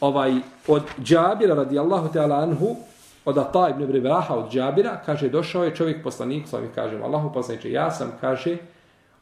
ovaj 0.00 0.34
od 0.66 0.82
Džabira 1.02 1.54
radijallahu 1.54 2.08
ta'ala 2.12 2.42
anhu, 2.42 2.76
od 3.24 3.38
Ata 3.38 3.68
ibn 3.68 3.96
Ibraha 3.96 4.34
od 4.34 4.52
Džabira, 4.52 5.00
kaže, 5.06 5.28
došao 5.28 5.64
je 5.64 5.74
čovjek 5.74 6.02
poslanik, 6.02 6.48
slavi 6.48 6.68
kaže, 6.74 6.98
Allahu 6.98 7.32
poslaniče, 7.32 7.70
ja 7.72 7.90
sam, 7.90 8.12
kaže, 8.20 8.56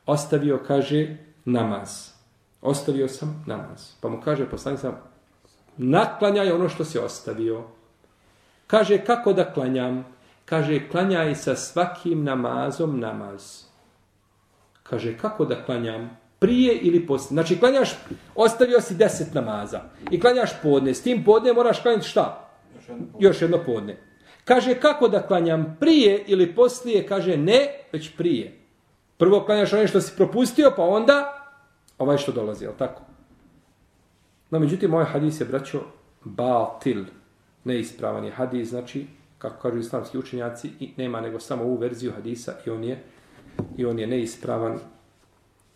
ostavio, 0.07 0.61
kaže, 0.67 1.17
namaz. 1.45 2.11
Ostavio 2.63 3.09
sam 3.09 3.45
namaz. 3.47 3.93
Pa 4.01 4.09
mu 4.09 4.21
kaže, 4.25 4.51
poslanik 4.51 4.81
sam, 4.81 4.97
naklanjaj 5.77 6.53
ono 6.53 6.69
što 6.69 6.85
si 6.85 6.99
ostavio. 6.99 7.63
Kaže, 8.67 8.99
kako 8.99 9.33
da 9.33 9.53
klanjam? 9.53 10.05
Kaže, 10.45 10.89
klanjaj 10.89 11.35
sa 11.35 11.57
svakim 11.57 12.25
namazom 12.25 13.01
namaz. 13.01 13.65
Kaže, 14.83 15.19
kako 15.19 15.45
da 15.45 15.65
klanjam? 15.65 16.11
Prije 16.41 16.75
ili 16.75 17.07
poslije? 17.07 17.29
Znači, 17.29 17.59
klanjaš, 17.59 17.91
ostavio 18.35 18.81
si 18.81 18.95
deset 18.95 19.35
namaza 19.35 19.81
i 20.11 20.21
klanjaš 20.21 20.51
podne. 20.63 20.95
S 20.95 21.03
tim 21.03 21.25
podne 21.25 21.53
moraš 21.53 21.83
klanjati 21.83 22.09
šta? 22.09 22.51
Još 22.75 22.89
jedno 22.89 23.07
podne. 23.13 23.29
Još 23.29 23.43
jedno 23.43 23.59
podne. 23.67 23.97
Kaže, 24.45 24.75
kako 24.75 25.09
da 25.09 25.23
klanjam? 25.23 25.77
Prije 25.81 26.25
ili 26.27 26.55
poslije? 26.55 27.07
Kaže, 27.07 27.37
ne, 27.37 27.67
već 27.93 28.17
prije. 28.17 28.59
Prvo 29.17 29.45
klanjaš 29.45 29.73
ono 29.73 29.87
što 29.87 30.01
si 30.01 30.17
propustio, 30.17 30.73
pa 30.77 30.83
onda 30.83 31.37
ovaj 31.99 32.19
što 32.19 32.33
dolazi, 32.33 32.65
je 32.65 32.71
tako? 32.79 33.03
No, 34.51 34.59
međutim, 34.59 34.95
ovaj 34.95 35.07
hadis 35.07 35.41
je, 35.41 35.47
braćo, 35.47 35.81
batil 36.25 37.05
neispravan 37.65 38.25
je 38.25 38.31
hadis, 38.31 38.69
znači, 38.69 39.07
kako 39.39 39.63
kažu 39.63 39.79
islamski 39.79 40.19
učenjaci, 40.19 40.71
i 40.81 40.91
nema 40.97 41.21
nego 41.21 41.41
samo 41.41 41.63
ovu 41.63 41.77
verziju 41.77 42.13
hadisa 42.13 42.55
i 42.67 42.71
on 42.71 42.85
je, 42.85 43.03
i 43.77 43.85
on 43.85 43.99
je 43.99 44.07
neispravan 44.07 44.79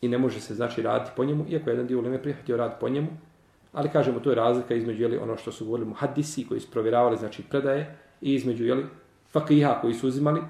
i 0.04 0.08
ne 0.08 0.18
može 0.18 0.40
se 0.40 0.54
znači 0.54 0.82
raditi 0.82 1.10
po 1.16 1.24
njemu, 1.24 1.44
iako 1.48 1.70
jedan 1.70 1.86
dio 1.86 1.98
uleme 1.98 2.22
prihvatio 2.22 2.56
rad 2.56 2.80
po 2.80 2.88
njemu, 2.88 3.08
ali 3.72 3.88
kažemo 3.88 4.20
to 4.20 4.30
je 4.30 4.36
razlika 4.36 4.74
između 4.74 5.02
jeli, 5.02 5.16
ono 5.16 5.36
što 5.36 5.52
su 5.52 5.64
govorili 5.64 5.88
muhaddisi 5.88 6.46
koji 6.48 6.60
su 6.60 6.70
provjeravali 6.70 7.16
znači 7.16 7.42
predaje 7.42 7.96
i 8.20 8.34
između 8.34 8.64
jeli, 8.64 8.84
fakiha 9.32 9.78
koji 9.80 9.94
su 9.94 10.08
uzimali 10.08 10.40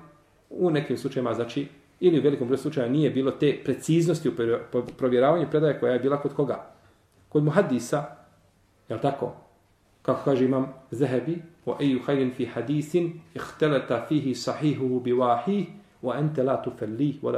u 0.50 0.70
nekim 0.70 0.98
slučajima 0.98 1.34
znači 1.34 1.68
ili 2.00 2.18
u 2.18 2.22
velikom 2.22 2.48
broju 2.48 2.58
slučaja 2.58 2.88
nije 2.88 3.10
bilo 3.10 3.30
te 3.30 3.60
preciznosti 3.64 4.28
u 4.28 4.32
provjeravanju 4.98 5.46
predaje 5.50 5.80
koja 5.80 5.92
je 5.92 5.98
bila 5.98 6.20
kod 6.20 6.34
koga? 6.34 6.70
Kod 7.28 7.44
muhadisa, 7.44 8.04
je 8.88 9.00
tako? 9.00 9.44
kako 10.04 10.24
kaže 10.24 10.44
imam 10.44 10.72
Zehebi, 10.90 11.42
wa 11.66 11.80
eju 11.80 12.00
hajrin 12.06 12.32
fi 12.36 12.46
hadisin, 12.46 13.20
ihtelata 13.34 14.04
fihi 14.08 14.34
sahihuhu 14.34 15.00
bi 15.00 15.12
wahih, 15.12 15.66
wa 16.02 16.16
anta 16.16 16.42
la 16.42 16.56
tufellih, 16.62 17.22
wa 17.22 17.32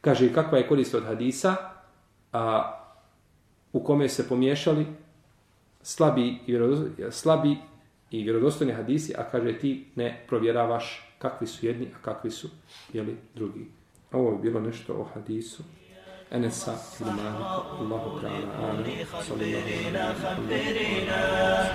Kaže, 0.00 0.32
kakva 0.32 0.58
je 0.58 0.68
korist 0.68 0.94
od 0.94 1.04
hadisa, 1.04 1.56
a, 2.32 2.76
u 3.72 3.84
kome 3.84 4.08
se 4.08 4.28
pomiješali 4.28 4.86
slabi 5.82 6.38
i, 6.46 6.58
slabi 7.10 7.56
i 8.10 8.22
vjerodostojni 8.22 8.72
hadisi, 8.72 9.14
a 9.18 9.24
kaže 9.30 9.58
ti 9.58 9.86
ne 9.96 10.24
provjeravaš 10.28 11.14
kakvi 11.18 11.46
su 11.46 11.66
jedni, 11.66 11.86
a 11.86 12.02
kakvi 12.02 12.30
su 12.30 12.48
jeli, 12.92 13.16
drugi. 13.34 13.66
Ovo 14.12 14.32
je 14.32 14.38
bilo 14.38 14.60
nešto 14.60 14.94
o 14.94 15.04
hadisu. 15.14 15.62
Enesa 16.30 16.74
ibn 17.00 17.10
Malika, 17.10 17.62
Allahu 17.80 18.20
ta'ala, 18.20 18.40
sallallahu 18.52 18.78
alaihi 18.78 19.04
wa 19.04 19.22
sallam. 20.22 21.70